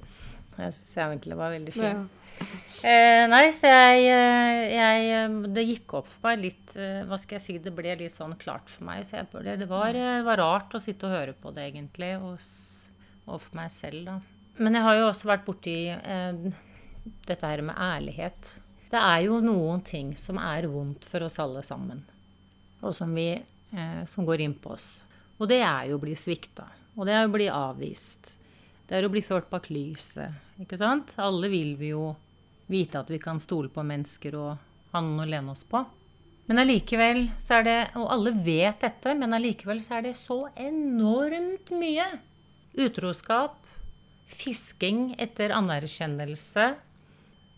Jeg 0.61 0.73
syns 0.77 0.97
egentlig 1.01 1.33
det 1.33 1.39
var 1.41 1.53
veldig 1.57 1.73
fint. 1.75 2.20
Eh, 2.81 3.23
nei, 3.29 3.45
så 3.53 3.69
jeg, 3.69 4.05
eh, 4.09 4.71
jeg 4.73 5.09
eh, 5.13 5.33
Det 5.53 5.65
gikk 5.67 5.93
opp 5.99 6.07
for 6.09 6.31
meg 6.31 6.47
litt 6.47 6.73
Hva 7.05 7.19
skal 7.21 7.37
jeg 7.37 7.43
si? 7.43 7.57
Det 7.61 7.73
ble 7.75 7.93
litt 7.99 8.15
sånn 8.15 8.33
klart 8.41 8.71
for 8.71 8.87
meg. 8.87 9.05
Så 9.05 9.19
jeg, 9.19 9.29
det, 9.45 9.59
det 9.61 9.69
var, 9.69 9.97
eh, 9.97 10.23
var 10.25 10.41
rart 10.41 10.73
å 10.77 10.81
sitte 10.81 11.09
og 11.09 11.15
høre 11.15 11.35
på 11.37 11.53
det, 11.55 11.69
egentlig. 11.69 12.15
Og, 12.17 12.41
for 13.31 13.57
meg 13.59 13.69
selv, 13.73 14.07
da. 14.09 14.17
Men 14.61 14.75
jeg 14.77 14.85
har 14.85 14.97
jo 14.97 15.05
også 15.09 15.29
vært 15.29 15.45
borti 15.47 15.75
eh, 15.93 16.41
dette 17.27 17.47
her 17.47 17.63
med 17.65 17.77
ærlighet. 17.77 18.51
Det 18.91 18.99
er 18.99 19.21
jo 19.27 19.39
noen 19.43 19.79
ting 19.87 20.11
som 20.19 20.39
er 20.41 20.67
vondt 20.69 21.05
for 21.07 21.23
oss 21.23 21.39
alle 21.39 21.63
sammen. 21.63 22.03
Og 22.81 22.93
som, 22.97 23.13
vi, 23.15 23.29
eh, 23.71 24.01
som 24.09 24.27
går 24.27 24.43
inn 24.45 24.57
på 24.59 24.73
oss. 24.75 24.89
Og 25.39 25.47
det 25.49 25.61
er 25.63 25.89
jo 25.89 25.97
å 25.97 26.03
bli 26.03 26.17
svikta. 26.17 26.67
Og 26.97 27.07
det 27.07 27.15
er 27.15 27.25
å 27.25 27.31
bli 27.31 27.47
avvist. 27.47 28.35
Det 28.89 28.97
er 28.97 29.07
å 29.07 29.13
bli 29.13 29.23
ført 29.23 29.47
bak 29.49 29.69
lyset. 29.71 30.35
Ikke 30.61 30.77
sant? 30.77 31.15
Alle 31.21 31.47
vil 31.49 31.77
vi 31.79 31.93
jo 31.93 32.11
vite 32.71 33.01
at 33.01 33.09
vi 33.11 33.19
kan 33.21 33.39
stole 33.43 33.71
på 33.71 33.83
mennesker 33.85 34.37
og 34.39 34.69
ha 34.91 35.01
noen 35.03 35.25
å 35.25 35.29
lene 35.29 35.53
oss 35.53 35.63
på. 35.67 35.83
Men 36.49 36.63
allikevel 36.63 37.27
så 37.39 37.59
er 37.59 37.65
det 37.67 37.79
Og 37.99 38.09
alle 38.11 38.33
vet 38.43 38.81
dette, 38.83 39.13
men 39.15 39.35
allikevel 39.37 39.79
så 39.83 39.99
er 39.99 40.09
det 40.09 40.17
så 40.19 40.43
enormt 40.59 41.71
mye. 41.77 42.07
Utroskap, 42.81 43.59
fisking 44.31 45.11
etter 45.19 45.53
anerkjennelse, 45.55 46.71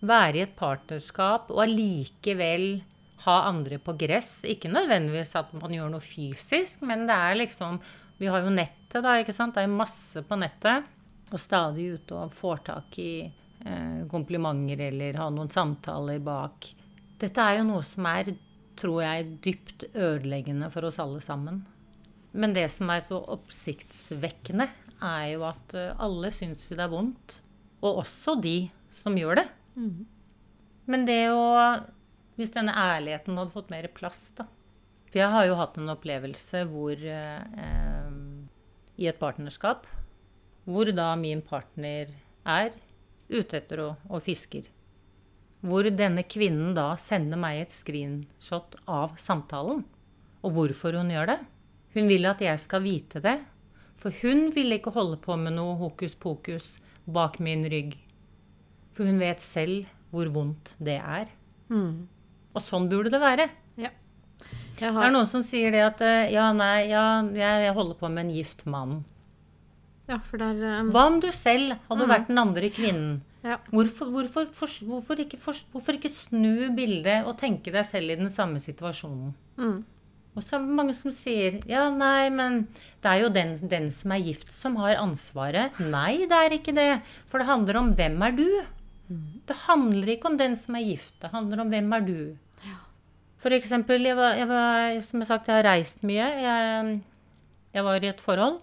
være 0.03 0.39
i 0.39 0.43
et 0.43 0.55
partnerskap 0.57 1.51
og 1.53 1.61
allikevel 1.63 2.81
ha 3.23 3.35
andre 3.47 3.79
på 3.79 3.95
gress. 3.97 4.41
Ikke 4.49 4.71
nødvendigvis 4.71 5.35
at 5.39 5.53
man 5.55 5.73
gjør 5.73 5.93
noe 5.93 6.03
fysisk, 6.03 6.81
men 6.83 7.07
det 7.09 7.17
er 7.17 7.43
liksom 7.45 7.81
Vi 8.19 8.27
har 8.29 8.43
jo 8.45 8.51
nettet, 8.53 9.01
da, 9.03 9.17
ikke 9.19 9.33
sant. 9.33 9.55
Det 9.55 9.63
er 9.65 9.71
masse 9.73 10.21
på 10.23 10.37
nettet. 10.37 10.85
Og 11.33 11.39
stadig 11.41 11.87
ute 11.97 12.15
og 12.15 12.31
får 12.31 12.59
tak 12.69 12.99
i 13.01 13.25
komplimenter 14.11 14.81
eller 14.89 15.19
ha 15.21 15.29
noen 15.31 15.51
samtaler 15.51 16.19
bak. 16.23 16.67
Dette 17.21 17.43
er 17.43 17.59
jo 17.59 17.67
noe 17.69 17.83
som 17.87 18.07
er, 18.09 18.33
tror 18.79 19.03
jeg, 19.05 19.29
dypt 19.45 19.85
ødeleggende 19.93 20.69
for 20.73 20.89
oss 20.89 20.99
alle 20.99 21.21
sammen. 21.23 21.61
Men 22.33 22.55
det 22.55 22.65
som 22.73 22.89
er 22.89 23.03
så 23.05 23.19
oppsiktsvekkende, 23.35 24.67
er 25.03 25.25
jo 25.33 25.43
at 25.45 25.75
eh, 25.77 25.91
alle 26.01 26.31
syns 26.33 26.65
vi 26.69 26.77
det 26.77 26.85
er 26.85 26.93
vondt. 26.93 27.39
Og 27.83 28.03
også 28.03 28.37
de 28.41 28.57
som 29.01 29.15
gjør 29.19 29.41
det. 29.41 29.47
Men 30.87 31.05
det 31.07 31.25
å 31.31 31.43
Hvis 32.33 32.49
denne 32.49 32.73
ærligheten 32.73 33.37
hadde 33.37 33.53
fått 33.53 33.69
mer 33.69 33.85
plass, 33.93 34.31
da. 34.33 34.47
For 35.11 35.19
jeg 35.21 35.29
har 35.29 35.45
jo 35.45 35.57
hatt 35.59 35.75
en 35.77 35.91
opplevelse 35.93 36.63
hvor 36.71 36.97
eh, 36.97 37.43
eh, 37.65 38.15
I 38.97 39.11
et 39.11 39.19
partnerskap 39.21 39.85
hvor 40.63 40.89
da 40.95 41.11
min 41.19 41.43
partner 41.43 42.09
er 42.47 42.71
ute 43.29 43.59
etter 43.59 43.83
og, 43.83 44.05
og 44.09 44.23
fisker. 44.25 44.67
Hvor 45.63 45.87
denne 45.87 46.25
kvinnen 46.27 46.73
da 46.75 46.91
sender 46.99 47.39
meg 47.39 47.61
et 47.61 47.73
screenshot 47.75 48.75
av 48.89 49.15
samtalen. 49.21 49.85
Og 50.43 50.55
hvorfor 50.57 50.97
hun 50.99 51.11
gjør 51.13 51.31
det. 51.31 51.39
Hun 51.95 52.09
vil 52.09 52.27
at 52.27 52.41
jeg 52.43 52.59
skal 52.59 52.83
vite 52.83 53.21
det. 53.23 53.37
For 53.95 54.11
hun 54.23 54.49
vil 54.55 54.75
ikke 54.75 54.91
holde 54.95 55.19
på 55.21 55.37
med 55.39 55.55
noe 55.55 55.77
hokus 55.79 56.17
pokus 56.19 56.77
bak 57.05 57.39
min 57.39 57.63
rygg. 57.71 57.95
For 58.93 59.07
hun 59.07 59.21
vet 59.21 59.43
selv 59.43 59.87
hvor 60.13 60.29
vondt 60.33 60.75
det 60.83 60.99
er. 60.99 61.31
Mm. 61.71 62.09
Og 62.53 62.61
sånn 62.61 62.89
burde 62.91 63.13
det 63.13 63.21
være. 63.21 63.47
Ja. 63.79 63.89
Jeg 64.77 64.91
Det 64.91 65.05
er 65.05 65.13
noen 65.13 65.29
som 65.29 65.45
sier 65.45 65.71
det 65.73 65.81
at 65.85 66.01
eh, 66.03 66.33
ja, 66.33 66.49
nei, 66.53 66.89
ja, 66.91 67.23
jeg 67.37 67.73
holder 67.77 67.97
på 67.97 68.09
med 68.11 68.27
en 68.27 68.35
gift 68.35 68.65
mann. 68.69 69.03
Ja, 70.09 70.17
for 70.27 70.41
der 70.41 70.59
um, 70.81 70.91
Hva 70.93 71.05
om 71.09 71.21
du 71.23 71.29
selv 71.35 71.77
hadde 71.89 72.09
vært 72.09 72.27
den 72.31 72.41
andre 72.41 72.69
kvinnen? 72.73 73.21
ja. 73.43 73.57
Hvorfor, 73.71 74.11
hvorfor, 74.11 74.51
for, 74.55 74.75
hvorfor, 74.87 75.19
ikke, 75.23 75.39
for, 75.41 75.57
hvorfor 75.71 75.97
ikke 75.97 76.11
snu 76.11 76.69
bildet 76.75 77.27
og 77.27 77.37
tenke 77.39 77.73
deg 77.73 77.87
selv 77.87 78.13
i 78.13 78.19
den 78.19 78.31
samme 78.33 78.61
situasjonen? 78.63 79.33
Mm. 79.59 79.81
Og 80.33 80.41
så 80.41 80.57
er 80.57 80.63
det 80.63 80.77
mange 80.79 80.95
som 80.97 81.13
sier 81.13 81.59
ja, 81.69 81.85
nei, 81.93 82.29
men 82.33 82.63
det 83.03 83.09
er 83.11 83.19
jo 83.21 83.33
den, 83.33 83.57
den 83.69 83.91
som 83.93 84.15
er 84.15 84.23
gift, 84.25 84.49
som 84.55 84.79
har 84.81 84.97
ansvaret. 85.01 85.77
Nei, 85.93 86.23
det 86.29 86.39
er 86.39 86.55
ikke 86.57 86.73
det. 86.73 86.89
For 87.29 87.41
det 87.41 87.49
handler 87.51 87.83
om 87.83 87.91
hvem 87.99 88.17
er 88.25 88.39
du? 88.39 88.47
Det 89.45 89.59
handler 89.67 90.15
ikke 90.15 90.31
om 90.31 90.39
den 90.39 90.55
som 90.57 90.79
er 90.79 90.87
gift. 90.87 91.13
Det 91.21 91.29
handler 91.35 91.61
om 91.61 91.69
hvem 91.73 91.93
er 91.99 92.07
du. 92.07 92.17
For 93.43 93.51
eksempel, 93.51 94.05
jeg 94.07 94.15
var, 94.15 94.37
jeg 94.39 94.47
var, 94.47 95.01
som 95.03 95.19
jeg 95.19 95.27
har 95.27 95.31
sagt, 95.35 95.49
jeg 95.51 95.59
har 95.59 95.67
reist 95.67 96.05
mye. 96.07 96.27
Jeg, 96.41 96.93
jeg 97.75 97.85
var 97.85 98.05
i 98.05 98.09
et 98.09 98.23
forhold. 98.23 98.61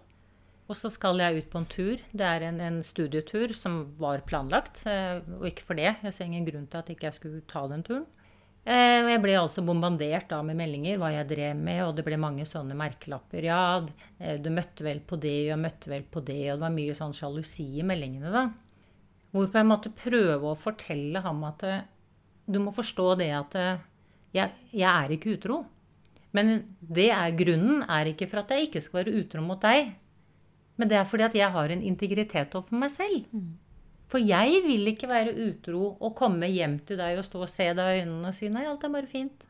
Og 0.70 0.78
så 0.78 0.86
skal 0.94 1.18
jeg 1.18 1.42
ut 1.42 1.50
på 1.50 1.58
en 1.58 1.66
tur. 1.66 1.98
Det 2.14 2.26
er 2.26 2.46
en, 2.46 2.60
en 2.62 2.78
studietur 2.86 3.50
som 3.58 3.80
var 3.98 4.22
planlagt. 4.22 4.84
Og 4.86 5.48
ikke 5.48 5.66
for 5.66 5.74
det. 5.74 5.96
Jeg 6.06 6.14
ser 6.14 6.28
ingen 6.28 6.46
grunn 6.46 6.68
til 6.70 6.78
at 6.78 6.92
ikke 6.94 7.08
jeg 7.08 7.16
skulle 7.16 7.42
ta 7.50 7.64
den 7.72 7.82
turen. 7.82 8.06
Eh, 8.60 9.00
og 9.00 9.08
Jeg 9.08 9.20
ble 9.24 9.36
altså 9.40 9.62
bombardert 9.64 10.28
da 10.28 10.42
med 10.44 10.58
meldinger 10.58 10.98
hva 11.00 11.08
jeg 11.14 11.28
drev 11.30 11.56
med, 11.56 11.80
og 11.86 11.94
det 11.96 12.04
ble 12.04 12.18
mange 12.20 12.44
sånne 12.48 12.76
merkelapper. 12.76 13.46
Ja, 13.48 13.60
eh, 14.20 14.36
du 14.36 14.50
møtte 14.52 14.84
vel 14.84 15.00
på 15.00 15.16
det, 15.20 15.48
og 15.54 15.62
møtte 15.62 15.92
vel 15.92 16.04
på 16.04 16.20
det, 16.20 16.42
og 16.50 16.58
det 16.58 16.66
var 16.66 16.74
mye 16.74 16.96
sånn 16.96 17.16
sjalusi 17.16 17.66
i 17.80 17.86
meldingene, 17.86 18.32
da. 18.34 18.44
Hvorpå 19.32 19.60
jeg 19.60 19.68
måtte 19.70 19.94
prøve 19.94 20.50
å 20.50 20.58
fortelle 20.58 21.22
ham 21.24 21.40
at 21.48 21.64
eh, 21.64 21.86
du 22.50 22.58
må 22.60 22.74
forstå 22.74 23.14
det 23.20 23.30
at 23.32 23.54
jeg, 24.34 24.50
jeg 24.74 24.90
er 24.90 25.12
ikke 25.14 25.36
utro. 25.36 25.60
Men 26.34 26.50
det 26.82 27.08
er 27.14 27.36
grunnen 27.38 27.84
er 27.86 28.10
ikke 28.10 28.26
for 28.30 28.42
at 28.42 28.50
jeg 28.54 28.68
ikke 28.68 28.82
skal 28.82 29.00
være 29.00 29.22
utro 29.22 29.42
mot 29.44 29.62
deg. 29.62 29.92
Men 30.80 30.88
det 30.88 30.96
er 30.96 31.08
fordi 31.08 31.26
at 31.26 31.36
jeg 31.36 31.52
har 31.52 31.72
en 31.74 31.82
integritet 31.84 32.54
overfor 32.56 32.80
meg 32.80 32.92
selv. 32.94 33.26
For 34.10 34.18
jeg 34.18 34.62
vil 34.64 34.90
ikke 34.90 35.10
være 35.10 35.36
utro 35.44 35.92
og 36.00 36.16
komme 36.18 36.48
hjem 36.50 36.80
til 36.88 36.98
deg 36.98 37.20
og 37.20 37.26
stå 37.26 37.44
og 37.44 37.50
se 37.52 37.68
deg 37.76 37.90
i 37.92 38.00
øynene 38.00 38.32
og 38.32 38.34
si 38.34 38.48
nei, 38.50 38.64
alt 38.66 38.86
er 38.86 38.94
bare 38.96 39.10
fint. 39.10 39.44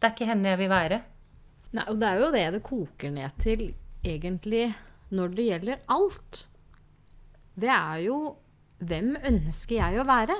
Det 0.00 0.08
er 0.08 0.14
ikke 0.16 0.30
henne 0.32 0.48
jeg 0.48 0.58
vil 0.62 0.72
være. 0.72 1.02
Nei, 1.76 1.84
og 1.92 2.00
det 2.00 2.08
er 2.08 2.22
jo 2.24 2.30
det 2.34 2.46
det 2.56 2.62
koker 2.66 3.12
ned 3.14 3.36
til, 3.44 3.66
egentlig, 4.02 4.70
når 5.14 5.36
det 5.36 5.46
gjelder 5.46 5.84
alt. 5.94 6.40
Det 7.60 7.70
er 7.70 8.00
jo 8.08 8.16
hvem 8.80 9.12
ønsker 9.28 9.76
jeg 9.76 10.00
å 10.00 10.06
være? 10.08 10.34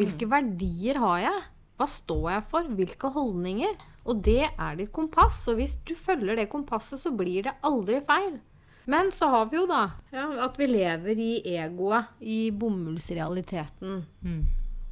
Hvilke 0.00 0.26
verdier 0.32 0.98
har 1.02 1.18
jeg? 1.20 1.42
Hva 1.76 1.88
står 1.90 2.28
jeg 2.32 2.44
for? 2.48 2.70
Hvilke 2.78 3.10
holdninger? 3.12 3.76
Og 4.08 4.22
det 4.24 4.46
er 4.48 4.78
ditt 4.80 4.92
kompass. 4.96 5.42
Og 5.52 5.60
hvis 5.60 5.76
du 5.84 5.92
følger 5.98 6.40
det 6.40 6.48
kompasset, 6.50 7.02
så 7.02 7.12
blir 7.14 7.44
det 7.44 7.54
aldri 7.68 8.00
feil. 8.08 8.40
Men 8.84 9.12
så 9.14 9.28
har 9.30 9.50
vi 9.50 9.60
jo 9.60 9.66
da 9.70 9.84
ja, 10.10 10.26
at 10.46 10.58
vi 10.58 10.66
lever 10.66 11.18
i 11.18 11.32
egoet, 11.54 12.16
i 12.20 12.50
bomullsrealiteten. 12.50 14.02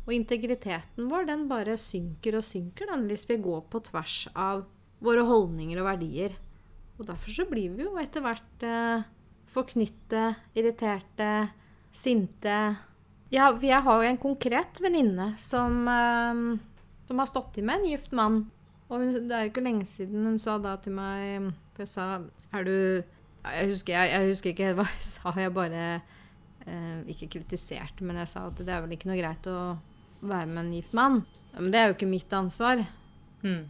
Og 0.06 0.12
integriteten 0.14 1.08
vår, 1.10 1.26
den 1.28 1.48
bare 1.50 1.76
synker 1.78 2.38
og 2.38 2.46
synker 2.46 2.90
den 2.90 3.06
hvis 3.10 3.26
vi 3.28 3.40
går 3.42 3.64
på 3.70 3.82
tvers 3.90 4.24
av 4.34 4.64
våre 5.00 5.24
holdninger 5.26 5.80
og 5.80 5.88
verdier. 5.90 6.36
Og 6.98 7.06
derfor 7.08 7.32
så 7.32 7.46
blir 7.48 7.72
vi 7.76 7.86
jo 7.86 7.96
etter 8.00 8.24
hvert 8.24 8.64
eh, 8.66 9.04
forknytte, 9.50 10.34
irriterte, 10.58 11.50
sinte. 11.92 12.56
Ja, 13.32 13.50
jeg 13.62 13.82
har 13.86 14.02
jo 14.02 14.08
en 14.08 14.20
konkret 14.20 14.80
venninne 14.82 15.32
som, 15.40 15.82
eh, 15.88 16.42
som 17.08 17.22
har 17.22 17.30
stått 17.30 17.58
i 17.58 17.64
med 17.64 17.80
en 17.80 17.92
gift 17.92 18.12
mann. 18.12 18.42
Og 18.90 18.98
hun, 18.98 19.14
det 19.30 19.36
er 19.36 19.46
jo 19.46 19.52
ikke 19.52 19.64
lenge 19.64 19.86
siden 19.86 20.26
hun 20.26 20.38
sa 20.42 20.58
da 20.58 20.74
til 20.82 20.96
meg 20.96 21.52
For 21.76 21.84
jeg 21.84 21.90
sa 21.92 22.06
Er 22.50 22.64
du 22.66 22.74
jeg, 23.44 23.70
husker, 23.72 23.94
jeg, 23.96 24.12
jeg 24.12 24.30
husker 24.30 24.52
ikke 24.54 24.72
hva 24.78 24.86
jeg 24.90 25.04
sa. 25.14 25.34
Jeg 25.40 25.54
bare 25.56 25.84
eh, 26.66 27.02
ikke 27.14 27.30
kritiserte, 27.38 28.06
men 28.06 28.20
jeg 28.22 28.30
sa 28.32 28.46
at 28.50 28.60
det 28.60 28.74
er 28.74 28.84
vel 28.84 28.96
ikke 28.96 29.10
noe 29.10 29.20
greit 29.20 29.50
å 29.50 29.58
være 30.20 30.48
med 30.50 30.64
en 30.66 30.72
gift 30.76 30.96
mann. 30.96 31.20
Men 31.56 31.70
det 31.72 31.80
er 31.80 31.90
jo 31.90 31.96
ikke 31.96 32.10
mitt 32.10 32.32
ansvar. 32.36 32.82
Mm. 33.42 33.62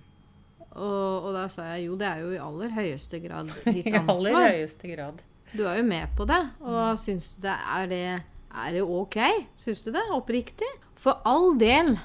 Og, 0.70 1.26
og 1.26 1.30
da 1.34 1.46
sa 1.50 1.66
jeg 1.72 1.88
jo, 1.88 1.96
det 1.98 2.06
er 2.06 2.22
jo 2.22 2.34
i 2.34 2.42
aller 2.42 2.74
høyeste 2.74 3.20
grad 3.22 3.50
ditt 3.74 3.88
ansvar. 3.90 4.02
I 4.06 4.34
aller 4.34 4.58
høyeste 4.58 4.92
grad. 4.92 5.24
Du 5.50 5.64
er 5.66 5.80
jo 5.80 5.86
med 5.86 6.12
på 6.18 6.26
det. 6.30 6.42
Og 6.62 7.00
syns 7.02 7.32
du 7.34 7.46
det 7.46 7.56
er 7.56 7.88
det 7.90 8.04
Er 8.50 8.74
det 8.74 8.82
ok? 8.82 9.18
Syns 9.58 9.82
du 9.82 9.90
det? 9.94 10.04
Oppriktig? 10.14 10.68
For 11.00 11.22
all 11.26 11.56
del. 11.58 11.96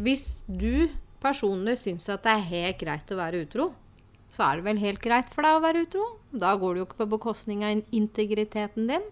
Hvis 0.00 0.44
du 0.48 0.88
personlig 1.22 1.76
syns 1.78 2.08
at 2.10 2.24
det 2.24 2.32
er 2.32 2.48
helt 2.50 2.80
greit 2.80 3.12
å 3.12 3.18
være 3.18 3.44
utro, 3.44 3.70
så 4.32 4.46
er 4.46 4.58
det 4.58 4.66
vel 4.66 4.80
helt 4.80 5.02
greit 5.04 5.28
for 5.32 5.44
deg 5.44 5.58
å 5.58 5.64
være 5.64 5.82
utro. 5.84 6.06
Da 6.32 6.54
går 6.56 6.74
det 6.74 6.80
jo 6.80 6.86
ikke 6.88 7.02
på 7.02 7.10
bekostning 7.18 7.64
av 7.68 7.82
integriteten 7.92 8.88
din. 8.88 9.04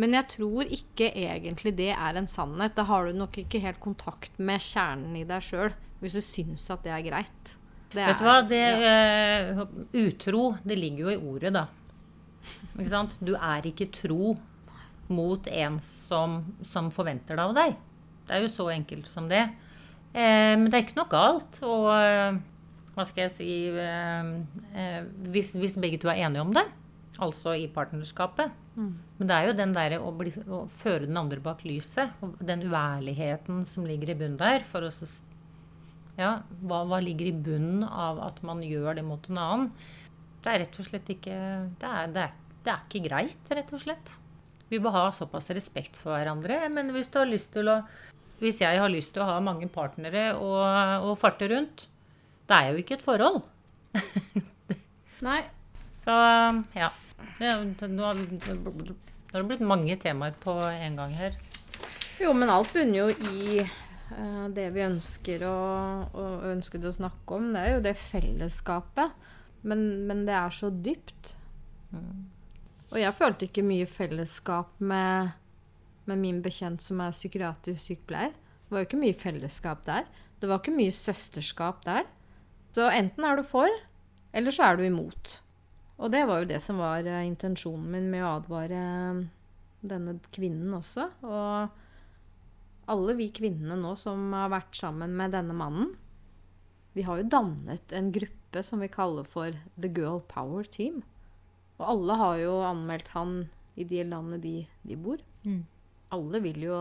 Men 0.00 0.16
jeg 0.18 0.28
tror 0.34 0.68
ikke 0.74 1.12
egentlig 1.14 1.72
det 1.78 1.92
er 1.94 2.18
en 2.18 2.28
sannhet. 2.28 2.74
Da 2.76 2.84
har 2.88 3.06
du 3.06 3.16
nok 3.16 3.38
ikke 3.40 3.62
helt 3.62 3.80
kontakt 3.82 4.36
med 4.42 4.62
kjernen 4.62 5.16
i 5.20 5.26
deg 5.28 5.44
sjøl 5.44 5.72
hvis 6.02 6.18
du 6.18 6.20
syns 6.24 6.66
at 6.74 6.82
det 6.84 6.92
er 6.92 7.04
greit. 7.06 7.54
Det 7.94 8.02
Vet 8.02 8.20
du 8.20 8.26
hva? 8.26 8.38
Det, 8.44 8.64
eh, 8.90 9.60
utro, 10.02 10.42
det 10.66 10.76
ligger 10.76 11.06
jo 11.06 11.12
i 11.14 11.20
ordet, 11.32 11.54
da. 11.54 11.68
Ikke 12.74 12.90
sant? 12.90 13.14
Du 13.24 13.32
er 13.38 13.64
ikke 13.70 13.88
tro 13.94 14.34
mot 15.14 15.46
en 15.48 15.78
som, 15.86 16.40
som 16.66 16.90
forventer 16.92 17.38
det 17.38 17.44
av 17.44 17.54
deg. 17.56 17.76
Det 18.26 18.36
er 18.36 18.44
jo 18.44 18.50
så 18.52 18.68
enkelt 18.74 19.08
som 19.08 19.30
det. 19.30 19.46
Uh, 20.14 20.54
men 20.58 20.68
det 20.68 20.76
er 20.76 20.84
ikke 20.84 20.98
noe 20.98 21.10
galt 21.10 21.56
å, 21.64 21.74
Hva 22.94 23.04
skal 23.08 23.26
jeg 23.26 23.34
si 23.34 23.50
eh, 23.70 24.32
eh, 24.78 25.00
hvis, 25.34 25.54
hvis 25.58 25.78
begge 25.82 25.98
to 26.02 26.10
er 26.12 26.22
enige 26.26 26.44
om 26.44 26.52
det, 26.54 26.64
altså 27.22 27.54
i 27.58 27.66
partnerskapet. 27.70 28.54
Men 29.18 29.28
det 29.30 29.34
er 29.36 29.48
jo 29.48 29.58
den 29.58 29.74
derre 29.74 30.00
å, 30.02 30.10
å 30.10 30.60
føre 30.80 31.06
den 31.06 31.18
andre 31.18 31.42
bak 31.42 31.62
lyset, 31.66 32.14
og 32.22 32.40
den 32.42 32.64
uærligheten 32.66 33.62
som 33.70 33.86
ligger 33.86 34.10
i 34.10 34.18
bunnen 34.18 34.40
der, 34.40 34.66
for 34.66 34.86
å 34.86 34.90
så 34.94 35.08
Ja, 36.14 36.44
hva, 36.62 36.84
hva 36.86 37.00
ligger 37.02 37.26
i 37.26 37.34
bunnen 37.34 37.82
av 37.86 38.20
at 38.22 38.42
man 38.46 38.62
gjør 38.62 39.00
det 39.00 39.06
mot 39.06 39.24
en 39.30 39.40
annen? 39.42 39.70
Det 40.44 40.52
er 40.52 40.60
rett 40.62 40.76
og 40.78 40.86
slett 40.86 41.08
ikke 41.10 41.36
Det 41.80 41.88
er, 41.88 42.10
det 42.12 42.26
er, 42.26 42.34
det 42.64 42.72
er 42.72 42.84
ikke 42.84 43.06
greit, 43.08 43.48
rett 43.50 43.72
og 43.74 43.82
slett. 43.82 44.12
Vi 44.70 44.78
bør 44.82 44.94
ha 44.94 45.04
såpass 45.14 45.50
respekt 45.56 45.96
for 45.98 46.14
hverandre. 46.14 46.60
Men 46.70 46.92
hvis 46.94 47.10
du 47.10 47.18
har 47.20 47.30
lyst 47.30 47.52
til 47.54 47.70
å 47.70 47.82
Hvis 48.40 48.60
jeg 48.60 48.78
har 48.78 48.90
lyst 48.90 49.14
til 49.14 49.22
å 49.22 49.28
ha 49.28 49.40
mange 49.40 49.68
partnere 49.70 50.32
og, 50.34 50.62
og 51.06 51.18
farte 51.18 51.46
rundt, 51.48 51.86
det 52.48 52.56
er 52.56 52.70
jo 52.70 52.82
ikke 52.82 52.98
et 52.98 53.04
forhold. 53.04 53.42
Nei. 55.24 55.40
Så 55.96 56.14
ja. 56.76 56.90
Det, 57.38 57.88
nå 57.88 58.04
har 58.04 58.18
det 58.20 59.44
blitt 59.48 59.64
mange 59.64 59.96
temaer 60.00 60.36
på 60.42 60.52
en 60.68 60.98
gang 61.00 61.14
her. 61.16 61.38
Jo, 62.20 62.34
men 62.36 62.52
alt 62.52 62.70
bunner 62.74 62.98
jo 63.00 63.06
i 63.10 63.62
uh, 63.64 64.46
det 64.54 64.68
vi 64.74 64.84
ønsker 64.84 65.42
å, 65.48 65.56
og 66.12 66.44
ønsket 66.52 66.84
å 66.86 66.92
snakke 66.94 67.38
om. 67.38 67.48
Det 67.54 67.62
er 67.62 67.72
jo 67.74 67.86
det 67.88 67.96
fellesskapet. 67.98 69.16
Men, 69.64 70.04
men 70.06 70.26
det 70.28 70.36
er 70.36 70.52
så 70.52 70.68
dypt. 70.68 71.34
Og 72.92 73.00
jeg 73.00 73.16
følte 73.16 73.48
ikke 73.48 73.64
mye 73.66 73.86
fellesskap 73.88 74.76
med, 74.78 75.32
med 76.06 76.20
min 76.20 76.42
bekjent 76.44 76.84
som 76.84 77.00
er 77.02 77.16
psykiatrisk 77.16 77.88
sykepleier. 77.88 78.34
Det 78.34 78.76
var 78.76 78.84
jo 78.84 78.88
ikke 78.90 79.00
mye 79.00 79.16
fellesskap 79.18 79.82
der. 79.88 80.06
Det 80.40 80.50
var 80.50 80.60
ikke 80.60 80.76
mye 80.76 80.94
søsterskap 80.94 81.82
der. 81.86 82.04
Så 82.74 82.88
enten 82.90 83.26
er 83.26 83.38
du 83.38 83.44
for, 83.46 83.70
eller 84.34 84.54
så 84.54 84.68
er 84.68 84.78
du 84.78 84.84
imot. 84.86 85.38
Og 86.02 86.10
det 86.10 86.24
var 86.26 86.42
jo 86.42 86.50
det 86.50 86.58
som 86.62 86.80
var 86.82 87.06
eh, 87.06 87.26
intensjonen 87.28 87.86
min 87.92 88.08
med 88.10 88.24
å 88.26 88.32
advare 88.40 88.80
eh, 88.82 89.20
denne 89.86 90.16
kvinnen 90.34 90.74
også. 90.74 91.06
Og 91.22 92.90
alle 92.90 93.14
vi 93.16 93.30
kvinnene 93.34 93.78
nå 93.78 93.94
som 93.98 94.26
har 94.34 94.50
vært 94.52 94.74
sammen 94.76 95.14
med 95.16 95.36
denne 95.36 95.54
mannen, 95.56 95.92
vi 96.94 97.02
har 97.06 97.18
jo 97.18 97.30
dannet 97.30 97.94
en 97.94 98.10
gruppe 98.14 98.62
som 98.62 98.82
vi 98.82 98.90
kaller 98.90 99.26
for 99.26 99.54
The 99.78 99.90
Girl 99.90 100.20
Power 100.30 100.66
Team. 100.66 101.02
Og 101.78 101.86
alle 101.90 102.18
har 102.20 102.36
jo 102.42 102.58
anmeldt 102.62 103.10
han 103.14 103.38
i 103.74 103.86
de 103.86 104.04
landene 104.06 104.38
de, 104.42 104.56
de 104.86 104.98
bor. 104.98 105.22
Mm. 105.42 105.64
Alle 106.14 106.42
vil 106.42 106.60
jo 106.68 106.76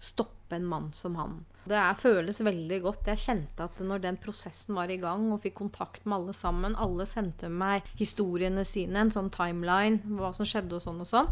stoppe 0.00 0.56
en 0.56 0.66
mann 0.66 0.90
som 0.96 1.16
han. 1.20 1.40
Det 1.68 1.76
er, 1.76 1.98
føles 1.98 2.40
veldig 2.42 2.78
godt. 2.82 3.10
Jeg 3.12 3.20
kjente 3.20 3.66
at 3.68 3.82
når 3.84 4.02
den 4.02 4.18
prosessen 4.20 4.74
var 4.78 4.90
i 4.90 4.98
gang, 5.00 5.28
og 5.30 5.42
fikk 5.44 5.58
kontakt 5.60 6.06
med 6.08 6.16
alle 6.16 6.34
sammen 6.34 6.74
Alle 6.80 7.06
sendte 7.06 7.50
meg 7.52 7.86
historiene 8.00 8.64
sine, 8.66 9.04
en 9.04 9.12
sånn 9.14 9.30
timeline, 9.34 10.00
hva 10.18 10.32
som 10.36 10.48
skjedde 10.48 10.78
og 10.78 10.84
sånn 10.84 11.04
og 11.04 11.10
sånn. 11.10 11.30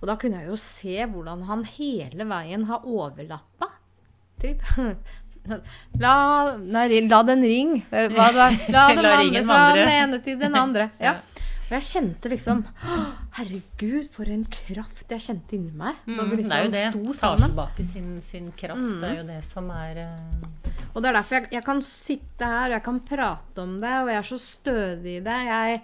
Og 0.00 0.08
da 0.10 0.16
kunne 0.20 0.42
jeg 0.42 0.52
jo 0.52 0.58
se 0.60 0.96
hvordan 1.10 1.46
han 1.50 1.64
hele 1.76 2.28
veien 2.28 2.66
har 2.70 2.86
overlappa. 2.86 3.72
Typ. 4.42 4.62
La, 6.02 6.56
nei, 6.58 6.88
la 7.06 7.20
den 7.22 7.44
ring. 7.46 7.76
La. 7.92 8.30
La 8.74 8.88
den 8.90 8.96
vandre 8.98 9.12
andre 9.14 9.42
fra 9.46 9.60
den 9.76 9.92
ene 9.92 10.18
til 10.24 10.40
den 10.40 10.58
andre. 10.58 10.88
Ja. 10.98 11.20
Og 11.66 11.72
jeg 11.74 11.82
kjente 11.88 12.30
liksom 12.30 12.60
Herregud, 13.36 14.06
for 14.14 14.30
en 14.30 14.44
kraft 14.46 15.10
jeg 15.10 15.24
kjente 15.24 15.56
inni 15.56 15.72
meg. 15.74 15.98
Når 16.06 16.28
vi 16.30 16.36
Mm, 16.36 16.42
det 16.46 16.52
er 16.54 16.62
jo 16.62 16.70
liksom 16.70 16.76
det. 16.76 16.86
sto 16.94 17.26
Tar 17.26 17.42
tilbake 17.42 17.84
sin, 17.84 18.22
sin 18.22 18.52
kraft. 18.52 19.00
Det 19.00 19.10
er 19.10 19.16
jo 19.18 19.26
det 19.26 19.42
som 19.44 19.70
er 19.74 20.02
uh... 20.06 20.48
Og 20.94 21.02
det 21.02 21.10
er 21.10 21.18
derfor 21.18 21.36
jeg, 21.36 21.48
jeg 21.52 21.64
kan 21.66 21.82
sitte 21.82 22.46
her 22.46 22.70
og 22.70 22.76
jeg 22.78 22.84
kan 22.86 23.00
prate 23.00 23.62
om 23.62 23.74
det, 23.82 23.94
og 24.02 24.08
jeg 24.12 24.20
er 24.20 24.28
så 24.30 24.38
stødig 24.40 25.16
i 25.18 25.24
det. 25.26 25.38
Jeg 25.50 25.80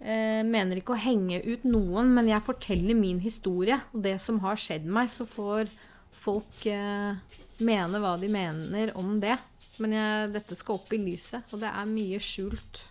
eh, 0.00 0.42
mener 0.42 0.80
ikke 0.80 0.96
å 0.96 1.04
henge 1.04 1.42
ut 1.44 1.68
noen, 1.68 2.10
men 2.16 2.32
jeg 2.32 2.42
forteller 2.42 2.98
min 2.98 3.20
historie 3.22 3.78
og 3.92 4.02
det 4.02 4.16
som 4.24 4.40
har 4.42 4.58
skjedd 4.58 4.88
meg, 4.88 5.12
så 5.12 5.28
får 5.28 5.70
folk 6.16 6.66
eh, 6.66 7.38
mene 7.62 8.02
hva 8.02 8.16
de 8.18 8.32
mener 8.32 8.96
om 8.98 9.20
det. 9.22 9.36
Men 9.78 9.92
jeg, 9.92 10.28
dette 10.32 10.56
skal 10.56 10.80
opp 10.80 10.92
i 10.96 10.98
lyset, 10.98 11.44
og 11.52 11.60
det 11.60 11.68
er 11.68 11.88
mye 11.92 12.18
skjult. 12.24 12.86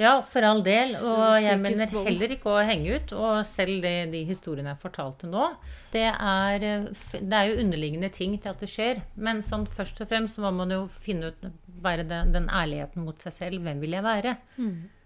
Ja, 0.00 0.16
for 0.26 0.42
all 0.42 0.62
del. 0.66 0.94
Og 1.06 1.36
jeg 1.42 1.58
mener 1.62 1.90
heller 2.06 2.32
ikke 2.34 2.50
å 2.50 2.62
henge 2.66 2.96
ut. 2.96 3.12
Og 3.14 3.44
selv 3.46 3.82
det, 3.84 3.92
de 4.14 4.24
historiene 4.26 4.72
jeg 4.72 4.82
fortalte 4.82 5.28
nå, 5.30 5.50
det 5.94 6.08
er, 6.10 6.64
eh, 6.66 6.88
det 7.20 7.38
er 7.38 7.50
jo 7.52 7.60
underliggende 7.62 8.10
ting 8.14 8.34
til 8.42 8.50
at 8.50 8.64
det 8.64 8.70
skjer. 8.72 9.04
Men 9.14 9.44
sånn 9.46 9.68
først 9.70 10.02
og 10.02 10.10
fremst 10.10 10.38
så 10.38 10.42
må 10.46 10.50
man 10.56 10.74
jo 10.74 10.80
finne 11.04 11.30
ut 11.30 11.46
bare 11.84 12.06
den, 12.08 12.32
den 12.34 12.48
ærligheten 12.50 13.04
mot 13.06 13.22
seg 13.22 13.36
selv. 13.36 13.62
Hvem 13.66 13.80
vil 13.84 13.94
jeg 13.98 14.06
være? 14.06 14.36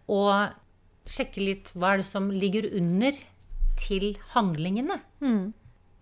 Og 0.08 0.32
sjekke 1.08 1.44
litt 1.44 1.72
hva 1.76 1.94
er 1.94 2.02
det 2.02 2.08
som 2.08 2.30
ligger 2.32 2.70
under 2.76 3.16
til 3.78 4.16
handlingene. 4.34 5.00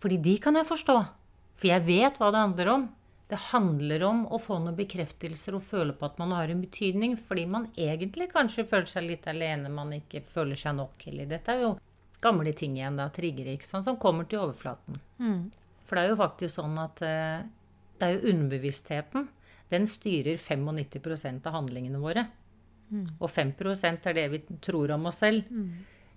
Fordi 0.02 0.16
de 0.22 0.36
kan 0.42 0.54
jeg 0.58 0.68
forstå. 0.68 0.96
For 1.56 1.70
jeg 1.72 1.86
vet 1.86 2.18
hva 2.20 2.30
det 2.34 2.42
handler 2.44 2.70
om. 2.74 2.86
Det 3.26 3.38
handler 3.48 4.04
om 4.06 4.20
å 4.30 4.38
få 4.38 4.60
noen 4.62 4.76
bekreftelser 4.78 5.56
og 5.58 5.64
føle 5.66 5.96
på 5.98 6.06
at 6.06 6.18
man 6.20 6.30
har 6.36 6.52
en 6.52 6.60
betydning, 6.62 7.16
fordi 7.18 7.46
man 7.50 7.66
egentlig 7.74 8.28
kanskje 8.30 8.64
føler 8.70 8.86
seg 8.90 9.08
litt 9.08 9.26
alene, 9.30 9.72
man 9.72 9.90
ikke 9.96 10.22
føler 10.30 10.58
seg 10.60 10.76
nok. 10.78 11.02
Eller 11.10 11.26
dette 11.32 11.56
er 11.56 11.64
jo 11.64 11.72
gamle 12.22 12.52
ting 12.56 12.76
igjen, 12.78 12.96
da, 13.00 13.08
triggere, 13.12 13.56
ikke 13.58 13.66
sant, 13.66 13.84
som 13.88 13.98
kommer 13.98 14.28
til 14.30 14.44
overflaten. 14.44 15.00
For 15.86 15.98
det 15.98 16.04
er 16.04 16.12
jo 16.14 16.20
faktisk 16.22 16.54
sånn 16.60 16.78
at 16.82 17.02
eh, 17.06 17.42
det 17.98 18.06
er 18.06 18.14
jo 18.16 18.30
underbevisstheten. 18.32 19.26
Den 19.74 19.90
styrer 19.90 20.38
95% 20.38 21.46
av 21.50 21.58
handlingene 21.58 21.98
våre. 22.02 22.28
Og 23.18 23.26
5% 23.30 24.06
er 24.06 24.14
det 24.14 24.28
vi 24.30 24.42
tror 24.62 24.92
om 24.94 25.08
oss 25.10 25.18
selv. 25.24 25.50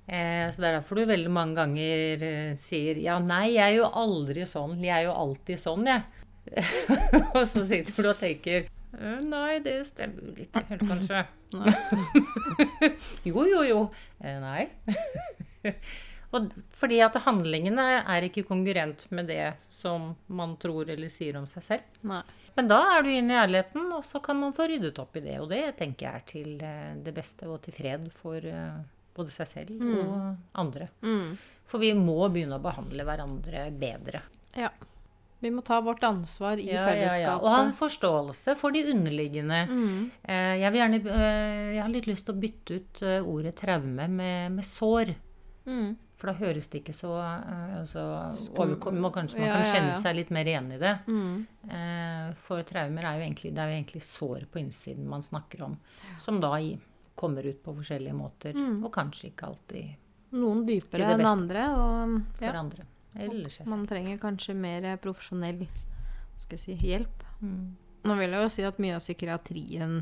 Eh, 0.09 0.45
så 0.53 0.61
det 0.61 0.67
er 0.69 0.75
derfor 0.79 0.97
du 1.01 1.05
veldig 1.09 1.31
mange 1.33 1.57
ganger 1.57 2.23
eh, 2.25 2.53
sier 2.57 2.97
ja, 3.01 3.19
nei, 3.21 3.55
jeg 3.55 3.65
er 3.65 3.75
jo 3.79 3.89
aldri 3.89 4.45
sånn. 4.49 4.77
Jeg 4.81 4.93
er 4.95 5.07
jo 5.09 5.17
alltid 5.17 5.61
sånn, 5.61 5.89
jeg. 5.89 6.18
og 7.37 7.43
så 7.47 7.63
sitter 7.67 7.95
du 8.03 8.09
og 8.11 8.19
tenker 8.19 8.67
«Eh, 8.97 9.19
Nei, 9.21 9.59
det 9.63 9.75
stemmer 9.89 10.31
vel 10.31 10.45
ikke 10.45 10.63
helt, 10.71 10.85
kanskje. 10.89 11.23
jo, 13.29 13.43
jo, 13.45 13.61
jo. 13.67 13.81
Eh, 14.17 14.39
nei. 14.41 14.63
og 16.33 16.49
fordi 16.77 16.99
at 17.05 17.19
handlingene 17.25 17.85
er 18.01 18.25
ikke 18.25 18.47
konkurrent 18.49 19.05
med 19.13 19.29
det 19.29 19.53
som 19.73 20.13
man 20.25 20.57
tror 20.61 20.89
eller 20.89 21.11
sier 21.13 21.37
om 21.37 21.45
seg 21.49 21.67
selv. 21.67 22.01
Nei. 22.09 22.23
Men 22.57 22.71
da 22.71 22.79
er 22.95 23.05
du 23.05 23.11
inne 23.13 23.35
i 23.35 23.39
ærligheten, 23.39 23.85
og 23.95 24.01
så 24.03 24.19
kan 24.25 24.39
man 24.41 24.55
få 24.57 24.67
ryddet 24.67 24.97
opp 24.99 25.15
i 25.15 25.23
det. 25.23 25.37
Og 25.39 25.51
det 25.53 25.63
tenker 25.79 26.09
jeg 26.09 26.23
er 26.23 26.27
til 26.33 26.49
eh, 26.65 26.95
det 27.05 27.13
beste 27.15 27.47
og 27.47 27.61
til 27.63 27.77
fred 27.77 28.09
for 28.15 28.49
både 29.19 29.33
seg 29.35 29.47
selv 29.53 29.81
og 29.83 30.59
andre. 30.59 30.89
Mm. 31.05 31.37
For 31.69 31.81
vi 31.81 31.93
må 31.97 32.23
begynne 32.31 32.57
å 32.57 32.63
behandle 32.63 33.05
hverandre 33.05 33.67
bedre. 33.75 34.23
Ja. 34.57 34.71
Vi 35.41 35.49
må 35.55 35.61
ta 35.63 35.77
vårt 35.81 36.03
ansvar 36.03 36.59
i 36.59 36.65
Ja, 36.67 36.81
ja, 36.81 36.85
fellesskapet. 36.89 37.21
ja. 37.23 37.37
Og 37.39 37.47
ha 37.53 37.61
en 37.63 37.73
forståelse 37.77 38.57
for 38.59 38.71
de 38.75 38.81
underliggende. 38.91 39.61
Mm. 39.69 40.11
Eh, 40.23 40.55
jeg, 40.59 40.71
vil 40.73 40.81
gjerne, 40.81 40.99
eh, 41.15 41.69
jeg 41.75 41.81
har 41.85 41.89
litt 41.93 42.07
lyst 42.11 42.25
til 42.27 42.35
å 42.35 42.39
bytte 42.43 42.75
ut 42.81 43.01
eh, 43.07 43.21
ordet 43.23 43.55
traume 43.55 44.07
med, 44.11 44.51
med 44.57 44.65
sår. 44.67 45.13
Mm. 45.65 45.95
For 46.19 46.27
da 46.27 46.33
høres 46.41 46.67
det 46.67 46.81
ikke 46.81 46.91
så 46.97 47.13
altså, 47.15 48.01
overkom- 48.59 48.99
man, 48.99 49.13
Kanskje 49.15 49.39
man 49.39 49.47
Ja, 49.47 49.53
kan 49.61 49.69
kjenne 49.71 49.93
ja. 49.93 50.01
seg 50.01 50.15
litt 50.17 50.29
mer 50.35 50.43
igjen 50.51 50.67
i 50.75 50.77
det. 50.81 50.93
Mm. 51.07 51.47
Eh, 51.71 52.33
for 52.35 52.63
traumer 52.67 53.07
er 53.07 53.21
jo 53.21 53.23
egentlig, 53.29 53.53
det 53.55 53.63
er 53.63 53.71
jo 53.71 53.77
egentlig 53.79 54.03
sår 54.03 54.45
på 54.51 54.59
innsiden 54.59 55.07
man 55.07 55.23
snakker 55.23 55.63
om. 55.69 55.77
Som 56.19 56.41
da 56.43 56.57
i, 56.59 56.73
kommer 57.15 57.47
ut 57.47 57.63
på 57.63 57.71
forskjellige 57.79 58.13
måter. 58.15 58.51
Mm. 58.59 58.83
Og 58.83 58.91
kanskje 58.91 59.31
ikke 59.31 59.47
alltid 59.47 59.95
Noen 60.35 60.59
dypere 60.67 61.15
enn 61.15 61.25
andre. 61.25 61.63
Og 61.73 62.19
for 62.37 62.45
ja, 62.45 62.59
andre. 62.59 62.83
Eller 63.17 63.49
seg 63.51 63.69
man 63.71 63.87
trenger 63.89 64.19
kanskje 64.21 64.53
mer 64.57 64.85
profesjonell 65.01 65.65
si, 66.37 66.75
hjelp. 66.75 67.23
Mm. 67.41 67.75
Nå 68.07 68.15
vil 68.19 68.35
jeg 68.35 68.45
jo 68.45 68.51
si 68.53 68.65
at 68.67 68.79
mye 68.81 68.97
av 68.97 69.03
psykiatrien 69.03 69.97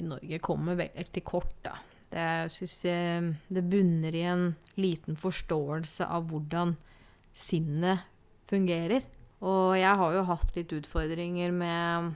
i 0.00 0.06
Norge 0.06 0.40
kommer 0.42 0.78
veldig 0.78 1.06
til 1.14 1.24
kort, 1.26 1.54
da. 1.64 1.76
Det, 2.10 2.26
synes 2.50 2.74
jeg, 2.84 3.34
det 3.54 3.62
bunner 3.70 4.16
i 4.18 4.24
en 4.26 4.48
liten 4.80 5.18
forståelse 5.18 6.08
av 6.10 6.26
hvordan 6.30 6.74
sinnet 7.36 8.02
fungerer. 8.50 9.06
Og 9.46 9.76
jeg 9.78 10.00
har 10.02 10.16
jo 10.16 10.26
hatt 10.28 10.56
litt 10.56 10.74
utfordringer 10.74 11.54
med 11.54 12.10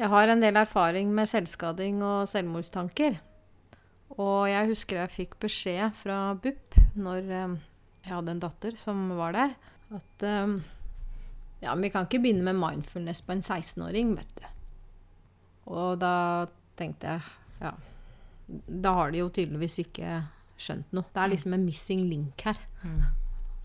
Jeg 0.00 0.10
har 0.10 0.28
en 0.28 0.40
del 0.42 0.56
erfaring 0.58 1.12
med 1.14 1.30
selvskading 1.30 2.00
og 2.02 2.24
selvmordstanker. 2.30 3.20
Og 4.16 4.48
jeg 4.50 4.70
husker 4.72 5.02
jeg 5.02 5.14
fikk 5.14 5.36
beskjed 5.42 5.94
fra 6.00 6.34
BUP 6.34 6.78
når 6.98 7.30
eh, 7.30 7.54
jeg 8.04 8.12
hadde 8.12 8.34
en 8.34 8.42
datter 8.42 8.76
som 8.78 9.06
var 9.16 9.32
der, 9.36 9.54
at 9.94 10.26
um, 10.44 10.58
ja, 11.62 11.72
men 11.72 11.86
vi 11.86 11.92
kan 11.94 12.06
ikke 12.06 12.20
begynne 12.20 12.44
med 12.44 12.60
mindfulness 12.60 13.22
på 13.24 13.32
en 13.32 13.42
16-åring, 13.42 14.12
vet 14.18 14.36
du. 14.40 14.46
Og 15.72 15.96
da 16.02 16.14
tenkte 16.76 17.14
jeg 17.14 17.64
ja, 17.64 17.72
da 18.68 18.92
har 18.98 19.12
de 19.12 19.22
jo 19.22 19.30
tydeligvis 19.32 19.78
ikke 19.86 20.18
skjønt 20.60 20.92
noe. 20.92 21.08
Det 21.08 21.22
er 21.22 21.32
liksom 21.32 21.54
en 21.56 21.64
missing 21.64 22.02
link 22.10 22.44
her. 22.44 22.58
Mm. 22.82 22.98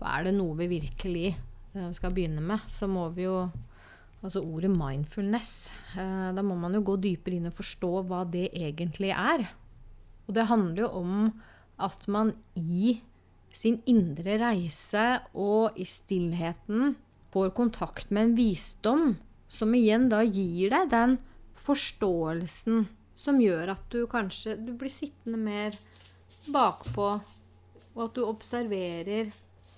Er 0.00 0.24
det 0.24 0.32
noe 0.38 0.56
vi 0.62 0.70
virkelig 0.70 1.26
eh, 1.34 1.90
skal 1.96 2.14
begynne 2.16 2.40
med, 2.40 2.64
så 2.72 2.88
må 2.90 3.10
vi 3.16 3.28
jo 3.28 3.42
Altså 4.20 4.42
ordet 4.44 4.68
mindfulness. 4.68 5.70
Eh, 5.96 6.26
da 6.36 6.42
må 6.44 6.52
man 6.60 6.74
jo 6.76 6.82
gå 6.84 6.98
dypere 7.00 7.38
inn 7.38 7.48
og 7.48 7.54
forstå 7.56 8.02
hva 8.04 8.18
det 8.28 8.50
egentlig 8.52 9.14
er. 9.14 9.46
Og 10.28 10.34
det 10.36 10.44
handler 10.50 10.82
jo 10.82 10.90
om 10.98 11.14
at 11.80 12.04
man 12.12 12.34
i 12.52 12.98
sin 13.52 13.80
indre 13.90 14.36
reise 14.40 15.06
og 15.34 15.76
i 15.80 15.86
stillheten 15.88 16.94
får 17.34 17.52
kontakt 17.56 18.10
med 18.10 18.28
en 18.30 18.38
visdom 18.38 19.04
som 19.50 19.74
igjen 19.74 20.08
da 20.10 20.22
gir 20.22 20.70
deg 20.72 20.90
den 20.92 21.18
forståelsen 21.60 22.86
som 23.20 23.40
gjør 23.42 23.74
at 23.74 23.86
du 23.92 24.04
kanskje 24.10 24.56
du 24.58 24.72
blir 24.78 24.92
sittende 24.92 25.40
mer 25.40 25.76
bakpå, 26.50 27.08
og 27.94 28.04
at 28.06 28.16
du 28.16 28.22
observerer, 28.24 29.30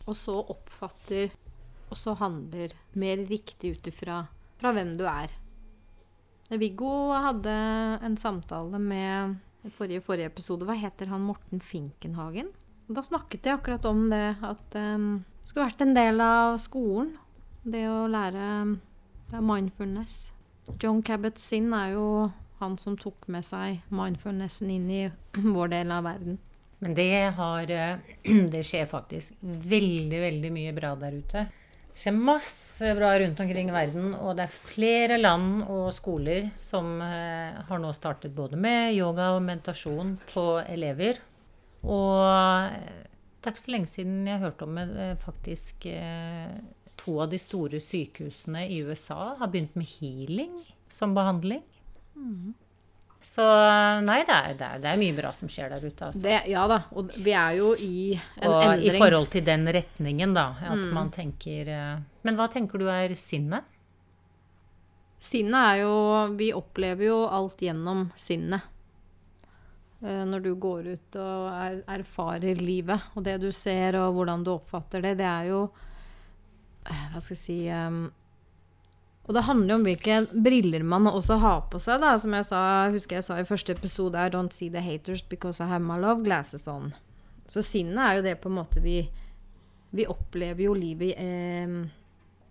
og 0.06 0.16
så 0.18 0.36
oppfatter, 0.52 1.32
og 1.90 1.98
så 1.98 2.14
handler 2.20 2.74
mer 2.98 3.24
riktig 3.28 3.76
ut 3.76 3.90
ifra 3.90 4.22
hvem 4.62 4.92
du 4.94 5.02
er. 5.10 5.32
Viggo 6.52 7.10
hadde 7.24 7.52
en 8.04 8.16
samtale 8.20 8.78
med 8.78 9.38
forrige, 9.74 10.02
forrige 10.04 10.28
episode. 10.30 10.66
Hva 10.68 10.76
heter 10.78 11.10
han? 11.10 11.24
Morten 11.26 11.62
Finkenhagen? 11.64 12.52
Da 12.92 13.02
snakket 13.04 13.46
jeg 13.46 13.56
akkurat 13.56 13.86
om 13.88 14.04
det 14.10 14.36
at 14.44 14.76
um, 14.76 15.22
det 15.40 15.48
skulle 15.48 15.68
vært 15.70 15.84
en 15.84 15.96
del 15.96 16.20
av 16.22 16.58
skolen. 16.60 17.14
Det 17.62 17.86
å 17.88 18.04
lære 18.10 18.44
mindfulness. 19.40 20.32
John 20.82 21.00
Cabot-Zinn 21.02 21.72
er 21.74 21.94
jo 21.94 22.06
han 22.60 22.76
som 22.78 22.96
tok 22.98 23.26
med 23.32 23.46
seg 23.46 23.80
mindfulnessen 23.94 24.70
inn 24.70 24.90
i 24.90 25.02
vår 25.56 25.72
del 25.72 25.94
av 25.94 26.06
verden. 26.06 26.38
Men 26.82 26.94
det 26.98 27.08
har 27.38 27.70
eh, 27.70 28.12
Det 28.54 28.62
skjer 28.66 28.86
faktisk 28.90 29.34
veldig, 29.40 30.20
veldig 30.28 30.52
mye 30.54 30.76
bra 30.76 30.94
der 30.98 31.18
ute. 31.18 31.48
Det 31.92 32.00
skjer 32.00 32.14
masse 32.16 32.94
bra 32.96 33.10
rundt 33.20 33.40
omkring 33.44 33.68
i 33.68 33.74
verden, 33.74 34.14
og 34.16 34.38
det 34.38 34.46
er 34.46 34.54
flere 34.54 35.18
land 35.20 35.66
og 35.66 35.90
skoler 35.92 36.48
som 36.58 36.94
eh, 37.04 37.58
har 37.68 37.82
nå 37.82 37.90
startet 37.96 38.32
både 38.36 38.56
med 38.56 38.94
yoga 38.96 39.34
og 39.36 39.44
meditasjon 39.44 40.16
på 40.32 40.46
elever. 40.64 41.20
Og 41.82 42.18
eh, 42.26 43.04
det 43.42 43.50
er 43.50 43.54
ikke 43.54 43.64
så 43.64 43.74
lenge 43.74 43.90
siden 43.90 44.26
jeg 44.30 44.42
hørte 44.42 44.68
om 44.68 44.78
eh, 44.78 45.14
faktisk 45.20 45.88
to 47.02 47.14
av 47.24 47.30
de 47.32 47.38
store 47.40 47.80
sykehusene 47.82 48.66
i 48.70 48.82
USA 48.86 49.34
har 49.40 49.50
begynt 49.50 49.74
med 49.78 49.88
healing 49.98 50.60
som 50.92 51.16
behandling. 51.16 51.64
Mm. 52.14 52.52
Så 53.32 53.44
nei, 54.04 54.18
det 54.28 54.34
er, 54.34 54.56
det, 54.58 54.66
er, 54.66 54.80
det 54.82 54.88
er, 54.90 54.98
mye 55.00 55.14
bra 55.16 55.30
som 55.32 55.48
skjer 55.48 55.70
der 55.72 55.84
ute. 55.86 56.08
Altså. 56.08 56.20
Det, 56.20 56.34
ja 56.52 56.66
da. 56.68 56.82
Og 56.98 57.14
vi 57.16 57.32
er 57.32 57.54
jo 57.56 57.70
i 57.80 57.92
en 58.12 58.48
og 58.50 58.58
endring. 58.58 58.88
I 58.90 58.98
forhold 59.00 59.30
til 59.32 59.46
den 59.46 59.64
retningen, 59.72 60.34
da. 60.36 60.48
At 60.60 60.82
mm. 60.82 60.90
man 60.92 61.12
tenker 61.14 61.70
eh, 61.72 61.94
Men 62.26 62.36
hva 62.36 62.50
tenker 62.52 62.82
du 62.82 62.90
er 62.92 63.14
sinnet? 63.16 63.64
Sinnet 65.22 65.54
er 65.54 65.80
jo 65.84 65.94
Vi 66.36 66.50
opplever 66.52 67.08
jo 67.08 67.22
alt 67.30 67.62
gjennom 67.62 68.10
sinnet. 68.20 68.68
Eh, 70.02 70.24
når 70.26 70.42
du 70.42 70.54
går 70.58 70.88
ut 70.96 71.16
og 71.22 71.46
er, 71.52 71.78
erfarer 71.94 72.58
livet, 72.58 73.10
og 73.14 73.22
det 73.26 73.36
du 73.42 73.52
ser 73.54 74.00
og 74.00 74.16
hvordan 74.16 74.42
du 74.42 74.56
oppfatter 74.56 75.04
det, 75.04 75.14
det 75.20 75.28
er 75.28 75.52
jo 75.52 75.62
eh, 76.88 77.04
Hva 77.12 77.22
skal 77.22 77.36
jeg 77.36 77.42
si 77.44 77.58
um, 77.70 78.02
og 79.22 79.36
det 79.36 79.44
handler 79.46 79.70
jo 79.70 79.78
om 79.78 79.84
hvilke 79.86 80.16
briller 80.34 80.82
man 80.82 81.06
også 81.06 81.36
har 81.38 81.60
på 81.70 81.78
seg. 81.78 82.00
da, 82.02 82.16
Som 82.18 82.34
jeg 82.34 82.46
sa, 82.48 82.62
husker 82.90 83.20
jeg 83.20 83.26
sa 83.28 83.36
i 83.38 83.46
første 83.46 83.76
episode 83.76 84.18
I 84.18 84.32
don't 84.32 84.50
see 84.50 84.66
the 84.68 84.82
haters 84.82 85.22
because 85.22 85.62
I 85.62 85.68
have 85.70 85.84
my 85.84 85.94
love 85.94 86.24
glasses 86.24 86.66
on. 86.66 86.90
Så 87.46 87.62
sinnet 87.62 88.02
er 88.02 88.18
jo 88.18 88.24
det 88.26 88.40
på 88.42 88.50
en 88.50 88.58
måte 88.58 88.82
vi 88.82 89.04
Vi 89.92 90.06
opplever 90.08 90.64
jo 90.64 90.74
livet 90.74 91.14
eh, 91.20 91.78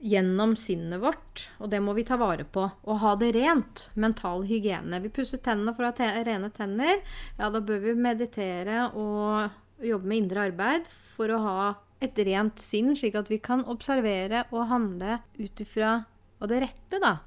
gjennom 0.02 0.56
sinnet 0.58 1.02
vårt. 1.02 1.46
Og 1.62 1.70
det 1.72 1.82
må 1.84 1.94
vi 1.98 2.06
ta 2.08 2.18
vare 2.20 2.46
på. 2.46 2.66
Og 2.84 3.02
ha 3.04 3.14
det 3.20 3.32
rent. 3.38 3.88
Mental 3.94 4.46
hygiene. 4.50 5.02
Vi 5.04 5.14
pusser 5.14 5.42
tennene 5.44 5.76
for 5.78 5.86
å 5.86 5.92
ha 5.92 5.98
te 5.98 6.10
rene 6.26 6.52
tenner. 6.56 7.02
Ja, 7.38 7.52
da 7.54 7.62
bør 7.62 7.84
vi 7.86 7.96
meditere 7.98 8.88
og 8.92 9.86
jobbe 9.86 10.10
med 10.10 10.24
indre 10.26 10.48
arbeid 10.50 10.90
for 11.16 11.32
å 11.34 11.42
ha 11.46 11.62
et 12.02 12.18
rent 12.26 12.58
sinn, 12.62 12.96
slik 12.98 13.16
at 13.18 13.30
vi 13.30 13.38
kan 13.44 13.62
observere 13.70 14.48
og 14.50 14.70
handle 14.72 15.20
ut 15.38 15.62
ifra 15.62 16.00
og 16.42 16.50
det 16.50 16.64
rette, 16.64 16.98
da. 16.98 17.20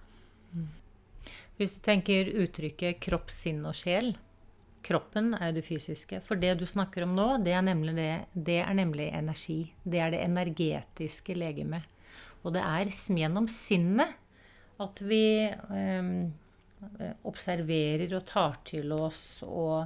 Hvis 1.54 1.76
du 1.76 1.84
tenker 1.86 2.32
uttrykket 2.42 2.98
kropp, 3.02 3.30
sinn 3.30 3.62
og 3.62 3.76
sjel 3.78 4.16
Kroppen 4.84 5.30
er 5.38 5.54
det 5.56 5.62
fysiske. 5.64 6.18
For 6.20 6.36
det 6.36 6.58
du 6.60 6.66
snakker 6.68 7.06
om 7.06 7.14
nå, 7.16 7.28
det 7.40 7.54
er 7.56 7.62
nemlig, 7.64 7.94
det, 7.96 8.08
det 8.36 8.58
er 8.60 8.74
nemlig 8.76 9.06
energi. 9.16 9.58
Det 9.80 10.02
er 10.04 10.12
det 10.12 10.20
energetiske 10.26 11.36
legemet. 11.40 11.86
Og 12.44 12.54
det 12.54 12.62
er 12.64 12.92
gjennom 12.92 13.48
sinnet 13.50 14.20
at 14.82 15.00
vi 15.06 15.24
eh, 15.48 16.08
observerer 17.24 18.14
og 18.18 18.26
tar 18.28 18.58
til 18.68 18.92
oss 18.94 19.42
og 19.46 19.84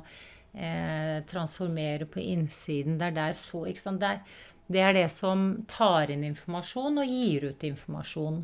eh, 0.53 1.19
transformerer 1.29 2.09
på 2.11 2.23
innsiden. 2.25 2.99
Det 2.99 3.11
er 3.11 3.19
der 3.21 3.37
så 3.39 3.65
ikke 3.71 3.85
sant? 3.85 4.03
Det 4.03 4.15
er, 4.15 4.41
det 4.69 4.83
er 4.85 4.97
det 4.97 5.07
som 5.15 5.51
tar 5.71 6.11
inn 6.13 6.27
informasjon 6.29 7.03
og 7.05 7.15
gir 7.15 7.51
ut 7.53 7.69
informasjon. 7.69 8.43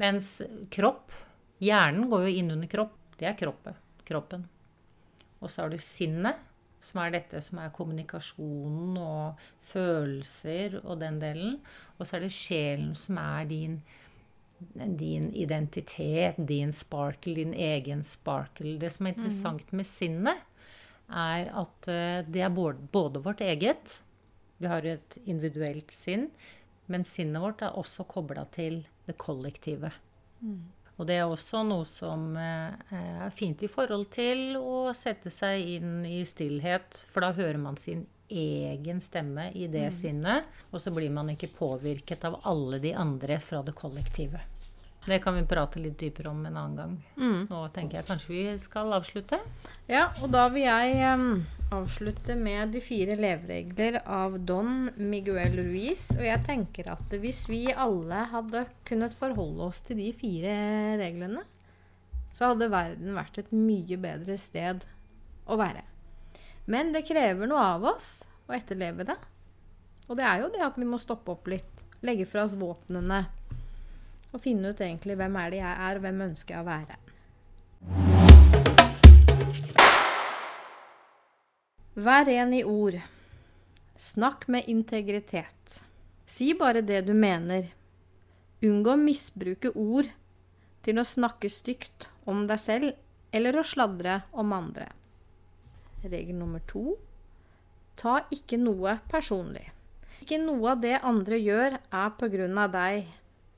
Mens 0.00 0.38
kropp 0.70 1.18
Hjernen 1.60 2.08
går 2.08 2.22
jo 2.24 2.36
inn 2.40 2.54
under 2.54 2.68
kropp. 2.72 2.94
Det 3.20 3.26
er 3.28 3.36
kroppet, 3.36 3.76
kroppen. 4.08 4.46
Og 5.40 5.50
så 5.52 5.64
har 5.64 5.72
du 5.72 5.76
sinnet, 5.82 6.38
som 6.80 7.00
er 7.02 7.14
dette 7.14 7.40
som 7.44 7.60
er 7.60 7.72
kommunikasjonen 7.76 8.98
og 9.00 9.40
følelser 9.70 10.78
og 10.82 11.00
den 11.02 11.18
delen. 11.22 11.58
Og 11.98 12.06
så 12.06 12.16
er 12.16 12.24
det 12.24 12.32
sjelen, 12.34 12.94
som 12.98 13.20
er 13.20 13.48
din, 13.50 13.80
din 15.00 15.28
identitet, 15.36 16.40
din 16.48 16.72
sparkle, 16.72 17.36
din 17.42 17.54
egen 17.54 18.04
sparkle. 18.06 18.78
Det 18.80 18.92
som 18.94 19.06
er 19.06 19.16
interessant 19.16 19.66
mm. 19.68 19.76
med 19.76 19.88
sinnet, 19.88 20.46
er 21.10 21.50
at 21.58 21.90
eh, 21.90 22.22
det 22.30 22.44
er 22.46 22.54
både 22.54 23.22
vårt 23.24 23.40
eget 23.42 23.96
Vi 24.60 24.68
har 24.68 24.84
et 24.86 25.16
individuelt 25.24 25.90
sinn, 25.90 26.28
men 26.86 27.06
sinnet 27.08 27.42
vårt 27.42 27.62
er 27.64 27.76
også 27.80 28.04
kobla 28.04 28.44
til 28.52 28.82
det 29.06 29.16
kollektive. 29.18 29.90
Mm. 30.40 30.68
Og 31.00 31.06
det 31.08 31.16
er 31.16 31.24
også 31.24 31.62
noe 31.64 31.86
som 31.88 32.34
eh, 32.36 32.92
er 32.92 33.32
fint 33.32 33.62
i 33.64 33.70
forhold 33.72 34.10
til 34.12 34.58
å 34.60 34.90
sette 34.92 35.32
seg 35.32 35.78
inn 35.78 36.02
i 36.04 36.20
stillhet, 36.28 37.00
for 37.08 37.24
da 37.24 37.32
hører 37.32 37.56
man 37.62 37.80
sin 37.80 38.04
egen 38.30 39.00
stemme 39.00 39.48
i 39.56 39.64
det 39.72 39.88
mm. 39.88 39.96
sinnet, 39.96 40.60
og 40.70 40.84
så 40.84 40.92
blir 40.94 41.10
man 41.10 41.32
ikke 41.32 41.54
påvirket 41.56 42.28
av 42.28 42.42
alle 42.44 42.78
de 42.84 42.92
andre 42.92 43.40
fra 43.42 43.64
det 43.64 43.74
kollektive. 43.80 44.44
Det 45.06 45.18
kan 45.24 45.34
vi 45.34 45.46
prate 45.48 45.80
litt 45.80 45.96
dypere 45.98 46.28
om 46.28 46.42
en 46.44 46.56
annen 46.56 46.76
gang. 46.76 46.96
Mm. 47.16 47.46
Nå 47.48 47.60
tenker 47.72 48.00
jeg 48.00 48.08
kanskje 48.10 48.32
vi 48.34 48.42
skal 48.60 48.92
avslutte. 48.92 49.38
Ja, 49.88 50.10
og 50.20 50.28
da 50.34 50.44
vil 50.52 50.66
jeg 50.66 51.14
um, 51.16 51.40
avslutte 51.72 52.36
med 52.36 52.74
de 52.74 52.82
fire 52.84 53.16
leveregler 53.16 54.02
av 54.04 54.36
Don 54.44 54.90
Miguel 55.00 55.56
Ruiz. 55.56 56.10
Og 56.18 56.26
jeg 56.26 56.44
tenker 56.44 56.92
at 56.92 57.16
hvis 57.22 57.46
vi 57.48 57.62
alle 57.72 58.26
hadde 58.34 58.66
kunnet 58.88 59.16
forholde 59.16 59.70
oss 59.70 59.80
til 59.88 60.02
de 60.02 60.10
fire 60.20 60.52
reglene, 61.00 61.46
så 62.30 62.52
hadde 62.52 62.70
verden 62.70 63.16
vært 63.16 63.40
et 63.40 63.50
mye 63.56 63.96
bedre 64.00 64.36
sted 64.38 64.84
å 65.48 65.56
være. 65.58 65.82
Men 66.70 66.92
det 66.94 67.06
krever 67.08 67.48
noe 67.48 67.64
av 67.72 67.88
oss 67.96 68.12
å 68.46 68.54
etterleve 68.54 69.08
det. 69.08 69.16
Og 70.10 70.18
det 70.20 70.28
er 70.28 70.44
jo 70.44 70.52
det 70.52 70.62
at 70.66 70.76
vi 70.78 70.86
må 70.86 71.00
stoppe 71.00 71.32
opp 71.32 71.48
litt, 71.48 71.86
legge 72.04 72.28
fra 72.28 72.44
oss 72.44 72.58
våpnene 72.60 73.24
og 74.30 74.42
finne 74.42 74.70
ut 74.70 74.80
egentlig 74.80 75.16
hvem 75.18 75.36
er 75.40 75.50
det 75.50 75.60
jeg 75.60 75.74
er, 75.86 75.98
og 75.98 76.04
hvem 76.04 76.22
ønsker 76.28 76.54
jeg 76.54 76.62
å 76.62 76.68
være. 76.68 76.96
Vær 82.00 82.24
ren 82.28 82.54
i 82.54 82.62
ord. 82.64 82.96
Snakk 84.00 84.46
med 84.48 84.68
integritet. 84.70 85.80
Si 86.30 86.52
bare 86.54 86.80
det 86.86 87.02
du 87.08 87.12
mener. 87.12 87.68
Unngå 88.64 88.94
å 88.94 89.00
misbruke 89.00 89.72
ord 89.74 90.08
til 90.84 91.00
å 91.00 91.04
snakke 91.04 91.50
stygt 91.52 92.08
om 92.30 92.46
deg 92.48 92.60
selv 92.62 93.34
eller 93.34 93.58
å 93.58 93.66
sladre 93.66 94.22
om 94.32 94.52
andre. 94.56 94.86
Regel 96.04 96.38
nummer 96.38 96.62
to 96.70 96.94
ta 98.00 98.20
ikke 98.32 98.56
noe 98.60 98.96
personlig. 99.10 99.66
Ikke 100.20 100.38
noe 100.40 100.72
av 100.72 100.80
det 100.80 100.96
andre 101.04 101.36
gjør, 101.40 101.76
er 101.76 102.10
på 102.16 102.28
grunn 102.32 102.58
av 102.60 102.72
deg 102.72 103.08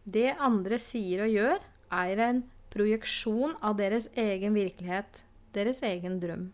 det 0.05 0.33
andre 0.41 0.79
sier 0.83 1.25
og 1.27 1.31
gjør, 1.33 1.61
er 1.93 2.25
en 2.25 2.43
projeksjon 2.73 3.55
av 3.63 3.77
deres 3.79 4.09
egen 4.19 4.57
virkelighet, 4.57 5.25
deres 5.55 5.83
egen 5.87 6.19
drøm. 6.23 6.51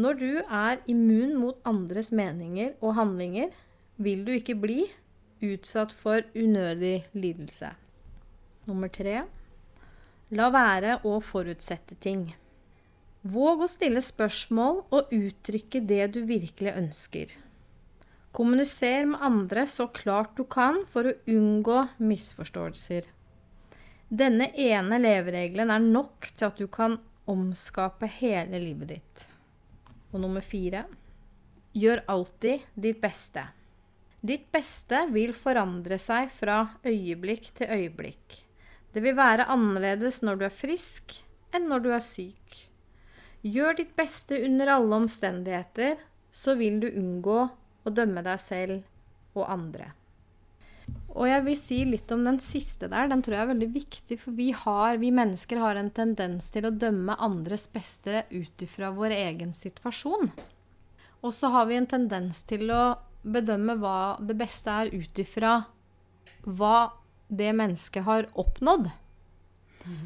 Når 0.00 0.18
du 0.20 0.30
er 0.46 0.78
immun 0.88 1.34
mot 1.36 1.58
andres 1.66 2.12
meninger 2.14 2.76
og 2.80 2.94
handlinger, 2.96 3.50
vil 3.98 4.24
du 4.24 4.32
ikke 4.32 4.56
bli 4.56 4.84
utsatt 5.44 5.92
for 5.92 6.22
unødig 6.36 7.04
lidelse. 7.12 7.72
Nummer 8.68 8.88
tre 8.92 9.24
la 10.30 10.48
være 10.54 11.00
å 11.08 11.18
forutsette 11.24 11.98
ting. 12.00 12.30
Våg 13.26 13.66
å 13.66 13.68
stille 13.68 14.00
spørsmål 14.00 14.84
og 14.94 15.10
uttrykke 15.12 15.82
det 15.84 16.04
du 16.14 16.22
virkelig 16.28 16.72
ønsker. 16.78 17.32
Kommuniser 18.32 19.06
med 19.10 19.22
andre 19.22 19.66
så 19.66 19.88
klart 19.90 20.36
du 20.38 20.44
kan 20.46 20.84
for 20.90 21.08
å 21.08 21.16
unngå 21.26 21.80
misforståelser. 21.98 23.08
Denne 24.10 24.50
ene 24.58 24.98
leveregelen 25.02 25.70
er 25.70 25.82
nok 25.82 26.30
til 26.34 26.46
at 26.46 26.58
du 26.58 26.68
kan 26.70 26.96
omskape 27.30 28.08
hele 28.20 28.58
livet 28.62 28.94
ditt. 28.94 29.24
Og 30.10 30.22
nummer 30.22 30.42
fire 30.42 30.84
gjør 31.74 32.04
alltid 32.10 32.66
ditt 32.74 33.00
beste. 33.02 33.44
Ditt 34.20 34.50
beste 34.52 35.04
vil 35.14 35.32
forandre 35.34 35.98
seg 35.98 36.30
fra 36.34 36.62
øyeblikk 36.86 37.50
til 37.56 37.70
øyeblikk. 37.70 38.40
Det 38.90 39.02
vil 39.02 39.16
være 39.18 39.46
annerledes 39.50 40.20
når 40.26 40.40
du 40.40 40.44
er 40.46 40.54
frisk 40.54 41.14
enn 41.54 41.70
når 41.70 41.86
du 41.86 41.90
er 41.94 42.04
syk. 42.04 42.58
Gjør 43.46 43.78
ditt 43.78 43.94
beste 43.96 44.38
under 44.44 44.74
alle 44.74 44.98
omstendigheter, 45.02 45.96
så 46.30 46.54
vil 46.58 46.78
du 46.82 46.90
unngå 46.90 47.46
å 47.84 47.92
dømme 47.94 48.22
deg 48.26 48.40
selv 48.42 49.36
og 49.38 49.46
andre. 49.50 49.90
Og 51.14 51.26
jeg 51.26 51.42
vil 51.46 51.58
si 51.58 51.78
litt 51.86 52.10
om 52.14 52.22
den 52.26 52.38
siste 52.42 52.88
der. 52.90 53.08
Den 53.10 53.22
tror 53.22 53.36
jeg 53.36 53.44
er 53.44 53.52
veldig 53.52 53.68
viktig, 53.74 54.16
for 54.18 54.34
vi, 54.34 54.50
har, 54.54 54.98
vi 55.02 55.10
mennesker 55.14 55.60
har 55.62 55.78
en 55.78 55.90
tendens 55.94 56.50
til 56.54 56.66
å 56.66 56.74
dømme 56.74 57.18
andres 57.22 57.66
beste 57.70 58.24
ut 58.30 58.64
ifra 58.66 58.92
vår 58.94 59.14
egen 59.18 59.52
situasjon. 59.54 60.30
Og 61.20 61.34
så 61.36 61.50
har 61.52 61.68
vi 61.70 61.78
en 61.78 61.90
tendens 61.90 62.42
til 62.48 62.70
å 62.74 62.94
bedømme 63.22 63.76
hva 63.82 64.16
det 64.24 64.38
beste 64.38 64.72
er 64.72 64.94
ut 64.94 65.18
ifra 65.20 65.60
hva 66.46 66.90
det 67.28 67.50
mennesket 67.52 68.06
har 68.06 68.30
oppnådd. 68.38 68.88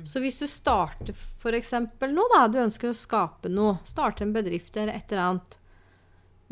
Så 0.07 0.21
hvis 0.23 0.39
du 0.39 0.47
starter 0.51 1.15
f.eks. 1.15 1.73
noe, 1.75 2.29
da, 2.33 2.47
du 2.49 2.61
ønsker 2.63 2.91
å 2.91 2.97
skape 2.97 3.51
noe, 3.51 3.81
starte 3.89 4.25
en 4.25 4.35
bedrift 4.35 4.77
eller 4.77 4.95
et 4.95 5.13
eller 5.13 5.25
annet, 5.29 5.59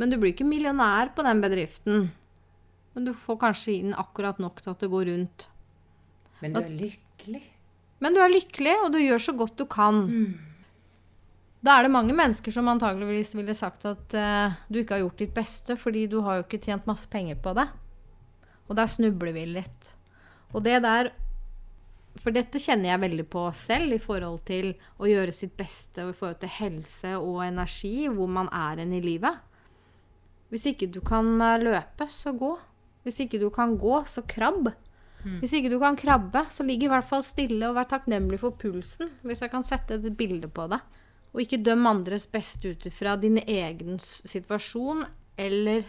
men 0.02 0.10
du 0.10 0.18
blir 0.18 0.34
ikke 0.34 0.48
millionær 0.48 1.12
på 1.14 1.22
den 1.22 1.38
bedriften, 1.44 2.08
men 2.92 3.04
du 3.06 3.12
får 3.14 3.38
kanskje 3.44 3.76
inn 3.78 3.92
akkurat 3.94 4.40
nok 4.42 4.58
til 4.58 4.72
at 4.74 4.82
det 4.82 4.90
går 4.90 5.06
rundt. 5.12 5.44
Men 6.42 6.56
du 6.56 6.64
er 6.64 6.72
lykkelig. 6.80 7.42
Men 8.02 8.16
du 8.16 8.18
er 8.18 8.32
lykkelig, 8.32 8.72
og 8.82 8.88
du 8.96 8.98
gjør 8.98 9.22
så 9.22 9.34
godt 9.38 9.60
du 9.60 9.68
kan. 9.70 10.02
Da 11.62 11.76
er 11.76 11.86
det 11.86 11.94
mange 11.94 12.14
mennesker 12.18 12.50
som 12.50 12.66
antageligvis 12.72 13.36
ville 13.38 13.54
sagt 13.54 13.86
at 13.86 14.16
uh, 14.18 14.58
du 14.66 14.80
ikke 14.80 14.96
har 14.96 15.04
gjort 15.04 15.22
ditt 15.22 15.34
beste, 15.36 15.78
fordi 15.78 16.08
du 16.10 16.18
har 16.26 16.40
jo 16.40 16.46
ikke 16.48 16.64
tjent 16.64 16.88
masse 16.90 17.06
penger 17.12 17.38
på 17.38 17.54
det. 17.54 17.68
Og 18.66 18.74
der 18.74 18.90
snubler 18.90 19.30
vi 19.36 19.46
litt. 19.54 19.92
Og 20.52 20.64
det 20.66 20.82
der 20.84 21.14
For 22.20 22.34
dette 22.34 22.60
kjenner 22.60 22.90
jeg 22.90 23.00
veldig 23.06 23.24
på 23.32 23.46
selv 23.56 23.94
i 23.94 24.02
forhold 24.02 24.42
til 24.44 24.74
å 25.00 25.06
gjøre 25.08 25.32
sitt 25.32 25.54
beste 25.56 26.02
og 26.04 26.10
i 26.10 26.16
forhold 26.18 26.42
til 26.42 26.50
helse 26.58 27.14
og 27.16 27.38
energi, 27.46 28.10
hvor 28.12 28.28
man 28.28 28.50
er 28.52 28.82
hen 28.82 28.92
i 28.92 29.00
livet. 29.00 29.38
Hvis 30.52 30.68
ikke 30.68 30.90
du 30.92 31.00
kan 31.04 31.34
eh, 31.40 31.60
løpe, 31.62 32.08
så 32.12 32.34
gå. 32.36 32.54
Hvis 33.06 33.22
ikke 33.24 33.40
du 33.40 33.48
kan 33.50 33.76
gå, 33.80 33.96
så 34.06 34.24
krabb. 34.28 34.70
Hvis 35.22 35.52
ikke 35.54 35.70
du 35.70 35.78
kan 35.78 35.96
krabbe, 35.96 36.44
så 36.50 36.64
ligg 36.66 36.82
i 36.82 36.90
hvert 36.90 37.06
fall 37.06 37.22
stille 37.22 37.68
og 37.68 37.76
vær 37.76 37.86
takknemlig 37.90 38.40
for 38.42 38.56
pulsen, 38.58 39.12
hvis 39.22 39.44
jeg 39.44 39.52
kan 39.52 39.62
sette 39.66 40.00
et 40.00 40.16
bilde 40.18 40.50
på 40.50 40.66
det. 40.72 40.80
Og 41.32 41.44
ikke 41.44 41.62
døm 41.62 41.86
andres 41.86 42.26
beste 42.30 42.74
ut 42.74 42.86
ifra 42.90 43.14
din 43.16 43.38
egen 43.38 44.00
situasjon 44.02 45.04
eller 45.40 45.86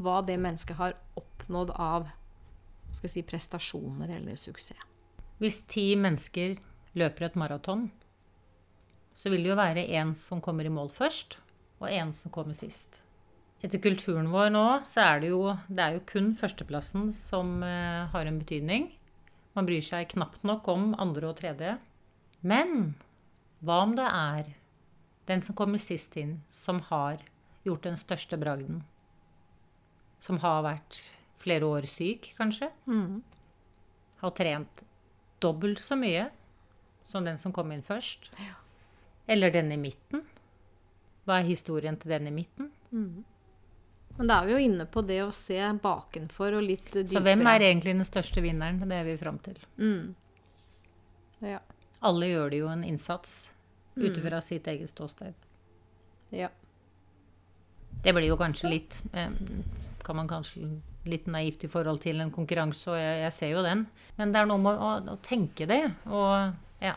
hva 0.00 0.20
det 0.24 0.38
mennesket 0.40 0.78
har 0.78 0.94
oppnådd 1.18 1.74
av 1.74 2.08
skal 2.94 3.06
jeg 3.06 3.12
si, 3.12 3.26
prestasjoner 3.26 4.14
eller 4.16 4.38
suksess. 4.38 4.86
Hvis 5.40 5.62
ti 5.70 5.92
mennesker 5.96 6.56
løper 6.98 7.28
et 7.28 7.36
maraton, 7.38 7.86
så 9.14 9.30
vil 9.32 9.44
det 9.44 9.52
jo 9.52 9.58
være 9.58 9.86
én 9.88 10.14
som 10.18 10.42
kommer 10.42 10.66
i 10.66 10.72
mål 10.72 10.90
først, 10.94 11.38
og 11.80 11.88
én 11.88 12.10
som 12.16 12.32
kommer 12.34 12.56
sist. 12.56 13.02
Etter 13.60 13.80
kulturen 13.82 14.30
vår 14.32 14.48
nå, 14.54 14.64
så 14.88 15.02
er 15.04 15.20
det 15.20 15.30
jo, 15.34 15.42
det 15.68 15.84
er 15.84 15.96
jo 15.98 16.04
kun 16.08 16.30
førsteplassen 16.36 17.10
som 17.12 17.58
eh, 17.66 18.06
har 18.08 18.28
en 18.28 18.38
betydning. 18.40 18.86
Man 19.56 19.66
bryr 19.68 19.84
seg 19.84 20.08
knapt 20.14 20.46
nok 20.48 20.68
om 20.72 20.94
andre 21.02 21.28
og 21.28 21.36
tredje. 21.42 21.74
Men 22.40 22.94
hva 23.60 23.82
om 23.84 23.92
det 23.98 24.06
er 24.08 24.54
den 25.28 25.44
som 25.44 25.56
kommer 25.58 25.80
sist 25.82 26.16
inn, 26.16 26.38
som 26.48 26.80
har 26.88 27.20
gjort 27.66 27.84
den 27.84 28.00
største 28.00 28.38
bragden? 28.40 28.80
Som 30.24 30.40
har 30.40 30.62
vært 30.64 30.96
flere 31.40 31.68
år 31.68 31.88
syk, 31.88 32.30
kanskje? 32.38 32.70
Har 34.22 34.32
trent 34.36 34.84
dobbelt 35.40 35.82
så 35.84 35.98
mye 36.00 36.30
som 37.10 37.28
den 37.28 37.36
som 37.40 37.52
kom 37.52 37.72
inn 37.74 37.84
først. 37.84 38.30
Ja. 38.40 38.56
Eller 39.28 39.52
den 39.52 39.68
i 39.74 39.78
midten. 39.80 40.24
Hva 41.28 41.40
er 41.40 41.50
historien 41.50 41.98
til 42.00 42.14
den 42.14 42.30
i 42.30 42.34
midten? 42.34 42.72
Men 44.18 44.28
da 44.28 44.40
er 44.40 44.48
vi 44.48 44.52
jo 44.52 44.62
inne 44.66 44.86
på 44.90 45.02
det 45.06 45.20
å 45.24 45.30
se 45.32 45.58
bakenfor 45.82 46.58
og 46.58 46.64
litt 46.66 46.90
dypere. 46.92 47.14
Så 47.14 47.22
hvem 47.24 47.46
er 47.48 47.64
egentlig 47.70 47.94
den 47.96 48.08
største 48.08 48.42
vinneren? 48.44 48.80
Det 48.82 48.96
er 48.98 49.06
vi 49.06 49.16
fram 49.20 49.38
til. 49.44 49.60
Ja. 51.44 51.60
Alle 52.04 52.28
gjør 52.28 52.52
det 52.52 52.60
jo 52.60 52.68
en 52.72 52.84
innsats 52.84 53.38
ut 53.96 54.16
ifra 54.16 54.40
sitt 54.44 54.68
eget 54.68 54.92
ståsted. 54.92 55.34
ja. 56.30 56.50
Det 58.00 58.14
blir 58.16 58.30
jo 58.30 58.36
kanskje 58.40 58.68
litt 58.70 59.02
eh, 59.12 59.32
Kan 60.06 60.16
man 60.16 60.28
kanskje 60.30 60.62
litt 61.10 61.26
naivt 61.26 61.64
i 61.64 61.68
forhold 61.68 62.00
til 62.00 62.20
en 62.22 62.30
konkurranse, 62.32 62.90
og 62.92 62.96
jeg, 62.96 63.18
jeg 63.24 63.32
ser 63.32 63.50
jo 63.54 63.64
den. 63.64 63.86
Men 64.16 64.32
det 64.32 64.40
er 64.40 64.48
noe 64.48 64.60
med 64.62 64.80
å, 64.80 64.90
å 65.14 65.16
tenke 65.24 65.66
det. 65.68 65.82
Og 66.08 66.84
ja. 66.84 66.94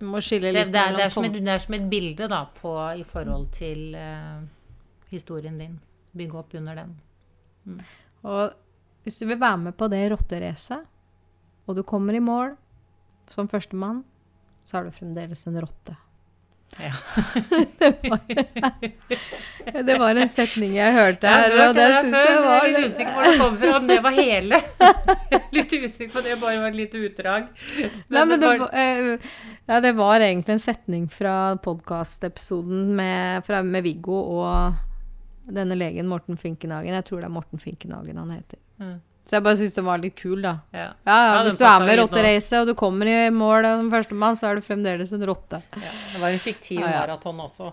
Du 0.00 0.06
må 0.08 0.22
skille 0.24 0.50
Det, 0.50 0.64
litt 0.64 0.72
det, 0.72 0.80
er, 0.80 0.96
det, 0.96 1.04
er 1.04 1.26
et, 1.26 1.38
det 1.44 1.54
er 1.54 1.62
som 1.62 1.76
et 1.76 1.86
bilde 1.90 2.28
da, 2.30 2.44
på, 2.56 2.72
i 2.96 3.04
forhold 3.06 3.50
til 3.54 3.94
eh, 3.98 4.40
historien 5.10 5.58
din. 5.60 5.78
Bygge 6.16 6.38
opp 6.40 6.54
under 6.58 6.74
den. 6.80 6.90
Og 8.26 8.42
hvis 9.04 9.18
du 9.20 9.24
vil 9.30 9.38
være 9.40 9.58
med 9.68 9.74
på 9.78 9.86
det 9.92 10.02
rotteracet, 10.12 10.82
og 11.68 11.76
du 11.78 11.82
kommer 11.86 12.14
i 12.18 12.24
mål 12.24 12.56
som 13.30 13.48
førstemann, 13.48 14.02
så 14.66 14.76
er 14.80 14.84
du 14.88 14.92
fremdeles 14.94 15.46
en 15.46 15.60
rotte. 15.62 15.94
Ja. 16.78 16.92
Det 19.86 19.96
var 19.98 20.14
en 20.14 20.28
setning 20.30 20.74
jeg 20.76 20.92
hørte 20.94 21.26
Jeg 21.26 21.34
her, 21.50 21.68
og 21.68 21.74
det 21.74 21.84
det 21.86 21.90
før, 21.90 21.94
jeg 21.94 22.04
men 22.04 22.14
jeg 22.20 22.36
var 22.44 22.60
er 22.60 22.64
litt 22.70 22.84
usikker 22.92 23.10
på 23.10 23.14
hvor 23.16 23.24
det 23.30 23.38
kom 23.40 23.56
fra, 23.60 23.70
om 23.80 23.86
det 23.90 23.98
var 24.04 24.12
hele. 24.16 24.56
litt 25.56 25.72
usikker 25.74 26.12
på 26.14 26.20
det 26.26 26.34
bare 26.40 26.60
var 26.62 26.68
et 26.70 26.78
lite 26.78 26.96
utdrag. 27.08 27.42
Nei, 27.80 28.24
men 28.24 28.36
det, 28.36 28.46
var- 28.46 28.58
var, 28.62 28.70
eh, 28.74 29.18
ja, 29.70 29.76
det 29.84 29.92
var 29.98 30.16
egentlig 30.26 30.52
en 30.56 30.62
setning 30.64 31.04
fra 31.12 31.34
podkastepisoden 31.64 32.80
med, 32.98 33.50
med 33.70 33.82
Viggo 33.86 34.18
og 34.38 34.58
denne 35.54 35.76
legen 35.78 36.08
Morten 36.10 36.38
Finkenhagen. 36.40 36.96
Jeg 36.96 37.06
tror 37.08 37.22
det 37.22 37.28
er 37.28 37.34
Morten 37.34 37.62
Finkenhagen 37.62 38.18
han 38.20 38.34
heter. 38.34 38.60
Mm. 38.80 38.98
Så 39.26 39.36
jeg 39.36 39.44
bare 39.44 39.58
syns 39.60 39.76
den 39.76 39.86
var 39.86 40.00
litt 40.00 40.16
kul, 40.18 40.40
da. 40.42 40.56
ja. 40.74 40.88
Ja, 41.06 41.16
ja, 41.26 41.42
Hvis 41.46 41.58
du 41.60 41.66
er 41.68 41.84
med 41.84 42.00
rotteracet, 42.00 42.56
og 42.62 42.70
du 42.70 42.74
kommer 42.78 43.06
i 43.06 43.18
mål 43.30 43.68
som 43.68 43.90
førstemann, 43.92 44.38
så 44.38 44.48
er 44.48 44.58
du 44.58 44.64
fremdeles 44.64 45.12
en 45.14 45.26
rotte. 45.28 45.60
Ja, 45.76 45.92
det 46.14 46.22
var 46.22 46.34
en 46.34 46.42
fiktiv 46.42 46.80
Ja, 46.80 46.88
ja. 46.88 47.04
maraton 47.04 47.44
også. 47.44 47.70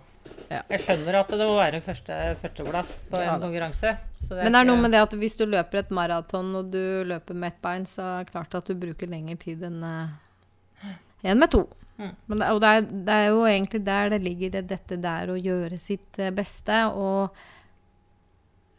Ja. 0.51 0.61
Jeg 0.69 0.83
skjønner 0.83 1.17
at 1.21 1.31
det 1.31 1.47
må 1.47 1.55
være 1.57 1.79
en 1.79 1.83
første, 1.83 2.19
førsteplass 2.43 2.91
på 3.09 3.23
en 3.23 3.41
konkurranse. 3.41 3.95
så 4.27 4.37
Men 4.37 4.53
det 4.53 4.61
er 4.61 4.69
noe 4.69 4.83
med 4.83 4.93
det 4.95 5.01
at 5.07 5.17
hvis 5.17 5.39
du 5.39 5.47
løper 5.47 5.81
et 5.81 5.91
maraton 5.95 6.53
og 6.59 6.69
du 6.71 6.83
løper 7.07 7.35
med 7.35 7.55
ett 7.55 7.59
bein, 7.63 7.87
så 7.89 8.05
er 8.19 8.23
det 8.27 8.35
klart 8.35 8.55
at 8.59 8.69
du 8.69 8.77
bruker 8.77 9.11
lengre 9.11 9.39
tid 9.41 9.65
enn 9.67 9.81
uh, 9.83 10.93
en 11.23 11.39
med 11.39 11.51
to. 11.51 11.65
Mm. 11.97 12.13
Men 12.29 12.39
det, 12.39 12.47
og 12.53 12.61
det 12.61 12.69
er, 12.69 12.87
det 13.07 13.13
er 13.17 13.27
jo 13.31 13.45
egentlig 13.49 13.81
der 13.85 14.11
det 14.13 14.21
ligger, 14.23 14.53
det, 14.55 14.67
dette 14.69 14.99
der 15.01 15.31
å 15.33 15.39
gjøre 15.39 15.79
sitt 15.81 16.19
eh, 16.21 16.33
beste. 16.35 16.83
Og 16.93 17.33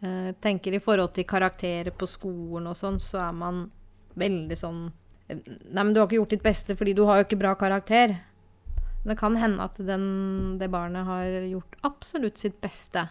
eh, 0.03 0.31
tenker 0.41 0.75
i 0.77 0.81
forhold 0.83 1.13
til 1.17 1.27
karakterer 1.29 1.91
på 1.95 2.07
skolen 2.09 2.69
og 2.71 2.77
sånn, 2.79 2.99
så 3.03 3.21
er 3.29 3.33
man 3.37 3.65
veldig 4.19 4.57
sånn 4.59 4.81
eh, 5.29 5.39
Nei, 5.39 5.83
men 5.83 5.93
du 5.95 6.01
har 6.01 6.09
ikke 6.09 6.21
gjort 6.21 6.35
ditt 6.37 6.47
beste 6.47 6.77
fordi 6.79 6.95
du 6.99 7.05
har 7.09 7.21
jo 7.21 7.27
ikke 7.29 7.41
bra 7.41 7.55
karakter. 7.59 8.17
Men 9.03 9.13
det 9.15 9.19
kan 9.21 9.37
hende 9.39 9.63
at 9.65 9.77
den, 9.79 10.07
det 10.59 10.71
barnet 10.73 11.07
har 11.07 11.25
gjort 11.47 11.77
absolutt 11.87 12.39
sitt 12.41 12.61
beste. 12.61 13.07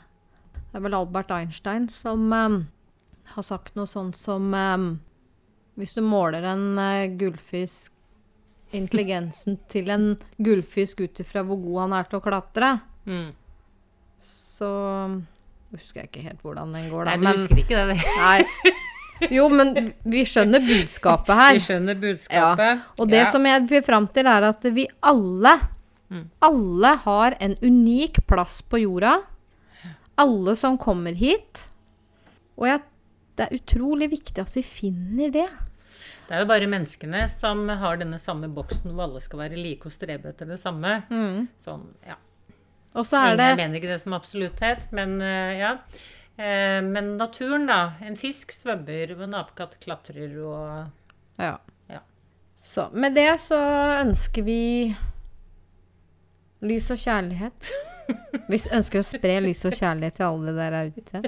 Det 0.57 0.75
er 0.79 0.83
vel 0.83 0.97
Albert 0.97 1.31
Einstein 1.31 1.87
som 1.93 2.25
um, 2.33 2.57
har 3.33 3.45
sagt 3.45 3.75
noe 3.79 3.87
sånt 3.87 4.17
som 4.19 4.49
um, 4.53 4.87
Hvis 5.79 5.93
du 5.95 6.01
måler 6.03 6.43
en 6.49 6.65
uh, 6.75 7.05
gullfisk 7.17 7.93
Intelligensen 8.75 9.55
til 9.71 9.87
en 9.93 10.09
gullfisk 10.43 10.99
ut 11.05 11.21
ifra 11.23 11.39
hvor 11.47 11.55
god 11.61 11.77
han 11.85 11.93
er 12.01 12.09
til 12.09 12.19
å 12.19 12.23
klatre, 12.25 12.71
Mm. 13.07 13.29
så 14.19 14.67
husker 15.75 16.01
jeg 16.01 16.09
ikke 16.11 16.23
helt 16.29 16.41
hvordan 16.41 16.71
den 16.73 16.89
går, 16.91 17.05
da. 17.09 17.15
Nei, 17.17 17.33
du 17.33 17.41
husker 17.41 17.57
ikke 17.63 17.81
det? 17.89 17.97
Nei. 18.17 18.73
Jo, 19.33 19.47
men 19.49 19.93
vi 20.05 20.21
skjønner 20.29 20.61
budskapet 20.61 21.33
her. 21.35 21.55
Vi 21.57 21.63
skjønner 21.65 21.97
budskapet. 21.99 22.83
Og 23.01 23.07
det 23.09 23.23
Ja. 23.23 23.31
som 23.31 23.45
jeg 23.49 23.63
vil 23.69 23.81
fram 23.81 24.05
til, 24.13 24.27
er 24.29 24.43
at 24.51 24.63
vi 24.75 24.87
alle, 25.01 25.55
Mm. 26.09 26.29
alle 26.41 26.91
har 27.03 27.35
en 27.41 27.55
unik 27.61 28.21
plass 28.27 28.61
på 28.61 28.79
jorda. 28.79 29.17
Alle 30.17 30.55
som 30.55 30.77
kommer 30.77 31.13
hit. 31.13 31.69
Og 32.57 32.67
jeg, 32.67 32.81
det 33.35 33.47
er 33.49 33.57
utrolig 33.57 34.09
viktig 34.11 34.39
at 34.39 34.53
vi 34.55 34.61
finner 34.63 35.29
det. 35.33 35.49
Det 36.27 36.35
er 36.35 36.39
jo 36.43 36.45
bare 36.49 36.67
menneskene 36.67 37.25
som 37.29 37.67
har 37.69 37.97
denne 37.97 38.17
samme 38.19 38.47
boksen 38.53 38.93
hvor 38.93 39.03
alle 39.09 39.19
skal 39.21 39.39
være 39.39 39.57
like 39.59 39.85
og 39.85 39.91
strebe 39.91 40.29
etter 40.29 40.45
det 40.47 40.59
samme. 40.59 41.03
Sånn, 41.63 41.83
ja. 42.05 42.15
Og 42.97 43.05
så 43.05 43.19
er 43.21 43.35
Jeg 43.37 43.57
mener 43.59 43.77
ikke 43.77 43.91
det 43.93 43.99
som 44.01 44.13
absolutthet, 44.17 44.87
men 44.97 45.19
eh, 45.21 45.57
ja. 45.59 45.71
Eh, 46.37 46.81
Men 46.85 47.15
naturen, 47.17 47.67
da. 47.69 47.93
En 48.05 48.15
fisk 48.17 48.51
svømmer, 48.55 49.11
og 49.15 49.21
en 49.27 49.33
apekatt 49.37 49.77
klatrer 49.83 50.33
og 50.41 50.87
Ja. 51.41 51.55
Ja. 51.89 51.99
Så 52.61 52.89
med 52.93 53.13
det 53.15 53.29
så 53.39 53.57
ønsker 54.01 54.43
vi 54.47 54.59
lys 56.65 56.89
og 56.91 56.97
kjærlighet. 56.97 57.71
Vi 58.49 58.57
ønsker 58.71 59.01
å 59.01 59.03
spre 59.05 59.33
lys 59.43 59.65
og 59.67 59.73
kjærlighet 59.75 60.15
til 60.15 60.25
alle 60.25 60.53
der 60.55 60.91
ute. 60.95 61.19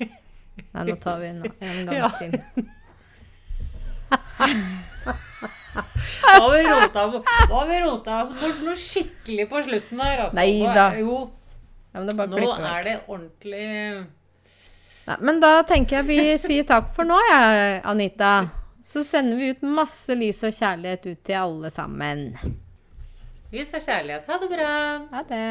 Nei, 0.00 0.84
nå 0.88 0.94
tar 1.02 1.18
vi 1.20 1.26
en, 1.28 1.42
en 1.44 1.86
gang 1.86 1.98
Ja. 1.98 2.08
til. 2.18 2.32
Da 5.74 6.34
har 6.40 6.50
vi 6.54 6.62
rota, 6.68 7.06
da 7.20 7.54
har 7.54 7.66
vi 7.68 7.78
rota 7.84 8.18
oss 8.22 8.34
bort 8.40 8.60
noe 8.64 8.76
skikkelig 8.78 9.48
på 9.50 9.62
slutten 9.66 10.02
her. 10.04 10.26
Altså. 10.26 10.36
Nei 10.38 10.60
da. 10.74 10.88
Jo, 10.98 11.30
Ja, 11.94 12.00
men 12.00 12.10
det 12.10 12.14
er 12.18 12.30
nå 12.32 12.52
er 12.58 12.82
det 12.82 12.94
ordentlig 13.06 13.66
Nei, 15.04 15.16
men 15.20 15.36
da 15.42 15.50
tenker 15.68 16.00
jeg 16.00 16.06
vi 16.08 16.36
sier 16.40 16.64
takk 16.66 16.88
for 16.96 17.04
nå, 17.06 17.18
jeg, 17.28 17.80
Anita. 17.84 18.34
Så 18.84 19.04
sender 19.04 19.36
vi 19.36 19.52
ut 19.52 19.62
masse 19.68 20.16
lys 20.16 20.42
og 20.48 20.52
kjærlighet 20.56 21.06
ut 21.10 21.20
til 21.28 21.36
alle 21.40 21.70
sammen. 21.72 22.26
Lys 23.52 23.70
og 23.76 23.84
kjærlighet. 23.84 24.24
Ha 24.28 24.40
det 24.42 24.50
bra. 24.50 24.72
Ha 25.12 25.20
det. 25.28 25.44